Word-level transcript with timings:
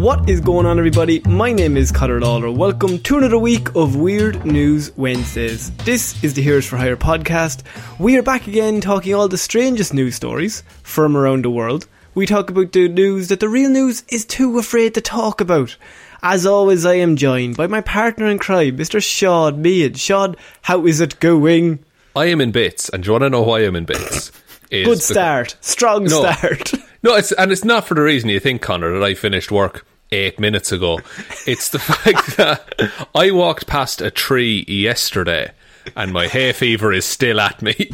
What 0.00 0.30
is 0.30 0.40
going 0.40 0.64
on, 0.64 0.78
everybody? 0.78 1.20
My 1.26 1.52
name 1.52 1.76
is 1.76 1.92
Conor 1.92 2.20
Lawler. 2.22 2.50
Welcome 2.50 3.00
to 3.00 3.18
another 3.18 3.38
week 3.38 3.68
of 3.76 3.96
Weird 3.96 4.46
News 4.46 4.96
Wednesdays. 4.96 5.70
This 5.84 6.24
is 6.24 6.32
the 6.32 6.40
Heroes 6.40 6.64
for 6.64 6.78
Hire 6.78 6.96
podcast. 6.96 7.64
We 7.98 8.16
are 8.16 8.22
back 8.22 8.46
again 8.46 8.80
talking 8.80 9.14
all 9.14 9.28
the 9.28 9.36
strangest 9.36 9.92
news 9.92 10.14
stories 10.14 10.62
from 10.82 11.18
around 11.18 11.44
the 11.44 11.50
world. 11.50 11.86
We 12.14 12.24
talk 12.24 12.48
about 12.48 12.72
the 12.72 12.88
news 12.88 13.28
that 13.28 13.40
the 13.40 13.48
real 13.50 13.68
news 13.68 14.02
is 14.08 14.24
too 14.24 14.58
afraid 14.58 14.94
to 14.94 15.02
talk 15.02 15.42
about. 15.42 15.76
As 16.22 16.46
always, 16.46 16.86
I 16.86 16.94
am 16.94 17.16
joined 17.16 17.58
by 17.58 17.66
my 17.66 17.82
partner 17.82 18.26
in 18.26 18.38
crime, 18.38 18.78
Mr. 18.78 19.02
Shaun 19.02 19.62
Meighan. 19.62 19.98
Sean, 19.98 20.34
how 20.62 20.86
is 20.86 21.00
it 21.00 21.20
going? 21.20 21.78
I 22.16 22.24
am 22.24 22.40
in 22.40 22.52
bits, 22.52 22.88
and 22.88 23.02
do 23.02 23.08
you 23.08 23.12
want 23.12 23.24
to 23.24 23.30
know 23.30 23.42
why 23.42 23.60
I'm 23.60 23.76
in 23.76 23.84
bits? 23.84 24.32
Good 24.70 25.02
start. 25.02 25.56
Strong 25.60 26.04
No. 26.04 26.22
start. 26.22 26.72
no, 27.02 27.16
it's 27.16 27.32
and 27.32 27.50
it's 27.52 27.64
not 27.64 27.86
for 27.86 27.94
the 27.94 28.02
reason 28.02 28.28
you 28.28 28.40
think, 28.40 28.62
Conor, 28.62 28.92
that 28.98 29.04
I 29.04 29.14
finished 29.14 29.50
work 29.50 29.86
eight 30.12 30.38
minutes 30.40 30.72
ago. 30.72 31.00
It's 31.46 31.70
the 31.70 31.78
fact 31.80 32.36
that 32.36 33.06
I 33.14 33.30
walked 33.30 33.66
past 33.66 34.00
a 34.00 34.10
tree 34.10 34.64
yesterday, 34.66 35.52
and 35.96 36.12
my 36.12 36.26
hay 36.26 36.52
fever 36.52 36.92
is 36.92 37.04
still 37.04 37.40
at 37.40 37.62
me. 37.62 37.90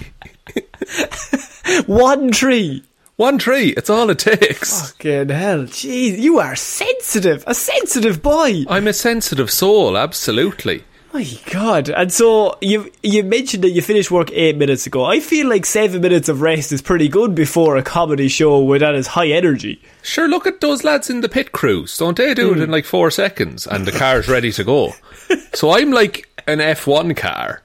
One 1.87 2.31
tree. 2.31 2.85
One 3.17 3.39
tree, 3.39 3.71
it's 3.71 3.89
all 3.89 4.11
it 4.11 4.19
takes. 4.19 4.91
Fucking 4.91 5.31
hell. 5.31 5.61
Jeez, 5.63 6.19
you 6.19 6.39
are 6.39 6.55
sensitive. 6.55 7.45
A 7.47 7.55
sensitive 7.55 8.21
boy. 8.23 8.65
I'm 8.69 8.87
a 8.87 8.93
sensitive 8.93 9.51
soul, 9.51 9.97
absolutely. 9.97 10.85
My 11.17 11.25
God! 11.51 11.89
And 11.89 12.13
so 12.13 12.59
you 12.61 12.93
you 13.03 13.23
mentioned 13.23 13.65
that 13.65 13.71
you 13.71 13.81
finished 13.81 14.11
work 14.11 14.31
eight 14.33 14.59
minutes 14.59 14.87
ago. 14.87 15.03
I 15.03 15.21
feel 15.21 15.49
like 15.49 15.65
seven 15.65 16.03
minutes 16.03 16.29
of 16.29 16.43
rest 16.43 16.73
is 16.73 16.83
pretty 16.83 17.09
good 17.09 17.35
before 17.35 17.79
a 17.79 17.83
comedy 17.83 18.29
show 18.29 18.61
where 18.61 18.79
that 18.79 18.95
is 18.95 19.07
high 19.07 19.29
energy. 19.29 19.81
Sure, 20.03 20.29
look 20.29 20.47
at 20.47 20.61
those 20.61 20.85
lads 20.85 21.09
in 21.09 21.23
the 21.23 21.29
pit 21.31 21.53
crews. 21.53 21.97
Don't 21.97 22.19
they 22.19 22.35
do 22.35 22.53
it 22.53 22.59
in 22.59 22.67
hmm. 22.67 22.71
like 22.71 22.85
four 22.85 23.11
seconds 23.11 23.67
and 23.67 23.87
the 23.87 23.93
car's 23.93 24.29
ready 24.29 24.53
to 24.53 24.63
go? 24.63 24.93
So 25.55 25.71
I'm 25.71 25.91
like 25.91 26.29
an 26.47 26.59
F1 26.59 27.17
car 27.17 27.63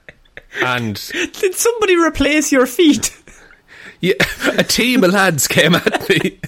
and 0.62 0.94
Did 1.12 1.54
somebody 1.54 1.94
replace 1.94 2.50
your 2.50 2.64
feet? 2.64 3.14
yeah, 4.00 4.14
a 4.56 4.64
team 4.64 5.04
of 5.04 5.12
lads 5.12 5.46
came 5.46 5.74
at 5.74 6.08
me. 6.08 6.40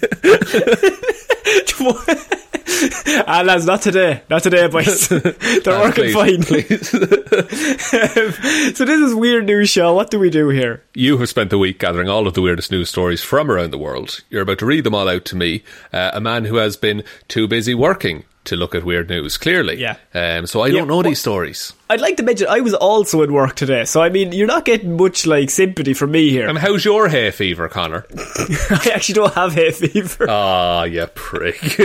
ah, 3.27 3.43
lads, 3.45 3.67
not 3.67 3.83
today, 3.83 4.23
not 4.31 4.43
today, 4.43 4.67
boys. 4.67 5.09
They're 5.09 5.23
Ah, 5.69 5.83
working 5.83 6.13
please, 6.13 6.15
fine. 6.15 6.43
please. 6.43 6.89
so 8.77 8.85
this 8.85 9.01
is 9.01 9.15
weird 9.15 9.47
news 9.47 9.71
show. 9.71 9.93
What 9.95 10.11
do 10.11 10.19
we 10.19 10.31
do 10.31 10.49
here? 10.49 10.83
You 10.95 11.19
have 11.19 11.29
spent 11.29 11.51
the 11.51 11.59
week 11.59 11.79
gathering 11.79 12.09
all 12.09 12.27
of 12.27 12.35
the 12.35 12.43
weirdest 12.43 12.71
news 12.71 12.89
stories 12.89 13.23
from 13.23 13.51
around 13.51 13.71
the 13.71 13.79
world. 13.79 14.21
You're 14.31 14.43
about 14.43 14.59
to 14.61 14.67
read 14.67 14.85
them 14.85 14.95
all 14.95 15.09
out 15.09 15.25
to 15.27 15.37
me, 15.37 15.63
uh, 15.93 16.11
a 16.15 16.21
man 16.21 16.47
who 16.47 16.57
has 16.57 16.77
been 16.77 17.05
too 17.29 17.47
busy 17.49 17.75
working 17.75 18.25
to 18.45 18.57
look 18.57 18.75
at 18.75 18.85
weird 18.85 19.09
news, 19.09 19.37
clearly. 19.39 19.77
Yeah. 19.81 19.97
Um, 20.15 20.47
so 20.47 20.61
I 20.61 20.67
Yeah, 20.69 20.79
don't 20.81 20.89
know 20.89 20.97
what- 20.97 21.07
these 21.07 21.21
stories. 21.21 21.73
I'd 21.91 22.01
like 22.01 22.17
to 22.17 22.23
mention 22.23 22.47
I 22.49 22.61
was 22.61 22.75
also 22.75 23.23
in 23.23 23.33
work 23.33 23.55
today, 23.57 23.85
so 23.85 24.03
I 24.03 24.09
mean 24.09 24.33
you're 24.33 24.47
not 24.47 24.65
getting 24.65 24.97
much 24.97 25.27
like 25.27 25.51
sympathy 25.51 25.95
from 25.95 26.11
me 26.13 26.31
here. 26.31 26.49
Um, 26.49 26.57
how's 26.57 26.85
your 26.85 27.09
hay 27.09 27.31
fever, 27.31 27.69
Conor? 27.69 28.07
I 28.17 28.91
actually 28.95 29.15
don't 29.15 29.35
have 29.35 29.55
hay 29.55 29.71
fever. 29.71 30.27
Ah, 30.29 30.85
you 30.85 31.07
prick. 31.15 31.61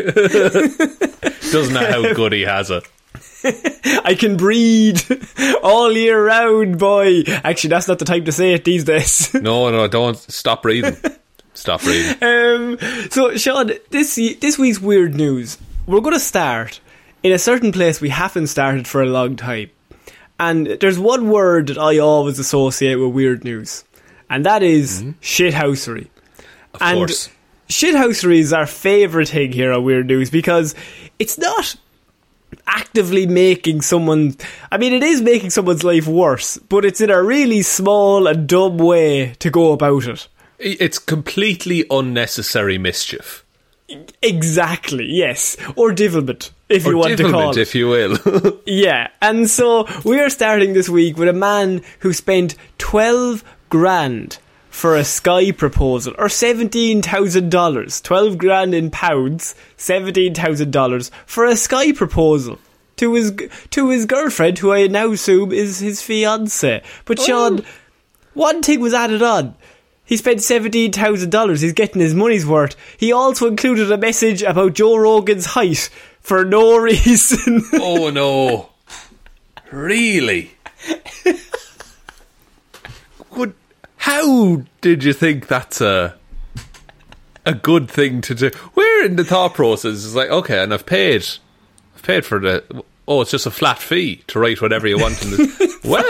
Doesn't 1.51 1.73
know 1.73 1.91
how 1.91 2.13
good 2.13 2.33
he 2.33 2.41
has 2.41 2.69
it. 2.71 2.83
I 4.03 4.15
can 4.19 4.35
breed 4.37 5.01
all 5.63 5.91
year 5.91 6.23
round, 6.25 6.77
boy. 6.77 7.23
Actually, 7.27 7.69
that's 7.71 7.87
not 7.87 7.99
the 7.99 8.05
time 8.05 8.25
to 8.25 8.31
say 8.31 8.53
it 8.53 8.65
these 8.65 8.83
days. 8.83 9.33
No, 9.41 9.69
no, 9.69 9.87
don't. 9.87 10.17
Stop 10.17 10.65
reading. 10.65 10.95
Stop 11.53 11.83
reading. 11.85 12.15
um, 12.21 12.77
so, 13.09 13.35
Sean, 13.37 13.71
this 13.89 14.15
this 14.15 14.57
week's 14.59 14.79
weird 14.79 15.15
news. 15.15 15.57
We're 15.89 16.01
going 16.01 16.13
to 16.13 16.19
start 16.19 16.81
in 17.23 17.31
a 17.31 17.39
certain 17.39 17.71
place 17.71 17.99
we 17.99 18.09
haven't 18.09 18.45
started 18.45 18.87
for 18.87 19.01
a 19.01 19.07
long 19.07 19.35
time, 19.35 19.71
and 20.39 20.67
there's 20.67 20.99
one 20.99 21.31
word 21.31 21.65
that 21.65 21.79
I 21.79 21.97
always 21.97 22.37
associate 22.37 22.97
with 22.97 23.11
weird 23.11 23.43
news, 23.43 23.85
and 24.29 24.45
that 24.45 24.61
is 24.61 25.01
hmm? 25.01 25.11
shithousery. 25.19 26.09
Of 26.75 26.81
and 26.83 26.97
course. 26.99 27.29
shithousery 27.69 28.37
is 28.37 28.53
our 28.53 28.67
favourite 28.67 29.29
thing 29.29 29.51
here 29.51 29.71
on 29.73 29.83
Weird 29.83 30.05
News 30.05 30.29
because 30.29 30.75
it's 31.17 31.39
not 31.39 31.75
actively 32.67 33.25
making 33.25 33.81
someone 33.81 34.35
I 34.71 34.77
mean 34.77 34.93
it 34.93 35.01
is 35.01 35.23
making 35.23 35.49
someone's 35.49 35.83
life 35.83 36.05
worse, 36.05 36.59
but 36.59 36.85
it's 36.85 37.01
in 37.01 37.09
a 37.09 37.23
really 37.23 37.63
small 37.63 38.27
and 38.27 38.47
dumb 38.47 38.77
way 38.77 39.33
to 39.39 39.49
go 39.49 39.71
about 39.71 40.05
it. 40.05 40.27
It's 40.59 40.99
completely 40.99 41.85
unnecessary 41.89 42.77
mischief. 42.77 43.43
Exactly, 44.21 45.05
yes. 45.05 45.57
Or 45.75 45.91
devilment, 45.91 46.51
if 46.67 46.85
Or 46.85 46.91
you 46.91 46.97
want 46.97 47.17
to 47.17 47.31
call 47.31 47.51
it. 47.51 47.57
if 47.57 47.73
you 47.75 47.87
will. 47.87 48.17
Yeah, 48.65 49.07
and 49.21 49.49
so 49.49 49.87
we 50.03 50.19
are 50.19 50.29
starting 50.29 50.73
this 50.73 50.89
week 50.89 51.17
with 51.17 51.27
a 51.29 51.33
man 51.33 51.81
who 51.99 52.13
spent 52.13 52.55
12 52.77 53.43
grand 53.69 54.37
for 54.69 54.95
a 54.95 55.03
Sky 55.03 55.51
proposal, 55.51 56.13
or 56.17 56.27
$17,000. 56.27 58.03
12 58.03 58.37
grand 58.37 58.73
in 58.73 58.91
pounds, 58.91 59.55
$17,000 59.77 61.11
for 61.25 61.45
a 61.45 61.55
Sky 61.55 61.91
proposal. 61.91 62.59
To 62.97 63.13
his 63.13 63.31
to 63.69 63.89
his 63.89 64.05
girlfriend, 64.05 64.57
who 64.57 64.73
I 64.73 64.87
now 64.87 65.11
assume 65.11 65.53
is 65.53 65.79
his 65.79 66.01
fiance. 66.01 66.83
But 67.05 67.19
Sean, 67.21 67.61
oh. 67.61 67.65
one 68.33 68.61
thing 68.61 68.81
was 68.81 68.93
added 68.93 69.21
on. 69.21 69.55
He 70.09 70.17
spent 70.17 70.41
seventeen 70.41 70.91
thousand 70.91 71.29
dollars. 71.29 71.61
He's 71.61 71.73
getting 71.73 72.01
his 72.01 72.15
money's 72.15 72.45
worth. 72.45 72.75
He 72.97 73.11
also 73.13 73.47
included 73.47 73.91
a 73.91 73.97
message 73.97 74.41
about 74.41 74.73
Joe 74.73 74.97
Rogan's 74.97 75.45
height 75.45 75.89
for 76.19 76.43
no 76.43 76.77
reason. 76.81 77.61
oh 77.75 78.09
no. 78.09 78.69
Really? 79.71 80.51
How 83.97 84.63
did 84.81 85.03
you 85.03 85.13
think 85.13 85.47
that's 85.47 85.81
a 85.81 86.15
a 87.45 87.53
good 87.53 87.89
thing 87.89 88.21
to 88.21 88.33
do? 88.33 88.49
Where 88.73 89.05
in 89.05 89.15
the 89.15 89.23
thought 89.23 89.53
process 89.53 89.93
is 89.93 90.15
like, 90.15 90.29
okay, 90.29 90.63
and 90.63 90.73
I've 90.73 90.85
paid 90.85 91.25
I've 91.95 92.01
paid 92.03 92.25
for 92.25 92.39
the 92.39 92.83
oh, 93.07 93.21
it's 93.21 93.31
just 93.31 93.45
a 93.45 93.51
flat 93.51 93.77
fee 93.77 94.23
to 94.27 94.39
write 94.39 94.61
whatever 94.61 94.87
you 94.87 94.97
want 94.97 95.21
in 95.23 95.31
the 95.31 95.79
Well, 95.83 96.03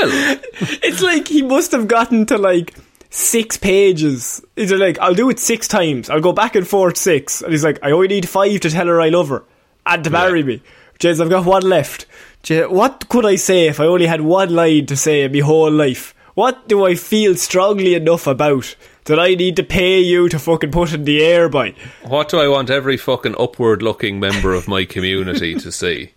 It's 0.84 1.02
like 1.02 1.28
he 1.28 1.42
must 1.42 1.72
have 1.72 1.88
gotten 1.88 2.26
to 2.28 2.38
like 2.38 2.74
six 3.10 3.58
pages. 3.58 4.44
He's 4.56 4.72
like, 4.72 5.00
I'll 5.00 5.16
do 5.16 5.30
it 5.30 5.40
six 5.40 5.68
times. 5.68 6.10
I'll 6.10 6.22
go 6.22 6.34
back 6.34 6.56
and 6.56 6.68
forth 6.68 6.98
six. 6.98 7.42
And 7.42 7.52
he's 7.52 7.64
like, 7.64 7.80
I 7.84 7.92
only 7.92 8.08
need 8.08 8.30
five 8.30 8.60
to 8.62 8.70
tell 8.70 8.88
her 8.88 9.02
I 9.02 9.10
love 9.10 9.30
her 9.30 9.44
and 9.86 10.04
to 10.04 10.10
marry 10.10 10.44
me. 10.44 10.62
Jez, 11.00 11.22
I've 11.22 11.30
got 11.30 11.46
one 11.46 11.64
left. 11.64 12.06
What 12.50 13.10
could 13.10 13.26
I 13.26 13.36
say 13.36 13.68
if 13.68 13.80
I 13.80 13.86
only 13.86 14.06
had 14.06 14.22
one 14.22 14.54
line 14.54 14.86
to 14.88 14.96
say 14.96 15.24
in 15.24 15.32
my 15.32 15.40
whole 15.40 15.72
life? 15.72 16.14
What 16.36 16.68
do 16.68 16.86
I 16.86 16.96
feel 16.96 17.36
strongly 17.36 17.96
enough 17.96 18.28
about 18.28 18.76
that 19.06 19.20
I 19.20 19.34
need 19.34 19.56
to 19.58 19.64
pay 19.64 20.00
you 20.00 20.30
to 20.30 20.40
fucking 20.40 20.72
put 20.72 20.94
in 20.94 21.04
the 21.04 21.24
air 21.24 21.50
by? 21.50 21.74
what 22.04 22.30
do 22.30 22.40
I 22.40 22.48
want 22.48 22.70
every 22.70 22.96
fucking 22.96 23.36
upward 23.40 23.82
looking 23.82 24.20
member 24.20 24.54
of 24.54 24.68
my 24.68 24.86
community 24.86 25.56
to 25.56 25.72
see? 25.72 26.14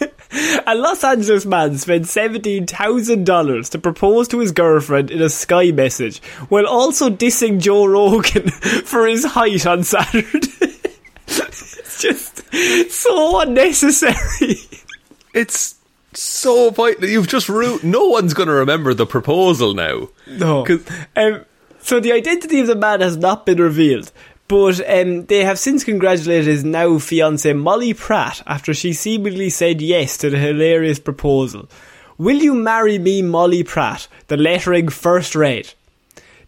A 0.66 0.74
Los 0.74 1.04
Angeles 1.04 1.46
man 1.46 1.78
spent 1.78 2.06
$17,000 2.06 3.70
to 3.70 3.78
propose 3.78 4.28
to 4.28 4.40
his 4.40 4.52
girlfriend 4.52 5.10
in 5.10 5.22
a 5.22 5.28
Sky 5.28 5.70
message 5.70 6.20
while 6.48 6.66
also 6.66 7.08
dissing 7.08 7.60
Joe 7.60 7.86
Rogan 7.86 8.50
for 8.84 9.06
his 9.06 9.24
height 9.24 9.66
on 9.66 9.84
Saturday. 9.84 10.48
it's 11.26 12.00
just 12.00 12.42
so 12.90 13.40
unnecessary. 13.40 14.58
It's 15.32 15.76
so 16.12 16.70
vital. 16.70 17.08
You've 17.08 17.28
just 17.28 17.48
ruined. 17.48 17.84
No 17.84 18.06
one's 18.06 18.34
going 18.34 18.48
to 18.48 18.54
remember 18.54 18.94
the 18.94 19.06
proposal 19.06 19.74
now. 19.74 20.08
No. 20.26 20.66
Um, 21.16 21.44
so 21.80 22.00
the 22.00 22.12
identity 22.12 22.60
of 22.60 22.66
the 22.66 22.74
man 22.74 23.00
has 23.00 23.16
not 23.16 23.46
been 23.46 23.58
revealed, 23.58 24.10
but 24.48 24.80
um, 24.88 25.26
they 25.26 25.44
have 25.44 25.58
since 25.58 25.84
congratulated 25.84 26.46
his 26.46 26.64
now 26.64 26.98
fiancee 26.98 27.52
Molly 27.52 27.94
Pratt 27.94 28.42
after 28.46 28.74
she 28.74 28.92
seemingly 28.92 29.50
said 29.50 29.80
yes 29.80 30.18
to 30.18 30.30
the 30.30 30.38
hilarious 30.38 30.98
proposal. 30.98 31.68
Will 32.18 32.36
you 32.36 32.54
marry 32.54 32.98
me, 32.98 33.22
Molly 33.22 33.64
Pratt? 33.64 34.06
The 34.28 34.36
lettering 34.36 34.88
first 34.88 35.34
read. 35.34 35.72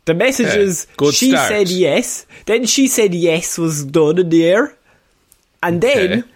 The 0.05 0.15
messages 0.15 0.87
good 0.97 1.15
she 1.15 1.31
start. 1.31 1.49
said 1.49 1.69
yes, 1.69 2.27
then 2.47 2.67
she 2.67 2.87
said 2.87 3.13
yes 3.15 3.59
was 3.59 3.85
done 3.85 4.19
in 4.19 4.29
the 4.29 4.47
air, 4.47 4.77
and 5.63 5.81
then 5.83 6.13
Okay. 6.21 6.29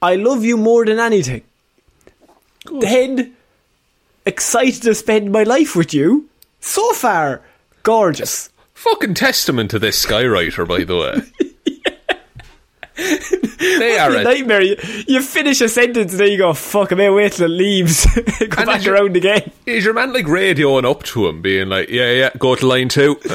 I 0.00 0.14
love 0.16 0.44
you 0.44 0.56
more 0.56 0.86
than 0.86 0.98
anything. 0.98 1.42
Then 2.80 3.34
excited 4.24 4.82
to 4.82 4.94
spend 4.94 5.32
my 5.32 5.42
life 5.42 5.74
with 5.76 5.92
you. 5.92 6.28
So 6.60 6.92
far, 6.92 7.42
gorgeous. 7.82 8.49
Fucking 8.80 9.12
testament 9.14 9.70
to 9.72 9.78
this 9.78 10.04
skywriter, 10.04 10.66
by 10.66 10.84
the 10.84 10.96
way. 10.96 11.20
they 13.78 13.98
are 13.98 14.10
a 14.14 14.20
a 14.20 14.24
nightmare. 14.24 14.62
You, 14.62 14.76
you 15.06 15.22
finish 15.22 15.60
a 15.60 15.68
sentence 15.68 16.12
and 16.12 16.20
then 16.20 16.30
you 16.32 16.38
go, 16.38 16.52
fuck, 16.54 16.92
I 16.92 16.94
may 16.94 17.10
wait 17.10 17.32
till 17.32 17.46
it 17.46 17.48
leaves. 17.54 18.06
go 18.14 18.22
And 18.40 18.66
back 18.66 18.84
your- 18.84 18.94
around 18.94 19.16
again. 19.16 19.50
Is 19.66 19.84
your 19.84 19.94
man 19.94 20.12
like 20.12 20.24
radioing 20.26 20.84
up 20.90 21.02
to 21.04 21.26
him, 21.28 21.42
being 21.42 21.68
like, 21.68 21.88
"Yeah, 21.90 22.10
yeah, 22.10 22.30
go 22.38 22.54
to 22.54 22.66
line 22.66 22.88
two. 22.88 23.18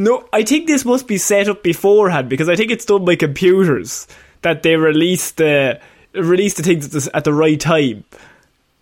No, 0.00 0.28
I 0.32 0.44
think 0.44 0.68
this 0.68 0.84
must 0.84 1.08
be 1.08 1.18
set 1.18 1.48
up 1.48 1.64
beforehand 1.64 2.28
because 2.28 2.48
I 2.48 2.54
think 2.54 2.70
it's 2.70 2.84
done 2.84 3.04
by 3.04 3.16
computers 3.16 4.06
that 4.42 4.62
they 4.62 4.76
release 4.76 5.32
the 5.32 5.80
release 6.14 6.54
the 6.54 6.62
things 6.62 6.86
at 6.86 6.92
the, 6.92 7.16
at 7.16 7.24
the 7.24 7.32
right 7.32 7.58
time. 7.58 8.04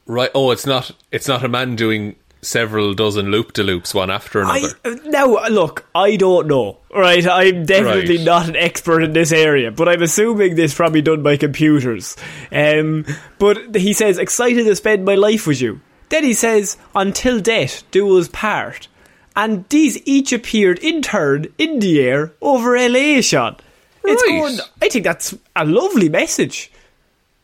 right? 0.05 0.29
Oh, 0.35 0.51
it's 0.51 0.67
not. 0.67 0.91
It's 1.11 1.27
not 1.27 1.43
a 1.43 1.49
man 1.49 1.75
doing 1.75 2.17
several 2.47 2.95
dozen 2.95 3.31
loop 3.31 3.53
de 3.53 3.63
loops 3.63 3.93
one 3.95 4.11
after 4.11 4.41
another. 4.41 4.69
uh, 4.85 4.95
now 5.07 5.27
look, 5.49 5.85
I 5.95 6.17
don't 6.17 6.47
know. 6.47 6.79
Right, 6.95 7.27
I'm 7.27 7.67
definitely 7.67 8.17
Right. 8.19 8.25
not 8.27 8.49
an 8.49 8.57
expert 8.57 9.03
in 9.03 9.13
this 9.13 9.33
area, 9.33 9.71
but 9.71 9.89
I'm 9.89 10.03
assuming 10.03 10.55
this 10.55 10.75
probably 10.75 11.03
done 11.03 11.23
by 11.23 11.37
computers. 11.37 12.17
Um, 12.51 13.05
but 13.39 13.75
he 13.77 13.93
says, 13.93 14.17
"Excited 14.19 14.65
to 14.65 14.77
spend 14.77 15.05
my 15.05 15.15
life 15.17 15.47
with 15.47 15.61
you." 15.61 15.81
Then 16.09 16.25
he 16.25 16.33
says, 16.35 16.77
"Until 16.95 17.41
death 17.41 17.83
do 17.91 18.17
us 18.19 18.29
part," 18.29 18.89
and 19.35 19.65
these 19.69 19.99
each 20.07 20.33
appeared 20.33 20.79
in 20.79 21.03
turn 21.03 21.49
in 21.59 21.81
the 21.81 22.01
air 22.01 22.33
over 22.41 22.77
LA. 22.77 23.21
Sean, 23.21 23.57
it's 24.05 24.23
Right. 24.23 24.41
going. 24.41 24.59
I 24.81 24.89
think 24.89 25.05
that's 25.05 25.35
a 25.55 25.65
lovely 25.67 26.09
message. 26.09 26.71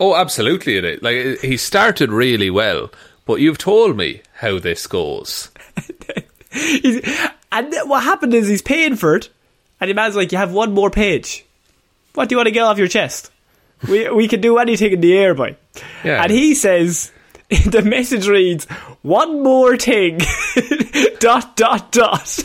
oh, 0.00 0.14
absolutely, 0.16 0.76
it 0.78 0.84
is. 0.84 1.02
Like 1.02 1.40
he 1.43 1.56
started 1.56 2.10
really 2.10 2.50
well, 2.50 2.90
but 3.26 3.40
you've 3.40 3.58
told 3.58 3.96
me 3.96 4.20
how 4.43 4.59
this 4.59 4.87
goes. 4.87 5.50
And 7.53 7.75
what 7.85 8.03
happened 8.03 8.33
is 8.33 8.49
he's 8.49 8.62
paying 8.62 8.97
for 8.97 9.15
it, 9.15 9.29
and 9.79 9.91
the 9.91 9.94
man's 9.94 10.17
like, 10.17 10.33
"You 10.33 10.39
have 10.39 10.53
one 10.53 10.73
more 10.73 10.91
page. 10.91 11.44
What 12.15 12.29
do 12.29 12.33
you 12.33 12.39
want 12.39 12.47
to 12.47 12.50
get 12.50 12.62
off 12.62 12.79
your 12.79 12.89
chest? 12.89 13.31
We 13.89 14.09
we 14.21 14.27
can 14.27 14.41
do 14.41 14.56
anything 14.59 14.93
in 14.93 15.00
the 15.03 15.17
air, 15.17 15.35
boy." 15.35 15.56
Yeah. 16.03 16.23
And 16.23 16.33
he 16.33 16.55
says, 16.55 17.12
the 17.67 17.83
message 17.83 18.27
reads, 18.27 18.65
"One 19.03 19.43
more 19.43 19.77
thing." 19.77 20.21
dot 21.21 21.56
dot 21.56 21.93
dot. 21.93 22.39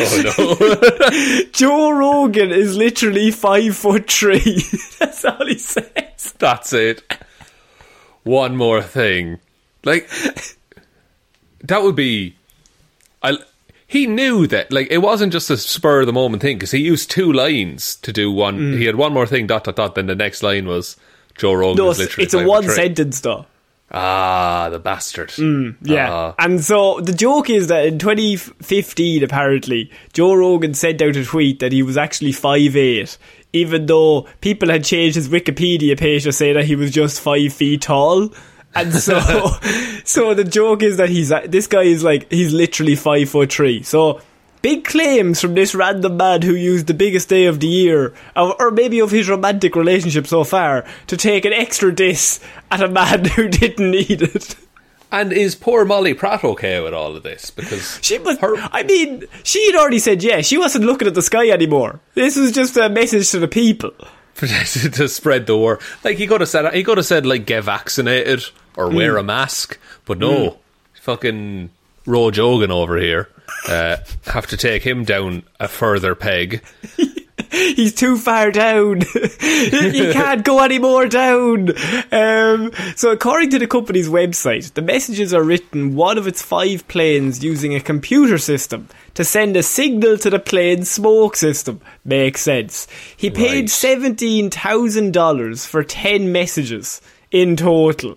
Oh 0.00 0.22
no. 0.38 1.42
Joe 1.52 1.90
Rogan 1.90 2.50
is 2.50 2.76
literally 2.76 3.30
five 3.30 3.76
foot 3.76 4.10
three. 4.10 4.62
That's 4.98 5.24
all 5.24 5.46
he 5.46 5.58
says. 5.58 6.34
That's 6.38 6.72
it. 6.72 7.02
One 8.24 8.56
more 8.56 8.82
thing. 8.82 9.38
Like 9.84 10.08
that 11.64 11.82
would 11.82 11.96
be 11.96 12.34
I 13.22 13.38
he 13.86 14.06
knew 14.06 14.46
that 14.48 14.70
like 14.72 14.88
it 14.90 14.98
wasn't 14.98 15.32
just 15.32 15.50
a 15.50 15.56
spur 15.56 16.00
of 16.00 16.06
the 16.06 16.12
moment 16.12 16.42
thing 16.42 16.56
because 16.56 16.70
he 16.72 16.78
used 16.80 17.10
two 17.10 17.32
lines 17.32 17.96
to 17.96 18.12
do 18.12 18.30
one 18.30 18.58
Mm. 18.58 18.78
he 18.78 18.84
had 18.84 18.96
one 18.96 19.12
more 19.12 19.26
thing 19.26 19.46
dot 19.46 19.64
dot 19.64 19.76
dot 19.76 19.94
then 19.94 20.06
the 20.06 20.14
next 20.14 20.42
line 20.42 20.66
was 20.66 20.96
Joe 21.36 21.54
Rogan 21.54 21.84
No, 21.84 21.90
it's, 21.90 22.18
it's 22.18 22.34
a 22.34 22.44
one 22.44 22.68
sentence 22.68 23.20
though. 23.20 23.46
Ah, 23.90 24.68
the 24.70 24.78
bastard. 24.78 25.32
Yeah. 25.82 26.12
Ah. 26.12 26.34
and 26.38 26.62
so 26.62 27.00
the 27.00 27.14
joke 27.14 27.48
is 27.48 27.68
that 27.68 27.86
in 27.86 27.98
2015, 27.98 29.22
apparently, 29.24 29.90
Joe 30.12 30.34
Rogan 30.34 30.74
sent 30.74 31.00
out 31.00 31.16
a 31.16 31.24
tweet 31.24 31.60
that 31.60 31.72
he 31.72 31.82
was 31.82 31.96
actually 31.96 32.32
5'8, 32.32 33.16
even 33.54 33.86
though 33.86 34.26
people 34.42 34.68
had 34.68 34.84
changed 34.84 35.14
his 35.16 35.30
Wikipedia 35.30 35.98
page 35.98 36.24
to 36.24 36.32
say 36.32 36.52
that 36.52 36.66
he 36.66 36.76
was 36.76 36.90
just 36.90 37.18
5 37.20 37.50
feet 37.50 37.80
tall. 37.80 38.30
And 38.74 38.92
so, 38.92 39.18
so 40.04 40.34
the 40.34 40.44
joke 40.44 40.82
is 40.82 40.98
that 40.98 41.08
he's, 41.08 41.32
this 41.46 41.66
guy 41.66 41.82
is 41.82 42.04
like, 42.04 42.30
he's 42.30 42.52
literally 42.52 42.96
5 42.96 43.28
foot 43.28 43.52
3. 43.52 43.82
So, 43.82 44.20
big 44.62 44.84
claims 44.84 45.40
from 45.40 45.54
this 45.54 45.74
random 45.74 46.16
man 46.16 46.42
who 46.42 46.54
used 46.54 46.86
the 46.86 46.94
biggest 46.94 47.28
day 47.28 47.46
of 47.46 47.60
the 47.60 47.66
year, 47.66 48.14
or 48.36 48.60
or 48.60 48.70
maybe 48.70 49.00
of 49.00 49.10
his 49.10 49.28
romantic 49.28 49.76
relationship 49.76 50.26
so 50.26 50.44
far, 50.44 50.84
to 51.06 51.16
take 51.16 51.44
an 51.44 51.52
extra 51.52 51.94
diss 51.94 52.40
at 52.70 52.82
a 52.82 52.88
man 52.88 53.24
who 53.36 53.48
didn't 53.48 53.90
need 53.90 54.22
it. 54.22 54.56
And 55.10 55.32
is 55.32 55.54
poor 55.54 55.86
Molly 55.86 56.12
Pratt 56.12 56.44
okay 56.44 56.82
with 56.82 56.92
all 56.92 57.16
of 57.16 57.22
this? 57.22 57.50
Because 57.50 57.98
She 58.02 58.18
was. 58.18 58.38
her 58.40 58.56
I 58.56 58.82
mean, 58.82 59.24
she 59.42 59.64
had 59.66 59.80
already 59.80 59.98
said 59.98 60.22
yes. 60.22 60.46
She 60.46 60.58
wasn't 60.58 60.84
looking 60.84 61.08
at 61.08 61.14
the 61.14 61.22
sky 61.22 61.48
anymore. 61.48 62.00
This 62.14 62.36
was 62.36 62.52
just 62.52 62.76
a 62.76 62.90
message 62.90 63.30
to 63.30 63.38
the 63.38 63.48
people. 63.48 63.92
to 64.92 65.08
spread 65.08 65.46
the 65.46 65.56
word. 65.58 65.80
Like 66.04 66.16
he 66.16 66.26
could 66.26 66.40
have 66.40 66.48
said, 66.50 66.72
he 66.74 66.84
could 66.84 66.98
have 66.98 67.06
said 67.06 67.26
like 67.26 67.46
get 67.46 67.64
vaccinated 67.64 68.44
or 68.76 68.88
wear 68.90 69.12
Hmm. 69.14 69.18
a 69.18 69.22
mask, 69.24 69.78
but 70.04 70.18
no, 70.18 70.58
fucking 71.00 71.70
Ro 72.06 72.30
Jogan 72.30 72.70
over 72.70 72.96
here. 72.98 73.28
Uh, 73.68 73.96
have 74.26 74.46
to 74.46 74.56
take 74.56 74.82
him 74.82 75.04
down 75.04 75.42
a 75.58 75.66
further 75.68 76.14
peg. 76.14 76.62
He's 77.76 77.94
too 77.94 78.16
far 78.16 78.50
down. 78.50 79.00
he 79.40 80.12
can't 80.12 80.44
go 80.44 80.60
any 80.60 80.78
more 80.78 81.06
down. 81.06 81.70
Um, 82.12 82.72
so, 82.96 83.10
according 83.10 83.50
to 83.50 83.58
the 83.58 83.66
company's 83.66 84.08
website, 84.08 84.74
the 84.74 84.82
messages 84.82 85.32
are 85.32 85.42
written 85.42 85.94
one 85.94 86.18
of 86.18 86.26
its 86.26 86.42
five 86.42 86.86
planes 86.88 87.42
using 87.42 87.74
a 87.74 87.80
computer 87.80 88.38
system 88.38 88.88
to 89.14 89.24
send 89.24 89.56
a 89.56 89.62
signal 89.62 90.18
to 90.18 90.30
the 90.30 90.38
plane's 90.38 90.90
smoke 90.90 91.36
system. 91.36 91.80
Makes 92.04 92.42
sense. 92.42 92.86
He 93.16 93.30
paid 93.30 93.54
Right. 93.60 93.70
seventeen 93.70 94.50
thousand 94.50 95.12
dollars 95.12 95.64
for 95.66 95.82
ten 95.82 96.30
messages 96.32 97.00
in 97.30 97.56
total. 97.56 98.16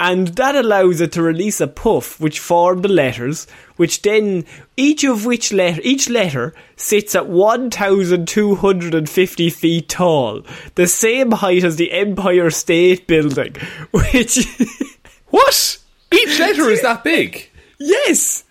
And 0.00 0.28
that 0.28 0.54
allows 0.54 1.00
it 1.00 1.10
to 1.12 1.22
release 1.22 1.60
a 1.60 1.66
puff 1.66 2.20
which 2.20 2.38
form 2.38 2.82
the 2.82 2.88
letters, 2.88 3.48
which 3.76 4.02
then 4.02 4.44
each 4.76 5.02
of 5.02 5.24
which 5.26 5.52
letter 5.52 5.80
each 5.82 6.08
letter 6.08 6.54
sits 6.76 7.16
at 7.16 7.26
one 7.28 7.68
thousand 7.70 8.28
two 8.28 8.54
hundred 8.54 8.94
and 8.94 9.08
fifty 9.10 9.50
feet 9.50 9.88
tall, 9.88 10.42
the 10.76 10.86
same 10.86 11.32
height 11.32 11.64
as 11.64 11.76
the 11.76 11.90
Empire 11.90 12.48
State 12.50 13.06
Building. 13.08 13.56
Which 13.90 14.46
What? 15.30 15.78
Each 16.12 16.38
letter 16.38 16.70
is 16.70 16.80
that 16.82 17.02
big. 17.04 17.50
yes, 17.78 18.44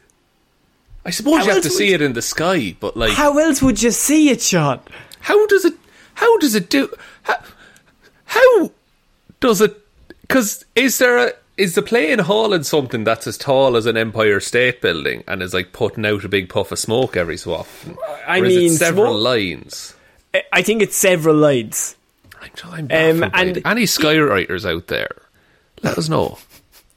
I 1.05 1.11
suppose 1.11 1.39
How 1.39 1.45
you 1.45 1.51
have 1.53 1.63
to 1.63 1.69
see 1.69 1.87
you- 1.89 1.95
it 1.95 2.01
in 2.01 2.11
the 2.13 2.21
sky, 2.21 2.75
but 2.79 2.97
like, 2.97 3.13
how, 3.13 3.31
how 3.33 3.39
else 3.39 3.61
would 3.61 3.81
you 3.81 3.91
see 3.91 4.29
it, 4.29 4.41
Sean? 4.41 4.81
How 5.21 5.47
does 5.47 5.63
it? 5.63 5.73
How 6.15 6.37
does 6.39 6.55
it 6.55 6.69
do? 6.69 6.89
How, 7.23 7.35
how 8.25 8.71
does 9.39 9.61
it? 9.61 9.81
Because 10.27 10.65
is 10.75 10.97
there 10.97 11.17
a? 11.27 11.33
Is 11.57 11.73
the 11.73 11.81
plane 11.81 12.19
hauling 12.19 12.61
something 12.63 13.03
that's 13.03 13.25
as 13.25 13.35
tall 13.37 13.75
as 13.77 13.87
an 13.87 13.97
Empire 13.97 14.39
State 14.39 14.79
Building 14.79 15.23
and 15.27 15.41
is 15.41 15.55
like 15.55 15.73
putting 15.73 16.05
out 16.05 16.23
a 16.23 16.29
big 16.29 16.49
puff 16.49 16.71
of 16.71 16.77
smoke 16.77 17.17
every 17.17 17.35
so 17.37 17.53
often? 17.55 17.97
I 18.27 18.39
Or 18.39 18.43
mean, 18.43 18.69
several 18.71 19.13
smoke- 19.13 19.23
lines. 19.23 19.95
I- 20.53 20.61
think 20.61 20.83
it's 20.83 20.95
several 20.95 21.35
lines. 21.35 21.95
I'm, 22.63 22.87
I'm 22.91 23.23
Um, 23.23 23.31
and- 23.33 23.61
any 23.65 23.83
skywriters 23.85 24.69
out 24.69 24.85
there, 24.87 25.09
let 25.81 25.97
us 25.97 26.09
know. 26.09 26.37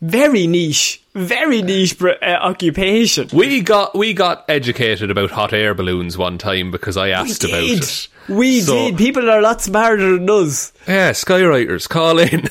Very 0.02 0.46
niche, 0.46 1.00
very 1.14 1.62
niche 1.62 1.96
uh, 2.02 2.16
occupation. 2.24 3.28
We 3.32 3.60
got 3.62 3.96
we 3.96 4.12
got 4.12 4.44
educated 4.48 5.10
about 5.10 5.30
hot 5.30 5.52
air 5.54 5.72
balloons 5.74 6.18
one 6.18 6.36
time 6.36 6.70
because 6.70 6.96
I 6.98 7.08
asked 7.10 7.44
about 7.44 7.60
did. 7.60 7.82
it. 7.82 8.08
We 8.30 8.60
So- 8.60 8.74
did. 8.74 8.96
People 8.98 9.28
are 9.28 9.38
a 9.38 9.42
lot 9.42 9.60
smarter 9.60 10.12
than 10.16 10.30
us. 10.30 10.72
Yeah, 10.86 11.10
skywriters, 11.10 11.88
call 11.88 12.18
in. 12.18 12.48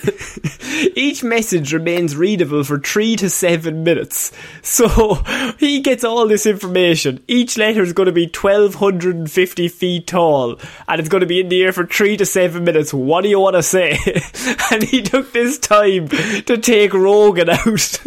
Each 0.96 1.24
message 1.24 1.74
remains 1.74 2.16
readable 2.16 2.64
for 2.64 2.78
three 2.80 3.16
to 3.18 3.30
seven 3.30 3.84
minutes. 3.84 4.32
So 4.62 5.16
he 5.58 5.80
gets 5.82 6.04
all 6.04 6.28
this 6.28 6.46
information. 6.46 7.24
Each 7.28 7.58
letter 7.58 7.82
is 7.82 7.94
going 7.94 8.06
to 8.08 8.12
be 8.12 8.26
1250 8.28 9.68
feet 9.70 10.08
tall 10.08 10.60
and 10.88 11.00
it's 11.00 11.10
going 11.10 11.22
to 11.22 11.28
be 11.28 11.40
in 11.40 11.50
the 11.50 11.64
air 11.64 11.72
for 11.72 11.86
three 11.86 12.18
to 12.18 12.26
seven 12.26 12.64
minutes. 12.66 12.94
What 12.94 13.22
do 13.22 13.30
you 13.30 13.40
want 13.40 13.56
to 13.56 13.64
say? 13.64 13.98
and 14.72 14.84
he 14.84 15.02
took 15.02 15.32
this 15.34 15.58
time 15.58 16.08
to 16.10 16.58
take 16.58 16.94
Rogan 16.94 17.50
out. 17.50 17.98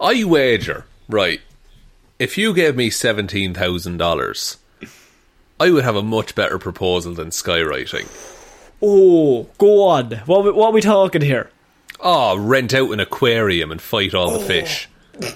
I 0.00 0.24
wager, 0.24 0.84
right, 1.08 1.40
if 2.18 2.36
you 2.38 2.54
gave 2.54 2.76
me 2.76 2.90
$17,000, 2.90 4.56
I 5.60 5.70
would 5.70 5.84
have 5.84 5.96
a 5.96 6.02
much 6.02 6.34
better 6.34 6.58
proposal 6.58 7.14
than 7.14 7.30
skywriting. 7.30 8.06
oh, 8.82 9.46
go 9.58 9.82
on. 9.88 10.12
What, 10.26 10.44
we- 10.44 10.52
what 10.52 10.68
are 10.68 10.72
we 10.72 10.80
talking 10.80 11.22
here? 11.22 11.50
Oh, 12.00 12.36
rent 12.38 12.72
out 12.74 12.90
an 12.92 13.00
aquarium 13.00 13.72
and 13.72 13.82
fight 13.82 14.14
all 14.14 14.38
the 14.38 14.44
fish. 14.44 14.88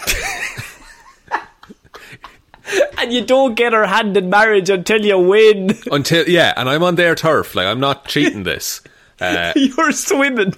And 2.99 3.13
you 3.13 3.25
don't 3.25 3.55
get 3.57 3.73
her 3.73 3.85
hand 3.87 4.17
in 4.17 4.31
marriage 4.31 4.71
until 4.71 5.05
you 5.05 5.19
win. 5.19 5.77
Until, 5.91 6.27
yeah, 6.29 6.55
and 6.57 6.69
I'm 6.69 6.85
on 6.85 6.95
their 6.95 7.17
turf. 7.17 7.55
Like, 7.57 7.67
I'm 7.67 7.81
not 7.81 8.07
cheating 8.07 8.45
this. 8.45 8.81
Uh, 9.21 9.53
You're 9.55 9.93
swimming. 9.93 10.53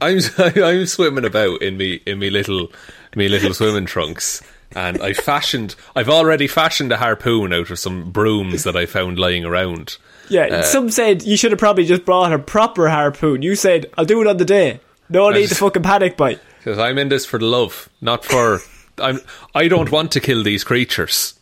I'm 0.00 0.20
I'm 0.38 0.86
swimming 0.86 1.24
about 1.24 1.60
in 1.60 1.76
me 1.76 1.94
in 2.06 2.20
me 2.20 2.30
little 2.30 2.70
me 3.16 3.28
little 3.28 3.52
swimming 3.52 3.86
trunks, 3.86 4.42
and 4.74 5.00
I 5.02 5.12
fashioned. 5.12 5.74
I've 5.96 6.08
already 6.08 6.46
fashioned 6.46 6.92
a 6.92 6.96
harpoon 6.96 7.52
out 7.52 7.70
of 7.70 7.78
some 7.78 8.10
brooms 8.10 8.64
that 8.64 8.76
I 8.76 8.86
found 8.86 9.18
lying 9.18 9.44
around. 9.44 9.96
Yeah, 10.28 10.44
Uh, 10.46 10.62
some 10.62 10.90
said 10.90 11.22
you 11.24 11.36
should 11.36 11.50
have 11.50 11.58
probably 11.58 11.84
just 11.84 12.04
brought 12.04 12.32
a 12.32 12.38
proper 12.38 12.88
harpoon. 12.88 13.42
You 13.42 13.56
said, 13.56 13.86
I'll 13.98 14.04
do 14.04 14.20
it 14.20 14.26
on 14.28 14.36
the 14.36 14.44
day. 14.44 14.80
No 15.08 15.28
need 15.30 15.48
to 15.48 15.54
fucking 15.56 15.82
panic 15.82 16.16
bite. 16.16 16.38
Because 16.58 16.78
I'm 16.78 16.98
in 16.98 17.08
this 17.08 17.26
for 17.26 17.38
the 17.38 17.46
love, 17.46 17.88
not 18.00 18.24
for. 18.24 18.60
I'm. 18.98 19.18
I 19.54 19.66
don't 19.66 19.90
want 19.90 20.12
to 20.12 20.20
kill 20.20 20.42
these 20.44 20.62
creatures. 20.62 21.34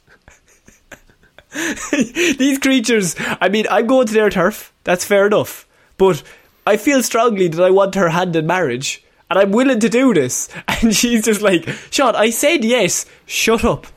These 1.90 2.58
creatures, 2.58 3.16
I 3.40 3.48
mean, 3.48 3.66
I'm 3.70 3.86
going 3.86 4.06
to 4.06 4.12
their 4.12 4.28
turf. 4.30 4.72
That's 4.84 5.04
fair 5.04 5.26
enough. 5.26 5.66
But 5.96 6.22
I 6.66 6.76
feel 6.76 7.02
strongly 7.02 7.48
that 7.48 7.62
I 7.64 7.70
want 7.70 7.94
her 7.94 8.10
hand 8.10 8.36
in 8.36 8.46
marriage. 8.46 9.02
And 9.30 9.38
I'm 9.38 9.50
willing 9.52 9.80
to 9.80 9.88
do 9.88 10.14
this. 10.14 10.48
And 10.80 10.94
she's 10.94 11.24
just 11.24 11.42
like, 11.42 11.68
Sean, 11.90 12.14
I 12.14 12.30
said 12.30 12.64
yes. 12.64 13.04
Shut 13.26 13.64
up. 13.64 13.88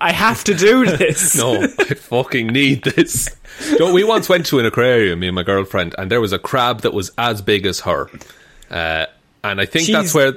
I 0.00 0.12
have 0.12 0.42
to 0.44 0.54
do 0.54 0.86
this. 0.96 1.36
No, 1.36 1.62
I 1.62 1.94
fucking 1.94 2.46
need 2.46 2.82
this. 2.84 3.28
So 3.76 3.92
we 3.92 4.04
once 4.04 4.28
went 4.28 4.46
to 4.46 4.58
an 4.58 4.64
aquarium, 4.64 5.20
me 5.20 5.28
and 5.28 5.34
my 5.34 5.42
girlfriend, 5.42 5.94
and 5.98 6.10
there 6.10 6.20
was 6.20 6.32
a 6.32 6.38
crab 6.38 6.80
that 6.80 6.94
was 6.94 7.12
as 7.18 7.42
big 7.42 7.66
as 7.66 7.80
her. 7.80 8.08
Uh, 8.70 9.04
and 9.44 9.60
I 9.60 9.66
think 9.66 9.88
that's 9.88 10.14
where. 10.14 10.32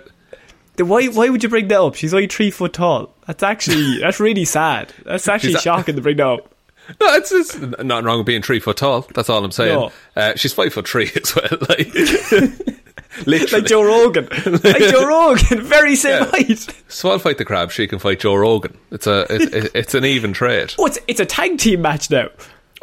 Then 0.76 0.88
Why, 0.90 1.06
why 1.08 1.30
would 1.30 1.42
you 1.42 1.48
bring 1.50 1.68
that 1.70 1.80
up? 1.80 1.96
She's 1.96 2.14
only 2.14 2.28
three 2.28 2.52
foot 2.52 2.74
tall. 2.74 3.14
That's 3.28 3.44
actually, 3.44 4.00
that's 4.02 4.20
really 4.20 4.44
sad. 4.44 4.92
That's 5.06 5.28
actually 5.30 5.54
She's 5.54 5.62
shocking 5.62 5.96
to 5.96 6.02
bring 6.02 6.18
that 6.18 6.28
up. 6.28 6.54
No, 7.00 7.14
it's, 7.14 7.32
it's 7.32 7.58
nothing 7.58 7.88
wrong 8.06 8.18
with 8.18 8.28
being 8.28 8.42
three 8.42 8.60
foot 8.60 8.76
tall. 8.76 9.08
That's 9.14 9.30
all 9.30 9.46
I'm 9.46 9.52
saying. 9.52 9.80
No. 9.80 9.92
Uh, 10.18 10.36
she's 10.36 10.52
five 10.52 10.74
foot 10.74 10.86
three 10.88 11.10
as 11.16 11.34
well. 11.34 11.60
Like, 11.70 11.88
literally. 13.26 13.62
Like 13.62 13.70
Joe 13.70 13.84
Rogan. 13.84 14.28
Like 14.64 14.78
Joe 14.80 15.06
Rogan. 15.08 15.62
Very 15.64 15.96
same 15.96 16.24
Yeah. 16.24 16.30
height. 16.32 16.68
So 16.88 17.12
I'll 17.12 17.20
fight 17.20 17.38
the 17.38 17.46
crab. 17.46 17.72
She 17.72 17.88
can 17.88 18.00
fight 18.00 18.20
Joe 18.20 18.36
Rogan. 18.36 18.78
It's 18.92 19.08
a 19.08 19.22
it, 19.34 19.54
it, 19.54 19.72
it's 19.76 19.94
an 19.96 20.06
even 20.06 20.34
trade. 20.34 20.74
Oh, 20.80 20.86
it's, 20.86 21.00
it's 21.08 21.20
a 21.20 21.26
tag 21.26 21.58
team 21.58 21.82
match 21.82 22.10
now. 22.10 22.28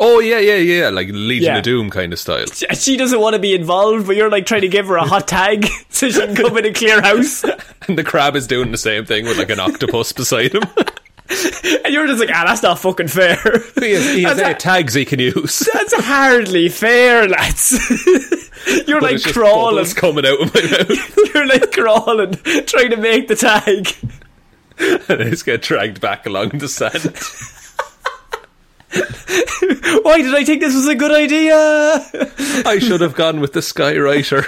Oh 0.02 0.18
yeah, 0.18 0.38
yeah, 0.38 0.54
yeah. 0.56 0.88
Like 0.88 1.08
Legion 1.10 1.44
Yeah. 1.52 1.58
of 1.58 1.62
Doom 1.64 1.90
kind 1.90 2.12
of 2.12 2.18
style. 2.18 2.46
She- 2.46 2.66
She 2.74 2.96
doesn't 2.96 3.20
want 3.20 3.34
to 3.34 3.38
be 3.38 3.54
involved, 3.54 4.06
but 4.06 4.16
you're 4.16 4.30
like 4.30 4.46
trying 4.46 4.62
to 4.62 4.68
give 4.68 4.86
her 4.86 4.96
a 4.96 5.04
hot 5.06 5.28
tag 5.28 5.66
so 5.90 6.08
she 6.08 6.18
can 6.18 6.34
come 6.34 6.56
in 6.56 6.64
and 6.66 6.74
clear 6.74 7.02
house. 7.02 7.44
And 7.86 7.98
the 7.98 8.04
crab 8.04 8.34
is 8.36 8.46
doing 8.46 8.70
the 8.72 8.78
same 8.78 9.04
thing 9.04 9.26
with 9.26 9.36
like 9.36 9.50
an 9.50 9.60
octopus 9.60 10.12
beside 10.12 10.54
him. 10.54 10.62
And 11.84 11.94
you're 11.94 12.06
just 12.08 12.20
like, 12.20 12.30
ah, 12.32 12.44
that's 12.46 12.62
not 12.62 12.78
fucking 12.80 13.08
fair. 13.08 13.36
he 13.80 13.92
has, 13.92 14.04
he 14.14 14.22
has 14.24 14.38
eight 14.40 14.58
tags 14.58 14.94
he 14.94 15.04
can 15.04 15.20
use. 15.20 15.60
that's 15.72 15.94
hardly 15.94 16.68
fair, 16.68 17.28
lads. 17.28 17.72
you're 18.86 19.00
But 19.00 19.12
like 19.12 19.14
it's 19.16 19.32
crawling. 19.32 19.86
coming 19.94 20.26
out 20.26 20.40
of 20.40 20.52
my 20.54 20.60
mouth. 20.62 21.34
You're 21.34 21.46
like 21.46 21.72
crawling, 21.72 22.32
trying 22.66 22.90
to 22.90 22.96
make 22.96 23.28
the 23.28 23.36
tag. 23.36 23.94
and 25.08 25.22
I 25.22 25.30
just 25.30 25.46
get 25.46 25.62
dragged 25.62 26.00
back 26.00 26.26
along 26.26 26.50
the 26.50 26.68
sand. 26.68 27.16
Why 30.04 30.20
did 30.20 30.34
I 30.34 30.44
think 30.44 30.60
this 30.60 30.74
was 30.74 30.88
a 30.88 30.94
good 30.96 31.12
idea? 31.12 31.54
I 32.66 32.78
should 32.80 33.00
have 33.02 33.14
gone 33.14 33.40
with 33.40 33.52
the 33.52 33.60
skywriter. 33.60 34.44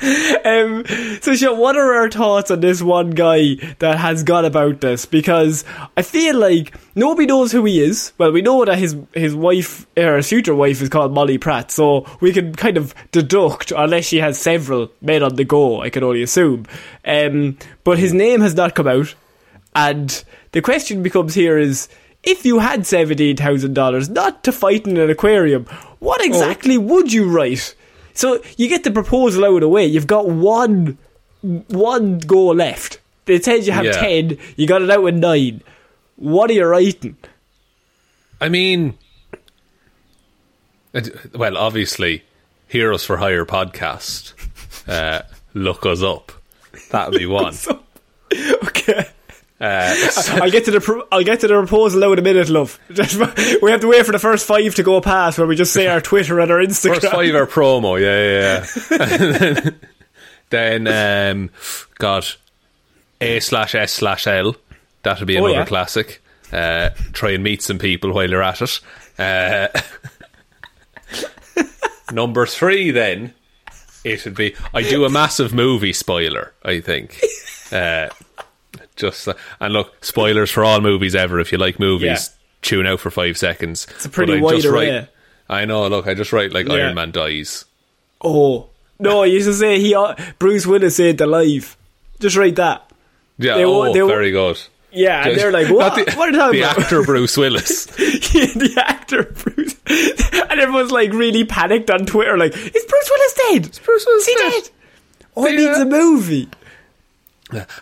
Um, 0.00 0.84
so, 1.20 1.34
Sean, 1.34 1.58
what 1.58 1.76
are 1.76 1.94
our 1.94 2.10
thoughts 2.10 2.50
on 2.50 2.60
this 2.60 2.80
one 2.80 3.10
guy 3.10 3.56
that 3.80 3.98
has 3.98 4.22
gone 4.22 4.44
about 4.44 4.80
this? 4.80 5.06
Because 5.06 5.64
I 5.96 6.02
feel 6.02 6.36
like 6.36 6.74
nobody 6.94 7.26
knows 7.26 7.50
who 7.50 7.64
he 7.64 7.80
is. 7.80 8.12
Well, 8.16 8.30
we 8.30 8.42
know 8.42 8.64
that 8.64 8.78
his 8.78 8.96
his 9.12 9.34
wife, 9.34 9.86
or 9.96 10.16
his 10.16 10.28
future 10.28 10.54
wife, 10.54 10.80
is 10.80 10.88
called 10.88 11.12
Molly 11.12 11.38
Pratt, 11.38 11.70
so 11.70 12.06
we 12.20 12.32
can 12.32 12.54
kind 12.54 12.76
of 12.76 12.94
deduct, 13.10 13.72
unless 13.76 14.04
she 14.06 14.18
has 14.18 14.38
several 14.38 14.90
men 15.00 15.22
on 15.22 15.34
the 15.34 15.44
go, 15.44 15.82
I 15.82 15.90
can 15.90 16.04
only 16.04 16.22
assume. 16.22 16.66
Um, 17.04 17.58
but 17.82 17.98
his 17.98 18.14
name 18.14 18.40
has 18.40 18.54
not 18.54 18.74
come 18.74 18.86
out, 18.88 19.14
and 19.74 20.22
the 20.52 20.62
question 20.62 21.02
becomes 21.02 21.34
here 21.34 21.58
is. 21.58 21.88
If 22.24 22.44
you 22.44 22.58
had 22.58 22.84
seventeen 22.84 23.36
thousand 23.36 23.74
dollars, 23.74 24.08
not 24.08 24.42
to 24.42 24.50
fight 24.50 24.88
in 24.88 24.96
an 24.96 25.08
aquarium, 25.08 25.66
what 26.00 26.20
exactly 26.20 26.76
would 26.76 27.12
you 27.12 27.30
write? 27.30 27.76
So 28.18 28.42
you 28.56 28.68
get 28.68 28.82
the 28.82 28.90
proposal 28.90 29.44
out 29.44 29.54
of 29.54 29.60
the 29.60 29.68
way. 29.68 29.86
You've 29.86 30.08
got 30.08 30.26
one 30.28 30.98
one 31.68 32.18
goal 32.18 32.52
left. 32.52 32.98
They 33.26 33.38
said 33.40 33.64
you 33.64 33.70
have 33.70 33.84
Yeah. 33.84 33.92
ten. 33.92 34.38
You 34.56 34.66
got 34.66 34.82
it 34.82 34.90
out 34.90 35.04
with 35.04 35.14
nine. 35.14 35.62
What 36.16 36.50
are 36.50 36.54
you 36.54 36.64
writing? 36.64 37.16
I 38.40 38.48
mean, 38.48 38.98
well, 41.32 41.56
obviously, 41.56 42.24
Heroes 42.66 43.04
for 43.04 43.18
Hire 43.18 43.44
podcast. 43.46 44.32
Uh, 44.88 45.22
look 45.54 45.86
us 45.86 46.02
up. 46.02 46.32
That'll 46.90 47.16
be 47.16 47.26
one. 47.42 47.54
Okay. 48.64 49.08
Uh, 49.60 49.92
I'll 50.40 50.50
get 50.52 50.66
to 50.66 50.70
the 50.70 50.80
pro- 50.80 51.06
I'll 51.10 51.24
get 51.24 51.40
to 51.40 51.48
the 51.48 51.54
proposal 51.54 52.12
in 52.12 52.18
a 52.18 52.22
minute, 52.22 52.48
love. 52.48 52.78
We 53.60 53.70
have 53.72 53.80
to 53.80 53.88
wait 53.88 54.06
for 54.06 54.12
the 54.12 54.18
first 54.20 54.46
five 54.46 54.74
to 54.76 54.82
go 54.84 55.00
past, 55.00 55.36
where 55.38 55.46
we 55.48 55.56
just 55.56 55.72
say 55.72 55.88
our 55.88 56.00
Twitter 56.00 56.38
and 56.38 56.50
our 56.52 56.58
Instagram. 56.58 57.00
First 57.00 57.08
five 57.12 57.34
are 57.34 57.46
promo, 57.46 57.98
yeah, 58.00 58.64
yeah, 59.50 59.64
yeah. 59.64 59.70
then, 60.50 60.86
um, 60.86 61.50
God, 61.98 62.24
A 63.20 63.40
slash 63.40 63.74
S 63.74 63.94
slash 63.94 64.26
L. 64.28 64.54
That'll 65.02 65.26
be 65.26 65.36
Oh, 65.38 65.46
another 65.46 65.60
yeah. 65.60 65.64
classic. 65.66 66.22
Uh, 66.52 66.90
try 67.12 67.30
and 67.32 67.42
meet 67.42 67.60
some 67.62 67.78
people 67.78 68.12
while 68.12 68.30
you're 68.30 68.42
at 68.42 68.62
it. 68.62 68.80
Uh, 69.18 69.68
number 72.12 72.46
three, 72.46 72.90
then, 72.92 73.34
it 74.04 74.24
would 74.24 74.36
be 74.36 74.54
I 74.72 74.82
do 74.82 75.04
a 75.04 75.10
massive 75.10 75.52
movie 75.52 75.92
spoiler, 75.92 76.52
I 76.64 76.80
think. 76.80 77.20
Just 78.98 79.26
uh, 79.28 79.34
And 79.60 79.72
look, 79.72 80.04
spoilers 80.04 80.50
for 80.50 80.64
all 80.64 80.80
movies 80.82 81.14
ever. 81.14 81.40
If 81.40 81.50
you 81.52 81.56
like 81.58 81.78
movies, 81.80 82.08
Yeah. 82.08 82.18
tune 82.62 82.86
out 82.86 83.00
for 83.00 83.10
five 83.10 83.38
seconds. 83.38 83.86
It's 83.96 84.04
a 84.04 84.10
pretty 84.10 84.38
wide 84.40 84.64
array. 84.66 85.08
I 85.48 85.64
know. 85.64 85.86
Look, 85.88 86.06
I 86.06 86.12
just 86.14 86.32
write 86.32 86.52
like 86.52 86.66
Yeah. 86.68 86.74
Iron 86.74 86.94
Man 86.94 87.10
dies. 87.12 87.64
oh 88.22 88.66
no! 88.98 89.22
You 89.22 89.34
used 89.34 89.46
to 89.46 89.54
say 89.54 89.78
he 89.80 89.94
uh, 89.94 90.14
Bruce 90.38 90.66
Willis 90.66 90.98
ain't 91.00 91.20
alive. 91.20 91.76
Just 92.20 92.36
write 92.36 92.56
that. 92.56 92.90
Yeah. 93.38 93.54
They 93.54 93.64
oh, 93.64 93.92
they 93.92 94.00
very 94.00 94.30
good. 94.32 94.60
Yeah, 94.90 95.28
and 95.28 95.38
they're 95.38 95.52
like, 95.52 95.68
what? 95.72 95.94
the, 95.94 96.12
what 96.16 96.28
are 96.28 96.32
you 96.32 96.38
talking 96.38 96.60
the 96.60 96.66
about? 96.66 96.78
actor 96.80 97.02
Bruce 97.04 97.36
Willis. 97.42 97.84
the 97.86 98.74
actor 98.84 99.22
Bruce, 99.22 99.76
and 100.50 100.58
everyone's 100.60 100.90
like 100.90 101.12
really 101.12 101.44
panicked 101.44 101.90
on 101.90 102.06
Twitter, 102.06 102.36
like, 102.36 102.52
"Is 102.54 102.84
Bruce 102.84 103.10
Willis 103.10 103.34
dead? 103.34 103.70
Is 103.70 103.78
Bruce 103.78 104.04
Willis 104.06 104.26
he 104.26 104.34
dead? 104.34 104.50
dead? 104.64 104.70
Oh, 105.36 105.46
he 105.46 105.52
Yeah. 105.62 105.66
needs 105.68 105.78
a 105.78 105.84
movie." 105.86 106.48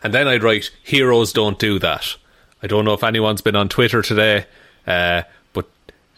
And 0.03 0.15
then 0.15 0.29
I'd 0.29 0.43
write 0.43 0.71
heroes 0.83 1.33
don't 1.33 1.59
do 1.59 1.79
that. 1.81 2.17
I 2.63 2.67
don't 2.67 2.85
know 2.85 2.95
if 2.95 3.05
anyone's 3.05 3.41
been 3.43 3.57
on 3.57 3.69
Twitter 3.69 4.03
today, 4.03 4.47
uh, 4.87 5.23
but 5.53 5.67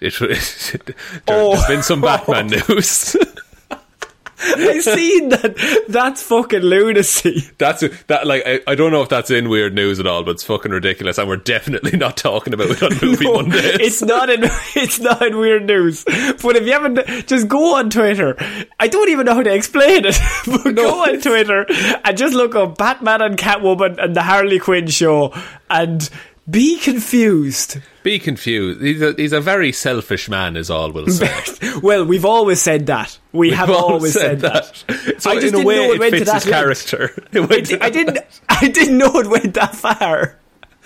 it, 0.00 0.14
there, 1.26 1.36
Oh. 1.36 1.54
has 1.56 1.66
been 1.66 1.82
some 1.82 2.00
Batman 2.00 2.46
news. 2.68 3.16
I 4.40 4.78
seen 4.80 5.30
that. 5.30 5.84
That's 5.88 6.22
fucking 6.22 6.60
lunacy. 6.62 7.42
That's 7.58 7.80
that. 8.06 8.26
Like 8.26 8.42
I, 8.46 8.60
I 8.66 8.74
don't 8.74 8.92
know 8.92 9.02
if 9.02 9.08
that's 9.08 9.30
in 9.30 9.48
weird 9.48 9.74
news 9.74 9.98
at 10.00 10.06
all, 10.06 10.22
but 10.22 10.32
it's 10.32 10.44
fucking 10.44 10.70
ridiculous, 10.72 11.18
and 11.18 11.28
we're 11.28 11.36
definitely 11.36 11.96
not 11.98 12.16
talking 12.16 12.54
about 12.54 12.70
it 12.70 12.82
on 12.82 12.90
Movie 13.02 13.24
No, 13.24 13.34
Mondays. 13.34 13.78
it's 13.80 14.02
not 14.02 14.30
in 14.30 14.40
it's 14.76 15.00
not 15.00 15.22
in 15.22 15.36
weird 15.38 15.66
news. 15.66 16.04
But 16.04 16.56
if 16.56 16.64
you 16.66 16.72
haven't, 16.72 17.26
just 17.26 17.48
go 17.48 17.76
on 17.76 17.90
Twitter. 17.90 18.36
I 18.78 18.88
don't 18.88 19.08
even 19.08 19.26
know 19.26 19.34
how 19.34 19.42
to 19.42 19.52
explain 19.54 20.04
it. 20.04 20.18
But 20.46 20.74
go 20.74 21.02
on 21.04 21.20
Twitter 21.20 21.66
and 22.04 22.16
just 22.16 22.34
look 22.34 22.54
up 22.54 22.78
Batman 22.78 23.20
and 23.22 23.36
Catwoman 23.36 24.02
and 24.02 24.14
the 24.16 24.22
Harley 24.22 24.58
Quinn 24.58 24.86
show 24.86 25.34
and 25.68 26.08
be 26.48 26.78
confused. 26.78 27.78
Be 28.08 28.18
confused. 28.18 28.80
He's 28.80 29.02
a, 29.02 29.12
he's 29.12 29.32
a 29.34 29.40
very 29.40 29.70
selfish 29.70 30.30
man, 30.30 30.56
is 30.56 30.70
all 30.70 30.90
we'll 30.92 31.08
say. 31.08 31.30
well, 31.82 32.06
we've 32.06 32.24
always 32.24 32.58
said 32.62 32.86
that. 32.86 33.18
We 33.32 33.50
have 33.50 33.68
We've 33.68 33.76
all 33.76 33.92
always 33.92 34.14
said, 34.14 34.40
that. 34.40 34.64
So 35.18 35.30
I 35.30 35.34
just 35.34 35.48
in 35.48 35.54
a 35.54 35.56
didn't 35.58 35.64
way, 35.66 35.76
know 35.76 35.92
it 35.92 35.94
it 35.96 36.00
went 36.00 36.12
to 36.14 36.18
fits 36.20 36.32
his 36.32 36.44
that 36.44 36.50
length. 36.50 36.88
character. 36.90 37.24
It 37.32 37.42
I, 37.42 37.44
went 37.44 37.66
to 37.66 37.84
I 37.84 37.90
didn't. 37.90 38.18
I 38.48 38.68
didn't 38.68 38.96
know 38.96 39.12
it 39.18 39.26
went 39.26 39.52
that 39.54 39.74
far. 39.76 40.38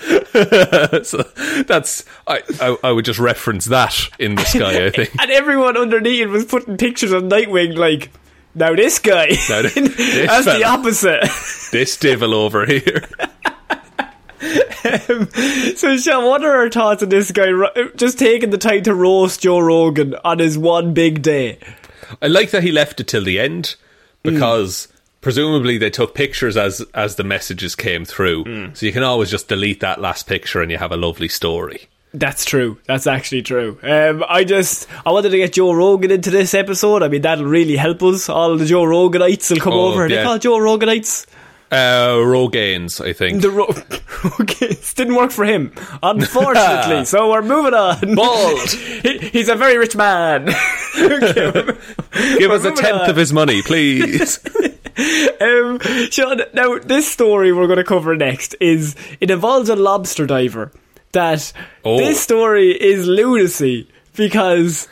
so 1.05 1.23
that's 1.62 2.05
I, 2.26 2.43
I 2.61 2.76
I 2.83 2.91
would 2.91 3.05
just 3.05 3.21
reference 3.21 3.67
that 3.67 3.95
in 4.19 4.35
the 4.35 4.43
sky. 4.43 4.87
I 4.87 4.91
think. 4.91 5.11
And 5.23 5.31
everyone 5.31 5.76
underneath 5.76 6.29
was 6.29 6.45
putting 6.45 6.76
pictures 6.76 7.12
of 7.12 7.23
Nightwing 7.23 7.76
like, 7.76 8.11
now 8.57 8.75
this 8.75 8.99
guy. 8.99 9.26
Now 9.49 9.62
this- 9.62 9.75
this 9.75 10.26
That's 10.26 10.45
the 10.47 10.52
fella. 10.59 10.67
opposite. 10.67 11.23
this 11.71 11.97
devil 11.99 12.35
over 12.35 12.67
here. 12.67 13.05
Um, 14.42 15.28
so, 15.76 15.96
Sean, 15.96 16.25
what 16.25 16.44
are 16.44 16.52
our 16.56 16.68
thoughts 16.70 17.02
on 17.02 17.08
this 17.08 17.30
guy 17.30 17.52
uh, 17.52 17.88
just 17.96 18.18
taking 18.18 18.50
the 18.50 18.58
time 18.58 18.82
to 18.82 18.94
roast 18.94 19.40
Joe 19.42 19.61
Rogan 19.61 20.14
on 20.25 20.38
his 20.40 20.58
one 20.58 20.92
big 20.94 21.22
day? 21.22 21.58
I 22.20 22.26
like 22.26 22.50
that 22.50 22.62
he 22.62 22.72
left 22.72 23.00
it 23.00 23.06
till 23.08 23.22
the 23.25 23.38
end 23.38 23.76
because 24.22 24.88
presumably 25.20 25.78
they 25.78 25.90
took 25.90 26.14
pictures 26.14 26.56
as 26.56 26.84
as 26.94 27.16
the 27.16 27.25
messages 27.25 27.75
came 27.76 28.04
through. 28.04 28.44
Hmm. 28.44 28.75
So 28.75 28.87
you 28.87 28.92
can 28.92 29.02
always 29.02 29.30
just 29.30 29.49
delete 29.49 29.80
that 29.80 30.00
last 30.00 30.26
picture 30.26 30.61
and 30.61 30.70
you 30.70 30.78
have 30.78 30.92
a 30.92 30.96
lovely 30.96 31.28
story. 31.28 31.87
That's 32.14 32.44
true. 32.44 32.78
That's 32.87 33.06
actually 33.06 33.40
true. 33.42 33.78
Um, 33.82 34.22
I 34.28 34.44
just 34.44 34.87
I 35.06 35.12
wanted 35.12 35.30
to 35.30 35.38
get 35.38 35.54
Joe 35.54 35.72
Rogan 35.72 36.11
into 36.11 36.30
this 36.30 36.52
episode. 36.52 37.02
I 37.02 37.08
mean, 37.08 37.22
that'll 37.22 37.46
really 37.46 37.76
help 37.76 38.02
us. 38.02 38.28
All 38.28 38.56
the 38.58 38.66
Joe 38.66 38.82
Roganites 38.82 39.50
will 39.50 39.61
come 39.61 39.72
Oh, 39.72 39.92
over. 39.92 40.04
Are 40.04 40.08
They 40.08 40.22
call 40.22 40.38
Joe 40.38 40.58
Roganites. 40.58 41.26
Uh, 41.73 42.17
Rogaines, 42.19 43.00
I 43.05 43.12
think. 43.14 43.41
The 43.41 43.50
Ro- 43.50 43.75
okay, 44.41 44.76
didn't 44.95 45.14
work 45.17 45.31
for 45.31 45.45
him, 45.47 45.73
unfortunately. 46.02 47.05
so 47.07 47.31
we're 47.31 47.41
moving 47.43 47.73
on. 47.75 48.14
Bald. 48.14 48.69
He- 49.02 49.19
he's 49.19 49.49
a 49.49 49.57
very 49.57 49.79
rich 49.79 49.97
man. 49.97 50.49
Okay, 50.97 51.73
Give 52.38 52.50
us 52.50 52.64
a 52.64 52.73
tenth 52.73 53.02
on. 53.02 53.11
of 53.11 53.17
his 53.17 53.33
money, 53.33 53.62
please. 53.62 54.38
um, 55.41 55.79
Sean, 56.11 56.43
now 56.52 56.79
this 56.79 57.11
story 57.11 57.52
we're 57.52 57.67
going 57.67 57.79
to 57.79 57.85
cover 57.85 58.14
next 58.14 58.55
is 58.61 58.95
it 59.21 59.31
involves 59.31 59.69
a 59.71 59.75
lobster 59.76 60.26
diver. 60.26 60.71
That 61.12 61.52
Oh. 61.85 61.99
this 61.99 62.21
story 62.21 62.71
is 62.71 63.07
lunacy 63.07 63.88
because 64.14 64.88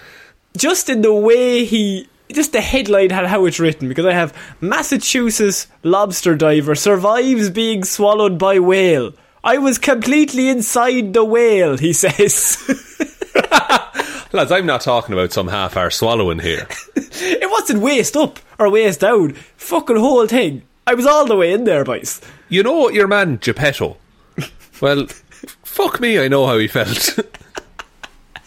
just 0.57 0.89
in 0.89 1.03
the 1.03 1.13
way 1.15 1.65
he, 1.65 2.09
just 2.35 2.53
the 2.53 2.61
headline 2.61 3.11
had 3.11 3.27
how 3.27 3.45
it's 3.47 3.61
written. 3.61 3.89
Because 3.89 4.07
I 4.07 4.13
have 4.13 4.37
Massachusetts 4.61 5.67
lobster 5.83 6.35
diver 6.35 6.75
survives 6.75 7.51
being 7.51 7.85
swallowed 7.85 8.39
by 8.39 8.59
whale. 8.59 9.13
I 9.43 9.59
was 9.59 9.79
completely 9.79 10.49
inside 10.49 11.15
the 11.15 11.25
whale, 11.25 11.79
he 11.79 11.93
says. 11.93 12.59
Lads, 14.33 14.53
I'm 14.53 14.67
not 14.67 14.83
talking 14.83 15.13
about 15.13 15.33
some 15.33 15.49
half 15.49 15.77
hour 15.77 15.91
swallowing 15.91 16.39
here. 16.39 16.69
it 16.95 17.51
wasn't 17.51 17.83
waist 17.83 18.17
up 18.17 18.39
or 18.59 18.71
waist 18.71 19.01
down. 19.01 19.33
Fucking 19.57 19.97
whole 19.97 20.27
thing. 20.27 20.63
I 20.87 20.95
was 20.95 21.07
all 21.07 21.27
the 21.27 21.37
way 21.37 21.53
in 21.53 21.65
there, 21.65 21.85
boys. 21.85 22.21
You 22.49 22.63
know 22.63 22.91
your 22.91 23.09
man 23.09 23.39
Geppetto? 23.41 23.97
Well, 24.81 25.07
fuck 25.63 26.01
me, 26.01 26.19
I 26.19 26.29
know 26.29 26.47
how 26.47 26.59
he 26.59 26.69
felt. 26.69 27.19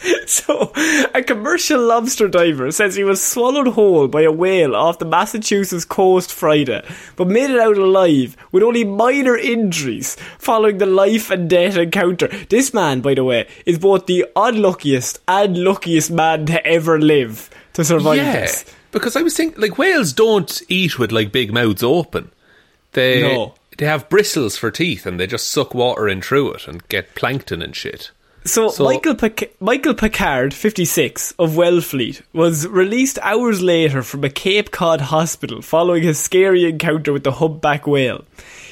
So, 0.25 0.71
a 1.13 1.21
commercial 1.23 1.81
lobster 1.81 2.27
diver 2.27 2.71
says 2.71 2.95
he 2.95 3.03
was 3.03 3.21
swallowed 3.23 3.67
whole 3.69 4.07
by 4.07 4.21
a 4.23 4.31
whale 4.31 4.75
off 4.75 4.99
the 4.99 5.05
Massachusetts 5.05 5.85
coast 5.85 6.33
Friday, 6.33 6.83
but 7.15 7.27
made 7.27 7.49
it 7.49 7.59
out 7.59 7.77
alive 7.77 8.35
with 8.51 8.63
only 8.63 8.83
minor 8.83 9.37
injuries 9.37 10.15
following 10.37 10.77
the 10.79 10.85
life 10.85 11.29
and 11.29 11.49
death 11.49 11.77
encounter. 11.77 12.27
This 12.49 12.73
man, 12.73 13.01
by 13.01 13.13
the 13.13 13.23
way, 13.23 13.47
is 13.65 13.79
both 13.79 14.05
the 14.05 14.25
unluckiest 14.35 15.19
and 15.27 15.57
luckiest 15.57 16.11
man 16.11 16.45
to 16.47 16.65
ever 16.65 16.99
live 16.99 17.49
to 17.73 17.83
survive 17.85 18.17
yeah, 18.17 18.33
this. 18.41 18.65
because 18.91 19.15
I 19.15 19.21
was 19.21 19.35
thinking, 19.37 19.61
like, 19.61 19.77
whales 19.77 20.13
don't 20.13 20.61
eat 20.67 20.97
with, 20.99 21.11
like, 21.11 21.31
big 21.31 21.53
mouths 21.53 21.83
open. 21.83 22.31
They, 22.93 23.21
No. 23.21 23.55
they 23.77 23.85
have 23.85 24.09
bristles 24.09 24.57
for 24.57 24.71
teeth 24.71 25.05
and 25.05 25.19
they 25.19 25.27
just 25.27 25.47
suck 25.47 25.73
water 25.73 26.07
in 26.07 26.21
through 26.21 26.53
it 26.53 26.67
and 26.67 26.87
get 26.89 27.15
plankton 27.15 27.61
and 27.61 27.75
shit. 27.75 28.11
So, 28.45 28.69
So- 28.69 28.83
Michael 28.83 29.15
Pic- 29.15 29.55
Michael 29.61 29.93
Picard, 29.93 30.53
56, 30.53 31.33
of 31.39 31.51
Wellfleet, 31.51 32.21
was 32.33 32.67
released 32.67 33.17
hours 33.21 33.61
later 33.61 34.03
from 34.03 34.23
a 34.23 34.29
Cape 34.29 34.71
Cod 34.71 34.99
hospital 35.01 35.61
following 35.61 36.03
his 36.03 36.19
scary 36.19 36.65
encounter 36.65 37.13
with 37.13 37.23
the 37.23 37.31
humpback 37.33 37.87
whale. 37.87 38.25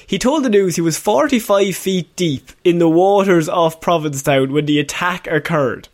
He 0.06 0.20
told 0.20 0.44
the 0.44 0.50
news 0.50 0.76
he 0.76 0.82
was 0.82 0.98
45 0.98 1.74
feet 1.74 2.14
deep 2.18 2.52
in 2.66 2.80
the 2.80 2.90
waters 2.90 3.48
off 3.48 3.80
Provincetown 3.80 4.52
when 4.52 4.66
the 4.66 4.78
attack 4.80 5.26
occurred. 5.28 5.88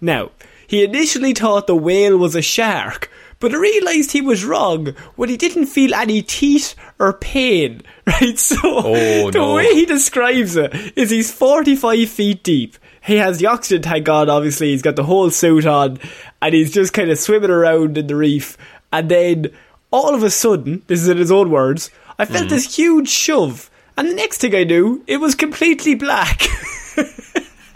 Now, 0.00 0.30
he 0.66 0.82
initially 0.82 1.34
thought 1.34 1.66
the 1.66 1.76
whale 1.76 2.16
was 2.16 2.34
a 2.34 2.40
shark, 2.40 3.10
but 3.40 3.52
realised 3.52 4.12
he 4.12 4.22
was 4.22 4.44
wrong 4.44 4.94
when 5.16 5.28
he 5.28 5.36
didn't 5.36 5.66
feel 5.66 5.94
any 5.94 6.22
teeth 6.22 6.74
or 6.98 7.12
pain. 7.12 7.82
Right? 8.08 8.38
So, 8.38 8.56
Oh, 8.64 9.30
the 9.30 9.38
no. 9.38 9.52
way 9.54 9.74
he 9.74 9.84
describes 9.84 10.56
it 10.56 10.72
is 10.96 11.10
he's 11.10 11.30
45 11.30 12.08
feet 12.08 12.42
deep. 12.42 12.78
He 13.02 13.16
has 13.16 13.38
the 13.38 13.46
oxygen 13.46 13.82
tank 13.82 14.08
on, 14.08 14.28
obviously. 14.28 14.68
He's 14.70 14.82
got 14.82 14.96
the 14.96 15.04
whole 15.04 15.30
suit 15.30 15.66
on, 15.66 15.98
and 16.42 16.54
he's 16.54 16.72
just 16.72 16.92
kind 16.92 17.10
of 17.10 17.18
swimming 17.18 17.50
around 17.50 17.96
in 17.98 18.06
the 18.06 18.16
reef. 18.16 18.56
And 18.92 19.08
then, 19.08 19.46
all 19.90 20.14
of 20.14 20.22
a 20.22 20.30
sudden, 20.30 20.82
this 20.86 21.00
is 21.00 21.08
in 21.08 21.16
his 21.18 21.30
own 21.32 21.50
words, 21.50 21.90
I 22.18 22.24
felt 22.24 22.46
Mm. 22.46 22.50
this 22.50 22.76
huge 22.76 23.08
shove. 23.08 23.70
And 23.96 24.08
the 24.08 24.14
next 24.14 24.38
thing 24.40 24.54
I 24.54 24.64
knew, 24.64 25.02
it 25.06 25.18
was 25.18 25.34
completely 25.34 25.94
black. 25.94 26.42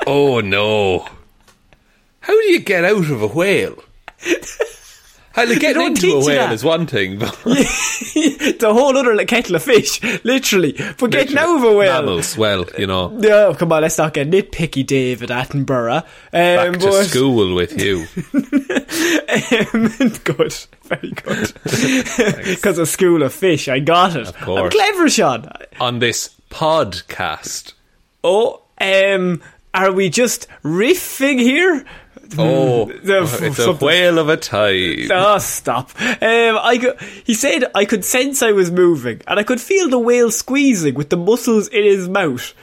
Oh 0.05 0.41
no. 0.41 1.07
How 2.21 2.33
do 2.33 2.45
you 2.51 2.59
get 2.59 2.85
out 2.85 3.09
of 3.09 3.23
a 3.23 3.27
whale? 3.29 3.79
How 5.35 5.47
to 5.47 5.59
get 5.59 5.75
don't 5.75 5.89
into 6.03 6.17
a 6.17 6.25
whale 6.25 6.53
is 6.53 6.63
one 6.63 6.87
thing, 6.87 7.19
but 7.19 7.39
it's 7.47 8.63
a 8.63 8.73
whole 8.73 8.97
other 8.97 9.15
like, 9.15 9.29
kettle 9.29 9.57
of 9.57 9.63
fish, 9.63 10.01
literally. 10.25 10.73
But 10.99 11.11
getting 11.11 11.39
out 11.39 11.57
of 11.57 11.65
a 11.65 11.75
whale. 11.75 12.03
mammals, 12.03 12.37
well, 12.37 12.67
you 12.79 12.87
know, 12.87 13.09
No, 13.09 13.55
come 13.55 13.73
on, 13.73 13.83
let's 13.83 13.99
not 13.99 14.13
get 14.15 14.31
nitpicky, 14.31 14.87
David 14.87 15.31
Attenborough. 15.31 16.03
Um, 16.03 16.73
back 16.73 16.73
to 16.81 16.87
but- 16.87 17.05
school 17.05 17.55
with 17.55 17.81
you. 17.81 18.07
Um, 19.33 19.89
good, 20.25 20.55
very 20.83 21.11
good. 21.11 21.53
Because 22.45 22.79
a 22.79 22.87
School 22.87 23.23
of 23.23 23.33
Fish, 23.33 23.67
I 23.69 23.81
got 23.81 24.15
it. 24.15 24.29
I'm 24.29 24.35
course. 24.45 24.75
clever, 24.75 25.09
Sean. 25.09 25.49
On 25.81 25.99
this 25.99 26.35
podcast. 26.51 27.73
Oh, 28.23 28.63
um, 28.81 29.43
are 29.75 29.91
we 29.93 30.11
just 30.11 30.47
riffing 30.63 31.41
here? 31.41 31.85
Oh, 32.39 32.87
The- 32.87 33.39
it's 33.47 33.59
a 33.59 33.73
whale 33.73 34.19
of 34.19 34.29
a 34.29 34.37
time. 34.37 35.09
Oh, 35.11 35.39
stop. 35.39 35.91
Um, 36.01 36.59
I 36.63 36.79
could, 36.81 37.01
he 37.25 37.35
said 37.35 37.65
I 37.75 37.85
could 37.85 38.05
sense 38.05 38.43
I 38.43 38.53
was 38.53 38.71
moving, 38.71 39.21
and 39.27 39.39
I 39.39 39.43
could 39.43 39.61
feel 39.61 39.89
the 39.89 39.99
whale 39.99 40.31
squeezing 40.31 40.95
with 40.95 41.11
the 41.11 41.17
muscles 41.17 41.69
in 41.69 41.85
his 41.85 42.09
mouth. 42.09 42.55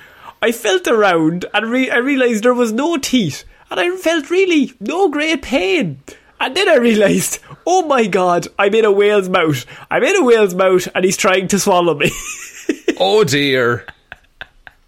I 0.42 0.52
felt 0.52 0.88
around, 0.88 1.46
and 1.54 1.70
re- 1.70 1.92
I 1.92 1.98
realised 1.98 2.44
there 2.44 2.54
was 2.54 2.72
no 2.72 2.98
teeth, 2.98 3.44
and 3.70 3.80
I 3.80 3.90
felt 3.98 4.30
really 4.30 4.74
no 4.80 5.10
great 5.10 5.42
pain. 5.42 6.02
And 6.42 6.56
then 6.56 6.70
I 6.70 6.76
realised, 6.78 7.40
oh 7.68 7.86
my 7.86 8.08
god, 8.08 8.48
I'm 8.58 8.74
in 8.74 8.86
a 8.86 8.92
whale's 8.92 9.28
mouth. 9.28 9.66
I'm 9.92 10.04
in 10.04 10.16
a 10.16 10.24
whale's 10.24 10.56
mouth, 10.56 10.88
and 10.96 11.04
he's 11.04 11.18
trying 11.18 11.50
to 11.50 11.60
swallow 11.60 11.96
me. 11.96 12.12
Oh 13.02 13.24
dear. 13.24 13.86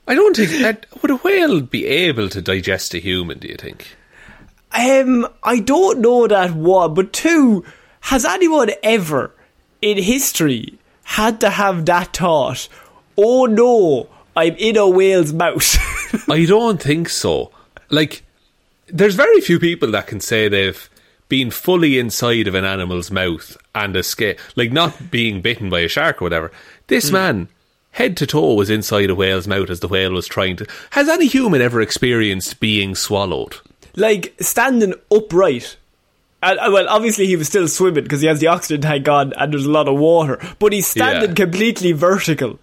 I 0.08 0.16
don't 0.16 0.36
think 0.36 0.50
that 0.62 0.86
would 1.02 1.12
a 1.12 1.16
whale 1.16 1.62
be 1.62 1.86
able 1.86 2.28
to 2.30 2.42
digest 2.42 2.94
a 2.94 3.00
human. 3.00 3.40
Do 3.40 3.48
you 3.48 3.56
think? 3.56 3.96
Um, 4.74 5.28
I 5.44 5.60
don't 5.60 6.00
know 6.00 6.28
that 6.28 6.52
one, 6.52 6.94
but 6.94 7.14
two, 7.14 7.66
has 8.02 8.26
anyone 8.26 8.72
ever 8.84 9.34
in 9.82 9.98
history 9.98 10.78
had 11.04 11.42
to 11.42 11.50
have 11.50 11.86
that 11.86 12.16
thought? 12.16 12.68
Oh 13.18 13.46
no, 13.46 14.10
I'm 14.36 14.56
in 14.56 14.78
a 14.78 14.88
whale's 14.88 15.34
mouth. 15.34 15.78
I 16.30 16.46
don't 16.46 16.82
think 16.82 17.10
so. 17.10 17.52
Like, 17.90 18.24
there's 18.88 19.16
very 19.16 19.42
few 19.42 19.60
people 19.60 19.92
that 19.92 20.08
can 20.08 20.20
say 20.20 20.48
they've 20.48 20.90
been 21.28 21.52
fully 21.52 21.98
inside 21.98 22.48
of 22.48 22.56
an 22.56 22.66
animal's 22.66 23.12
mouth 23.12 23.58
and 23.76 23.96
escape, 23.96 24.40
like 24.56 24.72
not 24.72 25.12
being 25.12 25.42
bitten 25.42 25.70
by 25.70 25.80
a 25.82 25.88
shark 25.88 26.22
or 26.22 26.26
whatever. 26.26 26.52
This 26.88 27.10
man, 27.10 27.48
head 27.92 28.18
to 28.18 28.28
toe, 28.28 28.54
was 28.54 28.70
inside 28.70 29.10
a 29.10 29.16
whale's 29.16 29.48
mouth 29.48 29.70
as 29.70 29.80
the 29.80 29.88
whale 29.88 30.12
was 30.12 30.28
trying 30.28 30.58
to. 30.58 30.68
Has 30.92 31.08
any 31.08 31.28
human 31.28 31.62
ever 31.62 31.82
experienced 31.82 32.60
being 32.60 32.96
swallowed? 32.96 33.58
Like 33.96 34.36
standing 34.40 34.94
upright. 35.12 35.78
And, 36.44 36.58
uh, 36.60 36.70
well, 36.74 36.90
obviously 36.90 37.28
he 37.28 37.36
was 37.36 37.48
still 37.48 37.68
swimming 37.68 38.04
because 38.04 38.22
he 38.22 38.28
has 38.28 38.40
the 38.40 38.48
oxygen 38.48 38.82
tank 38.82 39.08
on 39.08 39.32
and 39.34 39.54
there's 39.54 39.66
a 39.66 39.72
lot 39.72 39.88
of 39.88 39.98
water. 40.00 40.40
But 40.60 40.74
he's 40.74 40.88
standing 40.88 41.30
Yeah. 41.32 41.36
completely 41.36 41.92
vertical 41.92 42.60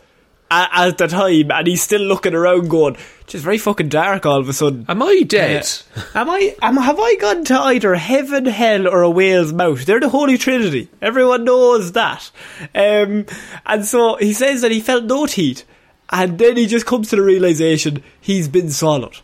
at, 0.51 0.71
at 0.73 0.99
the 0.99 1.07
time, 1.07 1.51
and 1.53 1.67
he's 1.67 1.83
still 1.83 2.01
looking 2.01 2.33
around, 2.35 2.69
going, 2.71 2.97
"Just 3.27 3.45
very 3.45 3.59
fucking 3.59 3.91
dark 3.91 4.25
all 4.25 4.41
of 4.41 4.49
a 4.49 4.55
sudden." 4.55 4.87
Am 4.89 5.03
I 5.03 5.21
dead? 5.27 5.69
Am 6.15 6.31
I? 6.31 6.57
Am, 6.63 6.79
have 6.79 6.99
I 6.99 7.17
gone 7.17 7.45
to 7.45 7.55
either 7.61 7.95
heaven, 7.97 8.47
hell, 8.47 8.89
or 8.89 9.03
a 9.03 9.11
whale's 9.11 9.53
mouth? 9.53 9.85
They're 9.85 10.01
the 10.01 10.09
Holy 10.09 10.39
Trinity. 10.39 10.89
Everyone 11.03 11.45
knows 11.45 11.93
that. 11.93 12.31
Um, 12.75 13.27
and 13.67 13.85
so 13.85 14.17
he 14.17 14.33
says 14.33 14.63
that 14.63 14.71
he 14.73 14.81
felt 14.81 15.05
no 15.05 15.27
heat, 15.27 15.65
and 16.09 16.39
then 16.39 16.57
he 16.57 16.65
just 16.67 16.87
comes 16.87 17.11
to 17.11 17.17
the 17.17 17.23
realization 17.23 18.03
he's 18.19 18.49
been 18.49 18.71
swallowed. 18.71 19.19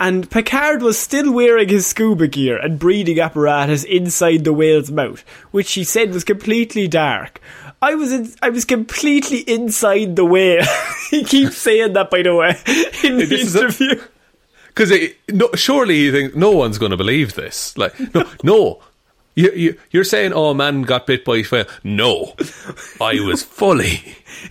And 0.00 0.30
Picard 0.30 0.80
was 0.80 0.98
still 0.98 1.30
wearing 1.30 1.68
his 1.68 1.86
scuba 1.86 2.26
gear 2.26 2.56
and 2.56 2.78
breathing 2.78 3.20
apparatus 3.20 3.84
inside 3.84 4.44
the 4.44 4.52
whale's 4.52 4.90
mouth, 4.90 5.20
which 5.50 5.74
he 5.74 5.84
said 5.84 6.14
was 6.14 6.24
completely 6.24 6.88
dark. 6.88 7.38
I 7.82 7.94
was 7.94 8.10
in, 8.10 8.32
I 8.40 8.48
was 8.48 8.64
completely 8.64 9.40
inside 9.40 10.16
the 10.16 10.24
whale. 10.24 10.64
he 11.10 11.22
keeps 11.22 11.58
saying 11.58 11.92
that, 11.92 12.10
by 12.10 12.22
the 12.22 12.34
way, 12.34 12.50
in 13.04 13.18
the 13.18 13.26
This 13.26 13.54
interview. 13.54 14.00
Because 14.68 14.92
no, 15.28 15.50
surely 15.56 15.96
you 15.96 16.12
think 16.12 16.36
no 16.36 16.52
one's 16.52 16.78
going 16.78 16.92
to 16.92 16.96
believe 16.96 17.34
this. 17.34 17.76
Like, 17.76 17.92
no, 18.14 18.24
no. 18.44 18.82
You, 19.40 19.52
you, 19.52 19.78
you're 19.90 20.04
saying, 20.04 20.32
oh, 20.34 20.52
man 20.54 20.82
got 20.82 21.06
bit 21.06 21.24
by 21.24 21.38
a 21.38 21.44
whale. 21.50 21.64
No. 21.84 22.34
I 23.00 23.20
was 23.20 23.42
fully 23.42 24.02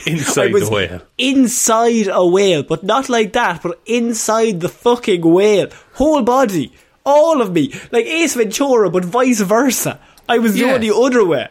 inside 0.05 0.49
I 0.49 0.53
was 0.53 0.69
the 0.69 0.75
whale. 0.75 1.01
inside 1.17 2.07
a 2.11 2.25
whale, 2.25 2.63
but 2.63 2.83
not 2.83 3.09
like 3.09 3.33
that, 3.33 3.61
but 3.63 3.79
inside 3.85 4.59
the 4.61 4.69
fucking 4.69 5.21
whale. 5.21 5.67
Whole 5.93 6.21
body. 6.23 6.73
All 7.05 7.41
of 7.41 7.51
me. 7.53 7.73
Like 7.91 8.05
Ace 8.05 8.35
Ventura, 8.35 8.89
but 8.89 9.05
vice 9.05 9.41
versa. 9.41 9.99
I 10.27 10.37
was 10.39 10.57
Yeah. 10.57 10.67
going 10.69 10.81
the 10.81 10.95
other 10.95 11.25
way. 11.25 11.47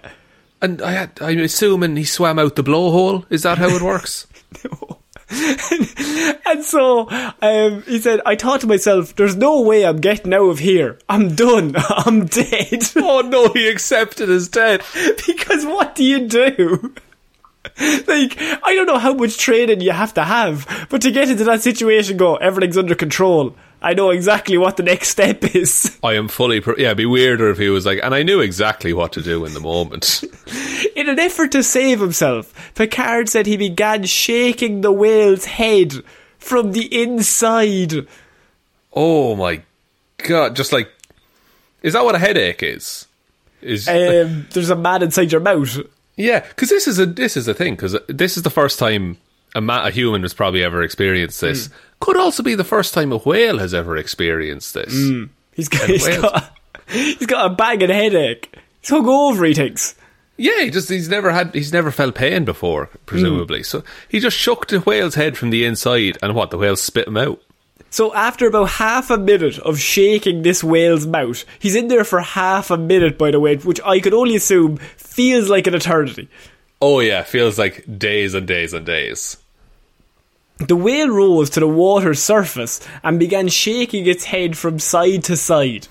And 0.60 0.82
I 0.82 0.92
had, 0.92 1.10
I'm 1.20 1.38
assuming 1.40 1.96
he 1.96 2.04
swam 2.04 2.38
out 2.38 2.56
the 2.56 2.64
blowhole. 2.64 3.24
Is 3.30 3.42
that 3.44 3.58
how 3.58 3.68
it 3.68 3.82
works? 3.82 4.26
And 6.48 6.64
so 6.64 7.08
um, 7.42 7.82
he 7.82 8.00
said, 8.00 8.22
I 8.24 8.34
thought 8.34 8.62
to 8.62 8.66
myself, 8.66 9.14
there's 9.16 9.36
no 9.36 9.60
way 9.60 9.84
I'm 9.84 10.00
getting 10.00 10.32
out 10.32 10.48
of 10.48 10.58
here. 10.58 10.98
I'm 11.08 11.34
done. 11.34 11.74
I'm 11.88 12.24
dead. 12.24 12.84
oh 12.96 13.20
no, 13.20 13.52
he 13.52 13.68
accepted 13.68 14.30
his 14.30 14.48
death. 14.48 14.80
because 15.26 15.66
what 15.66 15.94
do 15.94 16.04
you 16.04 16.26
do? 16.26 16.94
like, 17.78 18.40
I 18.40 18.74
don't 18.74 18.86
know 18.86 18.98
how 18.98 19.12
much 19.12 19.36
training 19.36 19.82
you 19.82 19.92
have 19.92 20.14
to 20.14 20.24
have, 20.24 20.86
but 20.88 21.02
to 21.02 21.10
get 21.10 21.28
into 21.28 21.44
that 21.44 21.60
situation, 21.62 22.16
go, 22.16 22.36
everything's 22.36 22.78
under 22.78 22.94
control. 22.94 23.54
I 23.80 23.94
know 23.94 24.10
exactly 24.10 24.58
what 24.58 24.76
the 24.76 24.82
next 24.82 25.08
step 25.08 25.54
is. 25.54 25.96
I 26.02 26.14
am 26.14 26.28
fully. 26.28 26.60
Pro- 26.60 26.76
yeah, 26.76 26.86
it'd 26.86 26.96
be 26.96 27.06
weirder 27.06 27.50
if 27.50 27.58
he 27.58 27.68
was 27.68 27.86
like, 27.86 28.00
and 28.02 28.14
I 28.14 28.22
knew 28.24 28.40
exactly 28.40 28.92
what 28.92 29.12
to 29.12 29.22
do 29.22 29.44
in 29.44 29.54
the 29.54 29.60
moment. 29.60 30.24
In 30.96 31.08
an 31.08 31.18
effort 31.20 31.52
to 31.52 31.62
save 31.62 32.00
himself, 32.00 32.74
Picard 32.74 33.28
said 33.28 33.46
he 33.46 33.56
began 33.56 34.04
shaking 34.04 34.80
the 34.80 34.90
whale's 34.90 35.44
head 35.44 35.94
from 36.38 36.72
the 36.72 37.02
inside. 37.02 38.06
oh 38.92 39.36
my 39.36 39.62
god! 40.18 40.56
Just 40.56 40.72
like, 40.72 40.88
is 41.82 41.92
that 41.92 42.04
what 42.04 42.16
a 42.16 42.18
headache 42.18 42.62
is? 42.64 43.06
Is 43.62 43.88
Um, 43.88 44.46
there's 44.52 44.70
a 44.70 44.76
man 44.76 45.02
inside 45.02 45.30
your 45.30 45.40
mouth. 45.40 45.78
Yeah, 46.16 46.40
because 46.40 46.68
this 46.68 46.88
is 46.88 46.98
a 46.98 47.06
this 47.06 47.36
is 47.36 47.46
a 47.46 47.54
thing. 47.54 47.76
Because 47.76 47.96
this 48.08 48.36
is 48.36 48.42
the 48.42 48.50
first 48.50 48.78
time 48.78 49.18
a, 49.54 49.60
ma- 49.60 49.86
a 49.86 49.90
human 49.90 50.22
has 50.22 50.34
probably 50.34 50.62
ever 50.62 50.82
experienced 50.82 51.40
this. 51.40 51.68
Mm. 51.68 51.72
Could 52.00 52.16
also 52.16 52.42
be 52.42 52.54
the 52.54 52.64
first 52.64 52.94
time 52.94 53.12
a 53.12 53.18
whale 53.18 53.58
has 53.58 53.74
ever 53.74 53.96
experienced 53.96 54.74
this. 54.74 54.94
Mm. 54.94 55.30
He's 55.52 55.68
got, 55.68 55.88
he's 55.88 56.06
got, 56.06 56.58
he's 56.88 57.26
got 57.26 57.50
a 57.50 57.54
banging 57.54 57.90
headache. 57.90 58.54
He's 58.80 58.90
hungover, 58.90 59.48
he 59.48 59.54
thinks. 59.54 59.96
Yeah, 60.36 60.60
he 60.60 60.70
just 60.70 60.88
he's 60.88 61.08
never 61.08 61.32
had 61.32 61.52
he's 61.52 61.72
never 61.72 61.90
felt 61.90 62.14
pain 62.14 62.44
before, 62.44 62.86
mm. 62.86 62.96
presumably. 63.06 63.64
So 63.64 63.82
he 64.08 64.20
just 64.20 64.36
shook 64.36 64.68
the 64.68 64.78
whale's 64.78 65.16
head 65.16 65.36
from 65.36 65.50
the 65.50 65.64
inside, 65.64 66.16
and 66.22 66.36
what 66.36 66.50
the 66.50 66.58
whale 66.58 66.76
spit 66.76 67.08
him 67.08 67.16
out. 67.16 67.42
So 67.90 68.14
after 68.14 68.46
about 68.46 68.68
half 68.68 69.10
a 69.10 69.16
minute 69.16 69.58
of 69.60 69.80
shaking 69.80 70.42
this 70.42 70.62
whale's 70.62 71.06
mouth, 71.06 71.44
he's 71.58 71.74
in 71.74 71.88
there 71.88 72.04
for 72.04 72.20
half 72.20 72.70
a 72.70 72.76
minute, 72.76 73.18
by 73.18 73.30
the 73.30 73.40
way, 73.40 73.56
which 73.56 73.80
I 73.84 73.98
could 73.98 74.14
only 74.14 74.36
assume 74.36 74.76
feels 74.96 75.48
like 75.48 75.66
an 75.66 75.74
eternity. 75.74 76.28
Oh 76.80 77.00
yeah, 77.00 77.22
feels 77.22 77.58
like 77.58 77.84
days 77.98 78.34
and 78.34 78.46
days 78.46 78.72
and 78.72 78.86
days. 78.86 79.36
The 80.58 80.76
whale 80.76 81.08
rose 81.08 81.50
to 81.50 81.60
the 81.60 81.68
water's 81.68 82.20
surface 82.20 82.86
and 83.04 83.18
began 83.18 83.48
shaking 83.48 84.06
its 84.06 84.24
head 84.24 84.56
from 84.56 84.78
side 84.78 85.24
to 85.24 85.36
side. 85.36 85.86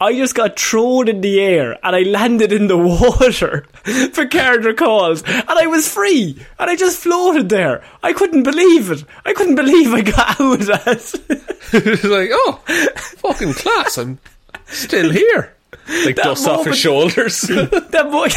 I 0.00 0.12
just 0.14 0.34
got 0.34 0.58
thrown 0.58 1.08
in 1.08 1.20
the 1.20 1.40
air 1.40 1.78
and 1.82 1.96
I 1.96 2.00
landed 2.02 2.52
in 2.52 2.66
the 2.66 2.76
water, 3.20 3.64
Picard 3.84 4.64
recalls, 4.64 5.22
and 5.22 5.48
I 5.48 5.66
was 5.66 5.88
free 5.88 6.38
and 6.58 6.68
I 6.68 6.76
just 6.76 6.98
floated 7.02 7.48
there. 7.48 7.82
I 8.02 8.12
couldn't 8.12 8.42
believe 8.42 8.90
it. 8.90 9.04
I 9.24 9.32
couldn't 9.32 9.54
believe 9.54 9.94
I 9.94 10.02
got 10.02 10.40
out 10.40 10.60
of 10.60 10.66
that. 10.66 11.48
it's 11.72 12.04
like, 12.04 12.30
oh, 12.32 12.60
fucking 13.18 13.54
class! 13.54 13.96
I'm 13.96 14.18
still 14.66 15.10
here. 15.10 15.54
Like 16.04 16.16
dust 16.16 16.46
off 16.48 16.66
his 16.66 16.78
shoulders. 16.78 17.42
that 17.42 18.08
boy 18.10 18.28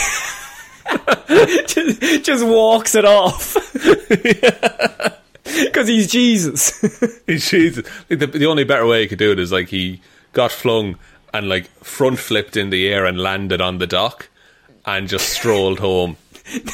just, 1.67 2.23
just 2.23 2.45
walks 2.45 2.95
it 2.95 3.05
off. 3.05 3.55
Because 5.63 5.87
he's 5.87 6.11
Jesus. 6.11 6.81
He's 7.25 7.49
Jesus. 7.49 7.85
Like, 8.09 8.19
the, 8.19 8.27
the 8.27 8.45
only 8.45 8.63
better 8.63 8.85
way 8.85 9.01
he 9.01 9.07
could 9.07 9.17
do 9.17 9.31
it 9.31 9.39
is 9.39 9.51
like 9.51 9.69
he 9.69 10.01
got 10.33 10.51
flung 10.51 10.97
and 11.33 11.47
like 11.47 11.67
front 11.83 12.19
flipped 12.19 12.57
in 12.57 12.69
the 12.69 12.87
air 12.89 13.05
and 13.05 13.17
landed 13.19 13.61
on 13.61 13.77
the 13.77 13.87
dock 13.87 14.29
and 14.85 15.07
just 15.07 15.29
strolled 15.29 15.79
home. 15.79 16.17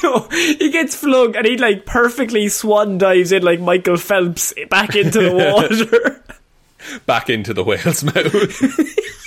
no, 0.03 0.27
he 0.31 0.71
gets 0.71 0.95
flung 0.95 1.35
and 1.35 1.45
he 1.45 1.57
like 1.57 1.85
perfectly 1.85 2.49
swan 2.49 2.97
dives 2.97 3.31
in 3.31 3.43
like 3.43 3.59
Michael 3.59 3.97
Phelps 3.97 4.53
back 4.69 4.95
into 4.95 5.19
the 5.19 5.33
water. 5.33 6.23
back 7.05 7.29
into 7.29 7.53
the 7.53 7.63
whale's 7.63 8.03
mouth. 8.03 9.19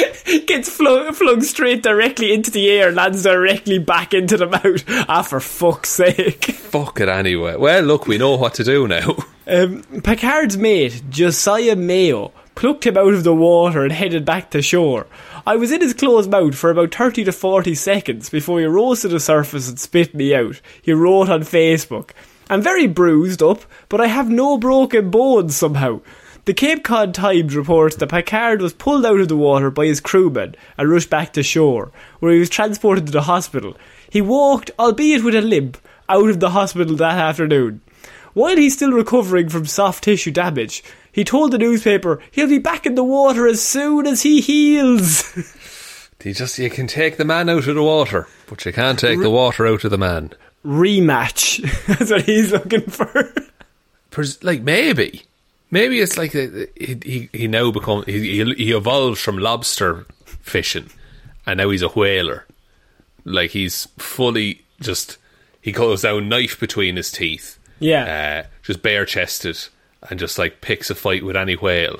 gets 0.46 0.68
flung, 0.68 1.12
flung 1.12 1.42
straight 1.42 1.82
directly 1.82 2.32
into 2.32 2.50
the 2.50 2.70
air, 2.70 2.92
lands 2.92 3.22
directly 3.22 3.78
back 3.78 4.14
into 4.14 4.36
the 4.36 4.46
mouth. 4.46 4.84
Ah, 5.08 5.22
for 5.22 5.40
fuck's 5.40 5.90
sake. 5.90 6.44
Fuck 6.52 7.00
it 7.00 7.08
anyway. 7.08 7.56
Well, 7.56 7.82
look, 7.82 8.06
we 8.06 8.18
know 8.18 8.36
what 8.36 8.54
to 8.54 8.64
do 8.64 8.88
now. 8.88 9.16
Um, 9.44 9.82
Picard's 10.04 10.56
mate, 10.56 11.02
Josiah 11.10 11.74
Mayo, 11.74 12.30
plucked 12.54 12.86
him 12.86 12.96
out 12.96 13.12
of 13.12 13.24
the 13.24 13.34
water 13.34 13.82
and 13.82 13.90
headed 13.90 14.24
back 14.24 14.52
to 14.52 14.62
shore. 14.62 15.08
I 15.44 15.56
was 15.56 15.72
in 15.72 15.80
his 15.80 15.94
closed 15.94 16.30
mouth 16.30 16.54
for 16.54 16.70
about 16.70 16.94
30 16.94 17.24
to 17.24 17.32
40 17.32 17.74
seconds 17.74 18.30
before 18.30 18.60
he 18.60 18.66
rose 18.66 19.00
to 19.00 19.08
the 19.08 19.18
surface 19.18 19.68
and 19.68 19.80
spit 19.80 20.14
me 20.14 20.32
out. 20.32 20.60
He 20.80 20.92
wrote 20.92 21.28
on 21.28 21.40
Facebook. 21.42 22.10
I'm 22.48 22.62
very 22.62 22.86
bruised 22.86 23.42
up, 23.42 23.62
but 23.88 24.00
I 24.00 24.06
have 24.06 24.30
no 24.30 24.58
broken 24.58 25.10
bones 25.10 25.56
somehow. 25.56 26.02
The 26.44 26.54
Cape 26.54 26.82
Cod 26.82 27.14
Times 27.14 27.54
reports 27.54 27.96
that 27.96 28.08
Picard 28.08 28.60
was 28.60 28.72
pulled 28.72 29.06
out 29.06 29.20
of 29.20 29.28
the 29.28 29.36
water 29.36 29.70
by 29.70 29.86
his 29.86 30.00
crewmen 30.00 30.56
and 30.76 30.90
rushed 30.90 31.08
back 31.10 31.32
to 31.34 31.42
shore, 31.42 31.92
where 32.18 32.32
he 32.32 32.40
was 32.40 32.50
transported 32.50 33.06
to 33.06 33.12
the 33.12 33.22
hospital. 33.22 33.76
He 34.10 34.20
walked, 34.20 34.70
albeit 34.78 35.22
with 35.22 35.36
a 35.36 35.40
limp, 35.40 35.78
out 36.08 36.28
of 36.28 36.40
the 36.40 36.50
hospital 36.50 36.96
that 36.96 37.16
afternoon. 37.18 37.80
While 38.34 38.56
he's 38.56 38.74
still 38.74 38.90
recovering 38.92 39.50
from 39.50 39.66
soft 39.66 40.02
tissue 40.04 40.32
damage, 40.32 40.82
he 41.12 41.22
told 41.22 41.52
the 41.52 41.58
newspaper 41.58 42.18
he'll 42.32 42.48
be 42.48 42.58
back 42.58 42.86
in 42.86 42.96
the 42.96 43.04
water 43.04 43.46
as 43.46 43.62
soon 43.62 44.06
as 44.06 44.22
he 44.22 44.40
heals. 44.40 45.22
You 46.24 46.32
just 46.32 46.56
you 46.56 46.70
can 46.70 46.86
take 46.86 47.16
the 47.16 47.24
man 47.24 47.48
out 47.48 47.66
of 47.66 47.74
the 47.74 47.82
water, 47.82 48.28
but 48.46 48.64
you 48.64 48.72
can't 48.72 48.96
take 48.96 49.18
the 49.20 49.28
water 49.28 49.66
out 49.66 49.82
of 49.82 49.90
the 49.90 49.98
man. 49.98 50.30
Rematch. 50.64 51.58
That's 51.98 52.12
what 52.12 52.22
he's 52.22 52.52
looking 52.52 52.82
for. 52.82 53.34
Pers- 54.12 54.40
Like 54.44 54.62
maybe, 54.62 55.22
maybe 55.72 55.98
it's 55.98 56.16
like 56.16 56.30
he 56.32 56.98
he 57.02 57.28
he 57.32 57.48
now 57.48 57.72
become 57.72 58.04
he, 58.06 58.44
he 58.44 58.54
he 58.54 58.72
evolves 58.72 59.20
from 59.20 59.38
lobster 59.38 60.06
fishing, 60.24 60.90
and 61.46 61.58
now 61.58 61.70
he's 61.70 61.82
a 61.82 61.88
whaler. 61.88 62.46
Like 63.24 63.50
he's 63.50 63.88
fully 63.98 64.62
just 64.80 65.18
he 65.60 65.72
goes 65.72 66.02
down 66.02 66.28
knife 66.28 66.60
between 66.60 66.94
his 66.96 67.10
teeth. 67.10 67.58
Yeah. 67.80 68.44
uh, 68.44 68.48
just 68.62 68.80
bare 68.82 69.04
chested 69.04 69.58
and 70.08 70.20
just 70.20 70.38
like 70.38 70.60
picks 70.60 70.88
a 70.90 70.94
fight 70.94 71.24
with 71.24 71.36
any 71.36 71.54
whale. 71.56 71.98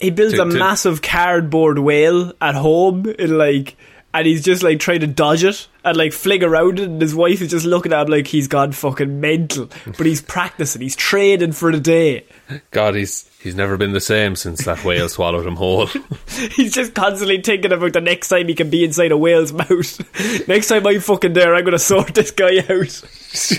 He 0.00 0.10
builds 0.10 0.34
To- 0.34 0.42
a 0.42 0.50
to- 0.50 0.58
massive 0.58 1.02
cardboard 1.02 1.78
whale 1.80 2.32
at 2.40 2.54
home 2.54 3.04
in 3.18 3.36
like 3.36 3.76
and 4.18 4.26
he's 4.26 4.42
just 4.42 4.64
like 4.64 4.80
trying 4.80 4.98
to 4.98 5.06
dodge 5.06 5.44
it 5.44 5.68
and 5.84 5.96
like 5.96 6.12
fling 6.12 6.42
around 6.42 6.80
it 6.80 6.86
and 6.86 7.00
his 7.00 7.14
wife 7.14 7.40
is 7.40 7.52
just 7.52 7.64
looking 7.64 7.92
at 7.92 8.06
him 8.06 8.08
like 8.08 8.26
he's 8.26 8.48
gone 8.48 8.72
fucking 8.72 9.20
mental. 9.20 9.70
But 9.86 10.06
he's 10.06 10.20
practicing, 10.28 10.82
he's 10.82 10.96
training 10.96 11.52
for 11.52 11.70
the 11.70 11.78
day. 11.78 12.26
God, 12.72 12.96
he's 12.96 13.30
he's 13.40 13.54
never 13.54 13.76
been 13.76 13.92
the 13.92 14.00
same 14.00 14.34
since 14.34 14.64
that 14.64 14.84
whale 14.84 15.08
swallowed 15.08 15.46
him 15.46 15.54
whole. 15.54 15.86
He's 16.56 16.72
just 16.72 16.94
constantly 16.94 17.40
thinking 17.40 17.72
about 17.72 17.92
the 17.92 18.00
next 18.00 18.28
time 18.28 18.48
he 18.48 18.54
can 18.54 18.70
be 18.70 18.84
inside 18.84 19.12
a 19.12 19.18
whale's 19.18 19.52
mouth. 19.52 20.48
next 20.48 20.66
time 20.66 20.84
I'm 20.84 20.98
fucking 20.98 21.34
there, 21.34 21.54
I'm 21.54 21.64
gonna 21.64 21.78
sort 21.78 22.14
this 22.14 22.32
guy 22.32 22.58
out. 22.58 23.02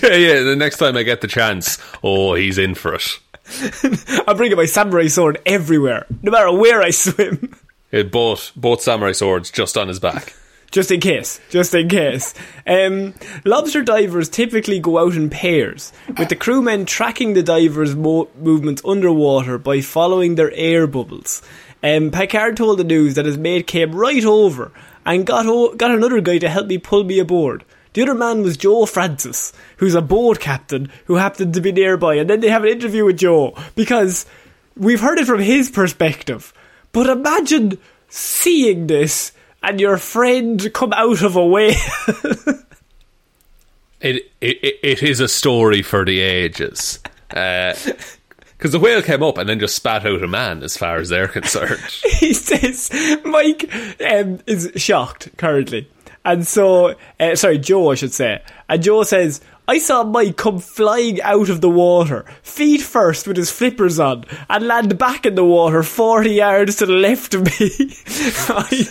yeah, 0.02 0.14
yeah. 0.14 0.42
The 0.42 0.56
next 0.58 0.76
time 0.76 0.96
I 0.96 1.04
get 1.04 1.22
the 1.22 1.28
chance, 1.28 1.78
oh, 2.02 2.34
he's 2.34 2.58
in 2.58 2.74
for 2.74 2.94
it. 2.94 3.18
I'm 4.26 4.36
bringing 4.36 4.58
my 4.58 4.66
samurai 4.66 5.06
sword 5.06 5.40
everywhere, 5.46 6.06
no 6.22 6.30
matter 6.30 6.52
where 6.52 6.82
I 6.82 6.90
swim. 6.90 7.54
It 7.90 8.12
both 8.12 8.52
both 8.54 8.82
samurai 8.82 9.12
swords 9.12 9.50
just 9.50 9.78
on 9.78 9.88
his 9.88 9.98
back. 9.98 10.34
Just 10.70 10.90
in 10.90 11.00
case, 11.00 11.40
just 11.50 11.74
in 11.74 11.88
case. 11.88 12.34
Um, 12.66 13.14
lobster 13.44 13.82
divers 13.82 14.28
typically 14.28 14.78
go 14.78 14.98
out 14.98 15.14
in 15.14 15.30
pairs, 15.30 15.92
with 16.18 16.28
the 16.28 16.36
crewmen 16.36 16.86
tracking 16.86 17.34
the 17.34 17.42
divers' 17.42 17.96
mo- 17.96 18.28
movements 18.38 18.82
underwater 18.84 19.58
by 19.58 19.80
following 19.80 20.34
their 20.34 20.52
air 20.52 20.86
bubbles. 20.86 21.42
Um, 21.82 22.10
Packard 22.10 22.56
told 22.56 22.78
the 22.78 22.84
news 22.84 23.14
that 23.14 23.24
his 23.24 23.38
mate 23.38 23.66
came 23.66 23.94
right 23.94 24.24
over 24.24 24.70
and 25.04 25.26
got 25.26 25.46
o- 25.46 25.74
got 25.74 25.90
another 25.90 26.20
guy 26.20 26.38
to 26.38 26.48
help 26.48 26.66
me 26.66 26.78
pull 26.78 27.04
me 27.04 27.18
aboard. 27.18 27.64
The 27.92 28.02
other 28.02 28.14
man 28.14 28.42
was 28.42 28.56
Joe 28.56 28.86
Francis, 28.86 29.52
who's 29.78 29.96
a 29.96 30.02
boat 30.02 30.38
captain 30.38 30.92
who 31.06 31.16
happened 31.16 31.54
to 31.54 31.60
be 31.60 31.72
nearby, 31.72 32.14
and 32.14 32.30
then 32.30 32.40
they 32.40 32.48
have 32.48 32.62
an 32.62 32.70
interview 32.70 33.04
with 33.04 33.18
Joe 33.18 33.56
because 33.74 34.26
we've 34.76 35.00
heard 35.00 35.18
it 35.18 35.26
from 35.26 35.40
his 35.40 35.70
perspective. 35.70 36.52
But 36.92 37.08
imagine 37.08 37.78
seeing 38.08 38.86
this 38.86 39.32
and 39.62 39.80
your 39.80 39.98
friend 39.98 40.72
come 40.72 40.92
out 40.92 41.22
of 41.22 41.36
a 41.36 41.46
whale. 41.46 41.74
It 44.00 44.32
it 44.40 44.78
it 44.82 45.02
is 45.02 45.20
a 45.20 45.28
story 45.28 45.82
for 45.82 46.04
the 46.04 46.20
ages. 46.20 47.00
Because 47.28 48.72
the 48.72 48.78
whale 48.78 49.02
came 49.02 49.22
up 49.22 49.38
and 49.38 49.48
then 49.48 49.60
just 49.60 49.76
spat 49.76 50.06
out 50.06 50.22
a 50.22 50.26
man, 50.26 50.62
as 50.62 50.76
far 50.76 50.96
as 50.96 51.10
they're 51.10 51.28
concerned. 51.28 51.80
he 52.18 52.32
says 52.32 52.90
Mike 53.24 53.70
um, 54.02 54.40
is 54.46 54.72
shocked 54.76 55.36
currently, 55.36 55.88
and 56.24 56.46
so 56.46 56.94
uh, 57.18 57.36
sorry, 57.36 57.58
Joe, 57.58 57.90
I 57.90 57.94
should 57.94 58.14
say, 58.14 58.42
and 58.68 58.82
Joe 58.82 59.02
says. 59.02 59.40
I 59.68 59.78
saw 59.78 60.02
Mike 60.02 60.36
come 60.36 60.58
flying 60.58 61.22
out 61.22 61.48
of 61.48 61.60
the 61.60 61.70
water, 61.70 62.24
feet 62.42 62.80
first 62.80 63.28
with 63.28 63.36
his 63.36 63.52
flippers 63.52 64.00
on, 64.00 64.24
and 64.48 64.66
land 64.66 64.98
back 64.98 65.24
in 65.24 65.36
the 65.36 65.44
water 65.44 65.84
40 65.84 66.28
yards 66.28 66.74
to 66.76 66.86
the 66.86 66.92
left 66.92 67.34
of 67.34 67.44
me. 67.44 67.70
I, 68.48 68.88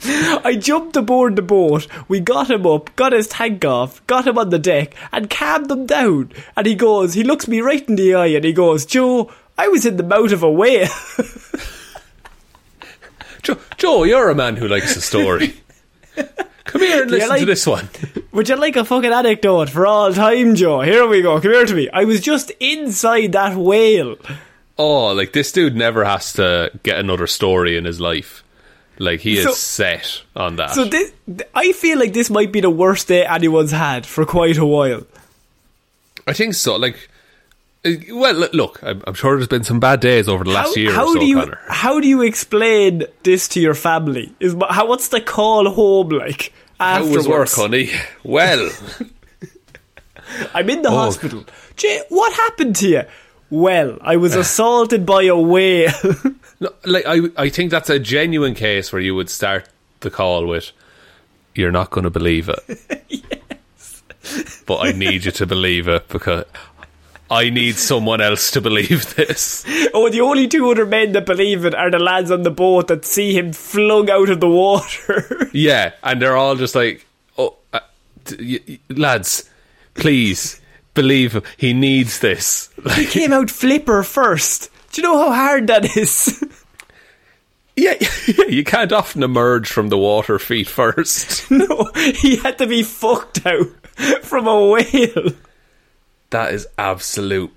I 0.44 0.56
jumped 0.56 0.96
aboard 0.96 1.36
the 1.36 1.42
boat, 1.42 1.86
we 2.06 2.20
got 2.20 2.50
him 2.50 2.66
up, 2.66 2.94
got 2.96 3.12
his 3.12 3.26
tank 3.26 3.64
off, 3.64 4.06
got 4.06 4.26
him 4.26 4.38
on 4.38 4.50
the 4.50 4.58
deck, 4.58 4.94
and 5.12 5.28
calmed 5.28 5.70
him 5.70 5.86
down. 5.86 6.32
And 6.56 6.66
he 6.66 6.74
goes, 6.74 7.14
he 7.14 7.24
looks 7.24 7.48
me 7.48 7.60
right 7.60 7.86
in 7.88 7.96
the 7.96 8.14
eye 8.14 8.26
and 8.26 8.44
he 8.44 8.52
goes, 8.52 8.86
Joe, 8.86 9.32
I 9.56 9.68
was 9.68 9.84
in 9.84 9.96
the 9.96 10.04
mouth 10.04 10.32
of 10.32 10.42
a 10.42 10.50
whale. 10.50 10.88
Joe, 13.42 13.58
Joe, 13.76 14.04
you're 14.04 14.30
a 14.30 14.34
man 14.34 14.56
who 14.56 14.68
likes 14.68 14.96
a 14.96 15.00
story. 15.00 15.54
Come 16.64 16.82
here 16.82 17.02
and 17.02 17.10
listen 17.10 17.28
like- 17.30 17.40
to 17.40 17.46
this 17.46 17.66
one. 17.66 17.88
Would 18.32 18.48
you 18.48 18.56
like 18.56 18.76
a 18.76 18.84
fucking 18.84 19.12
anecdote 19.12 19.70
for 19.70 19.86
all 19.86 20.12
time, 20.12 20.54
Joe? 20.54 20.82
Here 20.82 21.06
we 21.08 21.22
go. 21.22 21.40
Come 21.40 21.52
here 21.52 21.64
to 21.64 21.74
me. 21.74 21.88
I 21.90 22.04
was 22.04 22.20
just 22.20 22.50
inside 22.60 23.32
that 23.32 23.56
whale. 23.56 24.16
Oh, 24.76 25.12
like 25.12 25.32
this 25.32 25.50
dude 25.50 25.74
never 25.74 26.04
has 26.04 26.34
to 26.34 26.70
get 26.82 26.98
another 26.98 27.26
story 27.26 27.76
in 27.76 27.84
his 27.84 28.00
life. 28.00 28.44
Like 28.98 29.20
he 29.20 29.38
is 29.38 29.44
So- 29.44 29.52
set 29.52 30.22
on 30.34 30.56
that. 30.56 30.72
So 30.74 30.84
this, 30.84 31.12
I 31.54 31.72
feel 31.72 31.98
like 31.98 32.12
this 32.12 32.30
might 32.30 32.50
be 32.52 32.60
the 32.60 32.70
worst 32.70 33.08
day 33.08 33.24
anyone's 33.24 33.70
had 33.70 34.04
for 34.06 34.24
quite 34.26 34.58
a 34.58 34.66
while. 34.66 35.06
I 36.26 36.32
think 36.32 36.54
so. 36.54 36.76
Like, 36.76 37.08
uh, 37.84 37.90
well, 38.12 38.34
look, 38.52 38.80
I'm, 38.82 39.02
I'm 39.06 39.14
sure 39.14 39.36
there's 39.36 39.46
been 39.48 39.62
some 39.64 39.78
bad 39.80 40.00
days 40.00 40.28
over 40.28 40.42
the 40.44 40.50
last 40.50 40.74
how, 40.74 40.80
year 40.80 40.92
how 40.92 41.04
or 41.06 41.14
so, 41.14 41.20
do 41.20 41.26
you 41.26 41.36
Conor. 41.40 41.58
how 41.68 42.00
do 42.00 42.08
you 42.08 42.22
explain 42.22 43.04
this 43.22 43.46
to 43.48 43.60
your 43.60 43.74
family? 43.74 44.34
Is 44.40 44.56
how 44.68 44.88
what's 44.88 45.08
the 45.08 45.20
call 45.20 45.70
home 45.70 46.08
like 46.08 46.52
How 46.80 47.06
was 47.06 47.26
work, 47.28 47.48
honey? 47.50 47.90
Well, 48.24 48.68
I'm 50.54 50.68
in 50.68 50.82
the 50.82 50.88
Oh. 50.90 50.96
hospital. 50.96 51.44
Jay, 51.76 52.02
what 52.08 52.32
happened 52.32 52.76
to 52.76 52.88
you? 52.88 53.02
Well, 53.50 53.96
I 54.00 54.16
was 54.16 54.34
assaulted 54.44 55.06
by 55.06 55.22
a 55.24 55.36
whale. 55.36 55.92
no, 56.60 56.70
like 56.84 57.04
I, 57.06 57.20
I 57.36 57.48
think 57.48 57.70
that's 57.70 57.90
a 57.90 57.98
genuine 57.98 58.54
case 58.54 58.92
where 58.92 59.02
you 59.02 59.14
would 59.14 59.30
start 59.30 59.68
the 60.00 60.10
call 60.10 60.46
with, 60.46 60.72
"You're 61.54 61.72
not 61.72 61.90
going 61.90 62.04
to 62.04 62.10
believe 62.10 62.48
it." 62.48 62.58
But 64.66 64.78
I 64.86 64.92
need 64.92 65.24
you 65.24 65.30
to 65.30 65.46
believe 65.46 65.88
it 65.88 66.08
because 66.08 66.44
I 67.30 67.48
need 67.48 67.76
someone 67.76 68.20
else 68.20 68.50
to 68.50 68.60
believe 68.60 69.14
this. 69.14 69.64
oh, 69.94 70.10
the 70.10 70.20
only 70.20 70.46
two 70.48 70.70
other 70.70 70.84
men 70.84 71.12
that 71.12 71.24
believe 71.24 71.64
it 71.64 71.74
are 71.74 71.90
the 71.90 71.98
lads 71.98 72.30
on 72.30 72.42
the 72.42 72.50
boat 72.50 72.88
that 72.88 73.06
see 73.06 73.32
him 73.32 73.52
flung 73.54 74.10
out 74.10 74.28
of 74.28 74.40
the 74.40 74.48
water. 74.48 75.48
Yeah, 75.52 75.92
and 76.02 76.20
they're 76.20 76.36
all 76.36 76.56
just 76.56 76.74
like, 76.74 77.06
"Oh, 77.38 77.56
uh, 77.72 77.80
t- 78.26 78.58
y- 78.58 78.64
y- 78.68 78.94
lads, 78.94 79.48
please 79.94 80.60
believe 80.92 81.32
him. 81.32 81.42
He 81.56 81.72
needs 81.72 82.18
this." 82.18 82.68
he 82.96 83.06
came 83.06 83.32
out 83.32 83.50
flipper 83.50 84.02
first. 84.02 84.70
Do 84.92 85.00
you 85.00 85.08
know 85.08 85.18
how 85.18 85.32
hard 85.32 85.66
that 85.68 85.96
is? 85.96 86.44
yeah, 88.00 88.08
yeah, 88.26 88.44
you 88.48 88.64
can't 88.64 88.92
often 88.92 89.22
emerge 89.22 89.68
from 89.68 89.88
the 89.88 89.98
water 89.98 90.38
feet 90.38 90.68
first. 90.68 91.50
no, 91.50 91.90
he 91.94 92.36
had 92.36 92.58
to 92.58 92.66
be 92.66 92.82
fucked 92.82 93.46
out 93.46 93.68
from 94.22 94.46
a 94.46 94.66
whale. 94.66 95.32
That 96.30 96.52
is 96.52 96.66
absolute. 96.76 97.52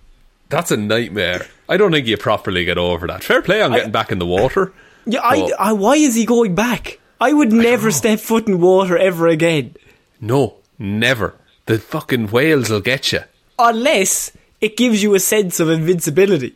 That's 0.50 0.72
a 0.72 0.78
nightmare. 0.78 1.48
I 1.70 1.78
don't 1.78 1.92
think 1.92 2.08
you 2.08 2.18
properly 2.18 2.66
get 2.66 2.78
over 2.78 3.08
that. 3.08 3.24
Fair 3.24 3.42
play 3.42 3.62
on 3.62 3.72
getting 3.72 3.92
back 3.92 4.12
in 4.12 4.20
the 4.20 4.26
water. 4.26 4.74
Yeah, 5.06 5.22
I, 5.24 5.52
I, 5.58 5.74
why 5.74 5.96
is 5.96 6.16
he 6.16 6.26
going 6.26 6.56
back? 6.56 7.00
I 7.20 7.34
would 7.34 7.52
never 7.52 7.92
step 7.92 8.20
foot 8.20 8.48
in 8.48 8.60
water 8.60 8.98
ever 8.98 9.28
again. 9.28 9.76
No, 10.20 10.56
never. 10.78 11.36
The 11.66 11.80
fucking 11.80 12.28
whales 12.28 12.70
will 12.70 12.82
get 12.82 13.12
you. 13.12 13.22
Unless 13.58 14.32
it 14.60 14.76
gives 14.76 15.02
you 15.02 15.16
a 15.16 15.20
sense 15.20 15.60
of 15.60 15.70
invincibility. 15.70 16.56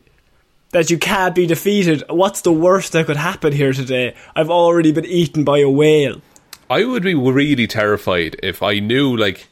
That 0.75 0.89
you 0.91 0.97
can't 0.97 1.33
be 1.33 1.47
defeated. 1.47 2.03
What's 2.09 2.41
the 2.41 2.51
worst 2.51 2.91
that 2.91 3.05
could 3.05 3.15
happen 3.15 3.53
here 3.53 3.71
today? 3.71 4.13
I've 4.35 4.49
already 4.49 4.91
been 4.91 5.05
eaten 5.05 5.45
by 5.45 5.59
a 5.59 5.69
whale. 5.69 6.21
I 6.69 6.83
would 6.83 7.01
be 7.01 7.15
really 7.15 7.65
terrified 7.65 8.35
if 8.43 8.61
I 8.61 8.79
knew, 8.79 9.15
like, 9.15 9.47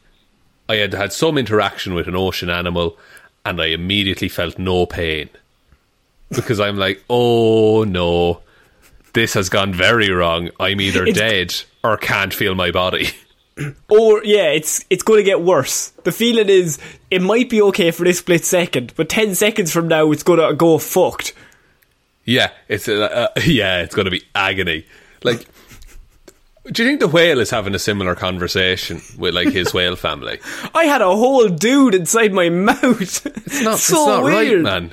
I 0.67 0.75
had 0.75 0.91
had 0.93 1.13
some 1.13 1.37
interaction 1.37 1.93
with 1.93 2.09
an 2.09 2.15
ocean 2.17 2.49
animal 2.49 2.97
and 3.45 3.61
I 3.61 3.67
immediately 3.67 4.27
felt 4.27 4.59
no 4.59 4.85
pain. 4.85 5.29
Because 6.29 6.59
I'm 6.59 6.75
like, 6.75 7.01
oh 7.09 7.85
no, 7.85 8.41
this 9.13 9.33
has 9.35 9.47
gone 9.47 9.73
very 9.73 10.09
wrong. 10.09 10.49
I'm 10.59 10.81
either 10.81 11.03
It's- 11.05 11.17
dead 11.17 11.55
or 11.85 11.95
can't 11.95 12.33
feel 12.33 12.53
my 12.53 12.69
body. 12.71 13.11
Or 13.89 14.23
yeah, 14.23 14.49
it's 14.49 14.83
it's 14.89 15.03
going 15.03 15.19
to 15.19 15.23
get 15.23 15.41
worse. 15.41 15.89
The 16.03 16.11
feeling 16.11 16.49
is 16.49 16.79
it 17.11 17.21
might 17.21 17.49
be 17.49 17.61
okay 17.61 17.91
for 17.91 18.03
this 18.03 18.17
split 18.19 18.43
second, 18.45 18.93
but 18.95 19.09
ten 19.09 19.35
seconds 19.35 19.71
from 19.71 19.87
now 19.87 20.11
it's 20.11 20.23
going 20.23 20.39
to 20.39 20.55
go 20.55 20.77
fucked. 20.79 21.33
yeah, 22.25 22.49
it's 22.67 22.87
uh, 22.87 23.29
uh, 23.35 23.39
yeah, 23.45 23.81
it's 23.81 23.93
going 23.93 24.05
to 24.05 24.11
be 24.11 24.23
agony. 24.33 24.85
Like, 25.23 25.45
do 26.71 26.81
you 26.83 26.89
think 26.89 26.99
the 27.01 27.07
whale 27.07 27.39
is 27.39 27.51
having 27.51 27.75
a 27.75 27.79
similar 27.79 28.15
conversation 28.15 29.01
with 29.19 29.35
like 29.35 29.49
his 29.49 29.71
whale 29.73 29.95
family? 29.95 30.39
I 30.73 30.85
had 30.85 31.01
a 31.01 31.15
whole 31.15 31.47
dude 31.47 31.93
inside 31.93 32.33
my 32.33 32.49
mouth. 32.69 32.81
It's 33.25 33.61
not, 33.61 33.77
so 33.77 33.95
it's 33.95 34.07
not 34.07 34.23
right, 34.23 34.49
weird. 34.49 34.63
man. 34.63 34.91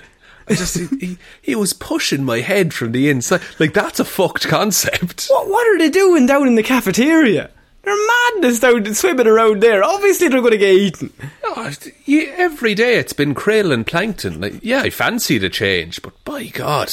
I 0.48 0.54
just 0.54 0.76
he, 0.76 0.86
he, 1.06 1.18
he 1.40 1.54
was 1.54 1.72
pushing 1.72 2.24
my 2.24 2.40
head 2.40 2.74
from 2.74 2.92
the 2.92 3.08
inside. 3.08 3.40
Like 3.58 3.72
that's 3.72 4.00
a 4.00 4.04
fucked 4.04 4.48
concept. 4.48 5.28
What 5.28 5.48
what 5.48 5.66
are 5.66 5.78
they 5.78 5.88
doing 5.88 6.26
down 6.26 6.46
in 6.46 6.56
the 6.56 6.62
cafeteria? 6.62 7.50
They're 7.82 8.06
madness 8.34 8.60
down 8.60 8.94
swimming 8.94 9.26
around 9.26 9.62
there. 9.62 9.82
Obviously 9.82 10.28
they're 10.28 10.40
going 10.40 10.52
to 10.52 10.58
get 10.58 10.74
eaten. 10.74 11.12
Oh, 11.44 11.72
you, 12.04 12.32
every 12.36 12.74
day 12.74 12.96
it's 12.96 13.12
been 13.12 13.34
krill 13.34 13.72
and 13.72 13.86
plankton. 13.86 14.40
Like, 14.40 14.60
yeah, 14.62 14.82
I 14.82 14.90
fancy 14.90 15.38
the 15.38 15.48
change, 15.48 16.02
but 16.02 16.12
by 16.24 16.46
God, 16.46 16.92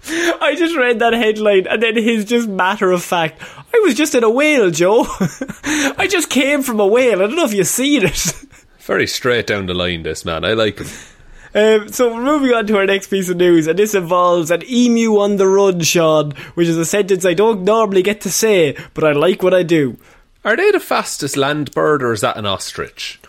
I 0.10 0.56
just 0.58 0.76
read 0.76 1.00
that 1.00 1.14
headline 1.14 1.68
and 1.68 1.82
then 1.82 1.96
his 1.96 2.26
just 2.26 2.48
matter 2.48 2.92
of 2.92 3.04
fact. 3.04 3.42
I 3.74 3.80
was 3.80 3.96
just 3.96 4.16
in 4.16 4.24
a 4.24 4.30
whale, 4.30 4.72
Joe. 4.72 5.06
I 5.98 6.08
just 6.10 6.30
came 6.30 6.64
from 6.64 6.80
a 6.80 6.88
whale. 6.88 7.22
I 7.22 7.28
don't 7.28 7.36
know 7.36 7.46
if 7.46 7.54
you've 7.54 7.68
seen 7.68 8.04
it. 8.04 8.34
very 8.80 9.08
straight 9.08 9.48
down 9.48 9.66
the 9.66 9.74
line. 9.74 10.04
This 10.04 10.26
man, 10.26 10.46
I 10.46 10.54
like 10.54 10.80
him. 10.80 10.88
Um, 11.56 11.88
so 11.90 12.14
we're 12.14 12.24
moving 12.24 12.54
on 12.54 12.68
to 12.68 12.78
our 12.78 12.86
next 12.86 13.08
piece 13.08 13.30
of 13.30 13.38
news, 13.38 13.68
and 13.68 13.80
this 13.80 13.96
involves 13.96 14.52
an 14.52 14.64
emu 14.70 15.18
on 15.20 15.38
the 15.38 15.48
run, 15.48 15.82
Sean, 15.82 16.32
which 16.56 16.68
is 16.68 16.78
a 16.78 16.86
sentence 16.86 17.26
I 17.26 17.34
don't 17.34 17.64
normally 17.64 18.04
get 18.04 18.22
to 18.22 18.30
say, 18.32 18.76
but 18.94 19.04
I 19.04 19.14
like 19.14 19.42
what 19.44 19.54
I 19.54 19.64
do. 19.64 19.98
Are 20.44 20.56
they 20.56 20.72
the 20.72 20.80
fastest 20.80 21.36
land 21.38 21.72
bird, 21.74 22.04
or 22.04 22.14
is 22.14 22.22
that 22.22 22.38
an 22.38 22.46
ostrich? 22.46 23.20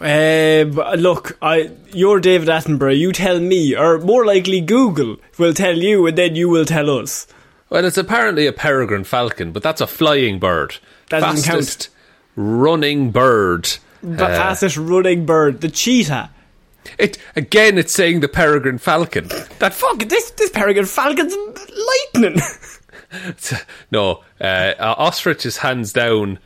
Um, 0.00 0.72
look, 1.00 1.38
I, 1.40 1.70
you're 1.92 2.18
David 2.20 2.48
Attenborough. 2.48 2.98
You 2.98 3.12
tell 3.12 3.38
me, 3.38 3.76
or 3.76 3.98
more 3.98 4.24
likely, 4.26 4.60
Google 4.60 5.16
will 5.38 5.54
tell 5.54 5.76
you, 5.76 6.06
and 6.06 6.18
then 6.18 6.34
you 6.34 6.48
will 6.48 6.64
tell 6.64 6.90
us. 6.98 7.26
Well, 7.70 7.84
it's 7.84 7.96
apparently 7.98 8.46
a 8.46 8.52
peregrine 8.52 9.04
falcon, 9.04 9.52
but 9.52 9.62
that's 9.62 9.80
a 9.80 9.86
flying 9.86 10.38
bird. 10.38 10.76
That 11.10 11.20
doesn't 11.20 11.44
count. 11.48 11.64
fastest 11.64 11.88
running 12.36 13.10
bird. 13.12 13.68
The 14.02 14.24
Uh, 14.26 14.28
fastest 14.28 14.76
running 14.76 15.24
bird, 15.24 15.60
the 15.60 15.68
cheetah. 15.70 16.30
It 16.98 17.18
again. 17.36 17.78
It's 17.78 17.92
saying 17.94 18.20
the 18.20 18.28
peregrine 18.28 18.78
falcon. 18.78 19.28
That 19.58 19.72
fuck 19.74 19.98
this 20.00 20.30
this 20.32 20.50
peregrine 20.50 20.86
falcon's 20.86 21.34
lightning. 22.14 22.40
No, 23.90 24.22
uh, 24.40 24.72
ostrich 24.78 25.44
is 25.44 25.58
hands 25.58 25.92
down 25.92 26.38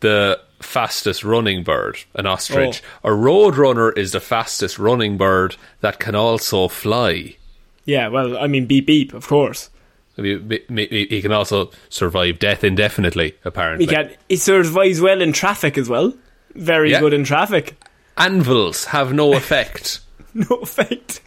the 0.00 0.38
fastest 0.60 1.24
running 1.24 1.64
bird. 1.64 1.98
An 2.14 2.26
ostrich. 2.26 2.80
Oh. 3.02 3.12
A 3.12 3.16
roadrunner 3.16 3.96
is 3.98 4.12
the 4.12 4.20
fastest 4.20 4.78
running 4.78 5.16
bird 5.16 5.56
that 5.80 5.98
can 5.98 6.14
also 6.14 6.68
fly. 6.68 7.36
Yeah, 7.84 8.06
well, 8.08 8.38
I 8.38 8.46
mean, 8.46 8.66
beep 8.66 8.86
beep, 8.86 9.12
of 9.14 9.26
course. 9.26 9.68
I 10.16 10.20
mean, 10.22 10.52
m- 10.52 10.78
m- 10.78 10.88
He 10.90 11.20
can 11.22 11.32
also 11.32 11.70
survive 11.88 12.38
death 12.38 12.62
indefinitely, 12.62 13.34
apparently. 13.44 13.86
He 13.86 13.90
can. 13.92 14.10
He 14.28 14.36
survives 14.36 15.00
well 15.00 15.20
in 15.20 15.32
traffic 15.32 15.76
as 15.76 15.88
well. 15.88 16.14
Very 16.54 16.92
Yeah. 16.92 17.00
good 17.00 17.14
in 17.14 17.24
traffic. 17.24 17.74
Anvils 18.16 18.86
have 18.86 19.12
no 19.12 19.34
effect. 19.34 20.00
No 20.34 20.56
effect. 20.62 21.20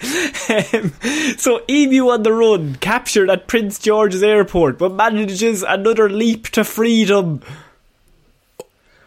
Um, 0.73 0.91
so 1.37 1.61
Emu 1.69 2.09
on 2.09 2.23
the 2.23 2.33
run, 2.33 2.73
captured 2.77 3.29
at 3.29 3.45
Prince 3.45 3.77
George's 3.77 4.23
Airport, 4.23 4.79
but 4.79 4.93
manages 4.93 5.61
another 5.61 6.09
leap 6.09 6.47
to 6.49 6.63
freedom. 6.63 7.43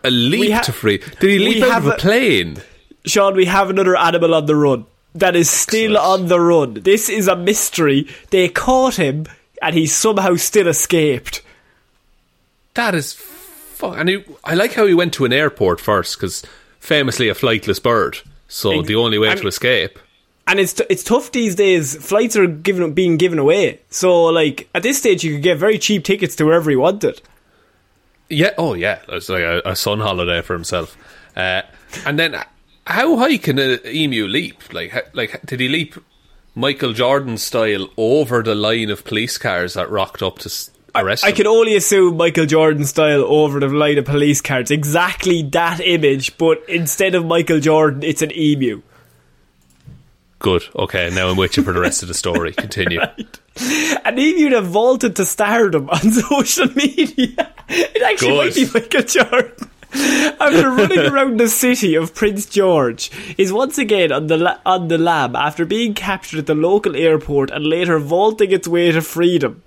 A 0.04 0.10
leap 0.12 0.52
ha- 0.52 0.60
to 0.60 0.72
free. 0.72 0.98
Did 0.98 1.22
he 1.30 1.38
leap 1.40 1.64
out 1.64 1.78
of 1.78 1.86
a 1.88 1.90
a- 1.90 1.96
plane? 1.96 2.58
Sean, 3.06 3.34
we 3.34 3.46
have 3.46 3.70
another 3.70 3.96
animal 3.96 4.36
on 4.36 4.46
the 4.46 4.54
run 4.54 4.86
that 5.16 5.34
is 5.34 5.50
still 5.50 5.96
Excellent. 5.96 6.20
on 6.22 6.28
the 6.28 6.38
run. 6.40 6.74
This 6.74 7.08
is 7.08 7.26
a 7.26 7.34
mystery. 7.34 8.06
They 8.30 8.48
caught 8.48 8.94
him, 8.94 9.26
and 9.60 9.74
he 9.74 9.86
somehow 9.86 10.36
still 10.36 10.68
escaped. 10.68 11.42
That 12.74 12.94
is 12.94 13.14
fuck. 13.14 13.96
And 13.98 14.08
he, 14.08 14.24
I 14.44 14.54
like 14.54 14.74
how 14.74 14.86
he 14.86 14.94
went 14.94 15.12
to 15.14 15.24
an 15.24 15.32
airport 15.32 15.80
first 15.80 16.16
because 16.18 16.44
famously 16.78 17.28
a 17.28 17.34
flightless 17.34 17.82
bird. 17.82 18.18
So 18.48 18.82
the 18.82 18.94
only 18.96 19.18
way 19.18 19.30
I 19.30 19.34
to 19.34 19.46
escape. 19.46 19.98
And 20.46 20.58
it's 20.58 20.72
t- 20.72 20.86
it's 20.88 21.04
tough 21.04 21.30
these 21.32 21.54
days. 21.54 21.94
Flights 21.96 22.34
are 22.36 22.46
given 22.46 22.94
being 22.94 23.18
given 23.18 23.38
away. 23.38 23.80
So 23.90 24.24
like 24.24 24.68
at 24.74 24.82
this 24.82 24.98
stage, 24.98 25.22
you 25.22 25.34
could 25.34 25.42
get 25.42 25.58
very 25.58 25.78
cheap 25.78 26.04
tickets 26.04 26.34
to 26.36 26.46
wherever 26.46 26.70
you 26.70 26.80
wanted. 26.80 27.20
Yeah. 28.30 28.52
Oh 28.56 28.72
yeah. 28.72 29.00
It's 29.08 29.28
like 29.28 29.42
a, 29.42 29.60
a 29.66 29.76
sun 29.76 30.00
holiday 30.00 30.40
for 30.40 30.54
himself. 30.54 30.96
Uh, 31.36 31.62
and 32.06 32.18
then 32.18 32.42
how 32.86 33.16
high 33.16 33.36
can 33.36 33.58
an 33.58 33.80
emu 33.86 34.26
leap? 34.26 34.72
Like 34.72 34.92
how, 34.92 35.02
like 35.12 35.44
did 35.44 35.60
he 35.60 35.68
leap 35.68 35.96
Michael 36.54 36.94
Jordan 36.94 37.36
style 37.36 37.90
over 37.98 38.42
the 38.42 38.54
line 38.54 38.90
of 38.90 39.04
police 39.04 39.36
cars 39.36 39.74
that 39.74 39.90
rocked 39.90 40.22
up 40.22 40.38
to 40.40 40.70
arrest 41.00 41.24
I 41.24 41.32
can 41.32 41.46
only 41.46 41.76
assume 41.76 42.16
Michael 42.16 42.46
Jordan 42.46 42.84
style 42.84 43.22
over 43.22 43.60
the 43.60 43.68
line 43.68 43.98
of 43.98 44.04
police 44.04 44.40
cars. 44.40 44.70
Exactly 44.70 45.42
that 45.52 45.80
image, 45.80 46.36
but 46.38 46.62
instead 46.68 47.14
of 47.14 47.24
Michael 47.24 47.60
Jordan, 47.60 48.02
it's 48.02 48.22
an 48.22 48.32
emu. 48.32 48.82
Good. 50.38 50.64
Okay. 50.74 51.10
Now 51.10 51.28
I'm 51.28 51.36
waiting 51.36 51.64
for 51.64 51.72
the 51.72 51.80
rest 51.80 52.02
of 52.02 52.08
the 52.08 52.14
story. 52.14 52.52
Continue. 52.52 53.00
An 54.04 54.18
emu 54.18 54.50
that 54.50 54.62
vaulted 54.62 55.16
to 55.16 55.26
stardom 55.26 55.90
on 55.90 55.98
social 56.12 56.68
media. 56.74 57.52
It 57.68 58.02
actually 58.02 58.36
might 58.36 58.54
be 58.54 58.66
Good. 58.66 58.74
Michael 58.74 59.02
Jordan. 59.02 59.70
After 59.90 60.70
running 60.70 60.98
around 61.12 61.40
the 61.40 61.48
city 61.48 61.94
of 61.94 62.14
Prince 62.14 62.44
George, 62.46 63.10
is 63.38 63.52
once 63.52 63.78
again 63.78 64.12
on 64.12 64.26
the 64.26 64.36
la- 64.36 64.58
on 64.66 64.88
the 64.88 64.98
lam 64.98 65.34
after 65.34 65.64
being 65.64 65.94
captured 65.94 66.40
at 66.40 66.46
the 66.46 66.54
local 66.54 66.94
airport 66.94 67.50
and 67.50 67.64
later 67.64 67.98
vaulting 67.98 68.52
its 68.52 68.68
way 68.68 68.92
to 68.92 69.00
freedom. 69.00 69.62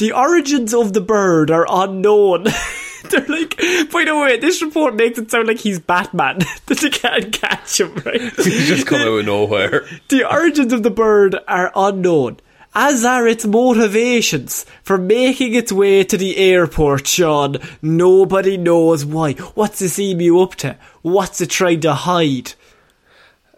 The 0.00 0.12
origins 0.12 0.72
of 0.72 0.94
the 0.94 1.02
bird 1.02 1.50
are 1.50 1.66
unknown. 1.68 2.44
They're 3.10 3.26
like, 3.26 3.54
by 3.92 4.04
the 4.06 4.18
way, 4.18 4.38
this 4.38 4.62
report 4.62 4.94
makes 4.94 5.18
it 5.18 5.30
sound 5.30 5.46
like 5.46 5.58
he's 5.58 5.78
Batman 5.78 6.38
that 6.66 6.78
they 6.78 6.88
can't 6.88 7.30
catch 7.30 7.78
him, 7.78 7.94
right? 7.96 8.22
He 8.38 8.64
just 8.64 8.86
come 8.86 9.02
out 9.02 9.08
of 9.08 9.26
nowhere. 9.26 9.86
The 10.08 10.24
origins 10.24 10.72
of 10.72 10.84
the 10.84 10.90
bird 10.90 11.36
are 11.46 11.70
unknown, 11.76 12.38
as 12.74 13.04
are 13.04 13.28
its 13.28 13.44
motivations 13.44 14.64
for 14.82 14.96
making 14.96 15.54
its 15.54 15.70
way 15.70 16.02
to 16.02 16.16
the 16.16 16.38
airport, 16.38 17.06
Shaun. 17.06 17.58
Nobody 17.82 18.56
knows 18.56 19.04
why. 19.04 19.34
What's 19.34 19.80
this 19.80 19.98
emu 19.98 20.40
up 20.40 20.54
to? 20.56 20.78
What's 21.02 21.42
it 21.42 21.50
trying 21.50 21.80
to 21.80 21.92
hide? 21.92 22.54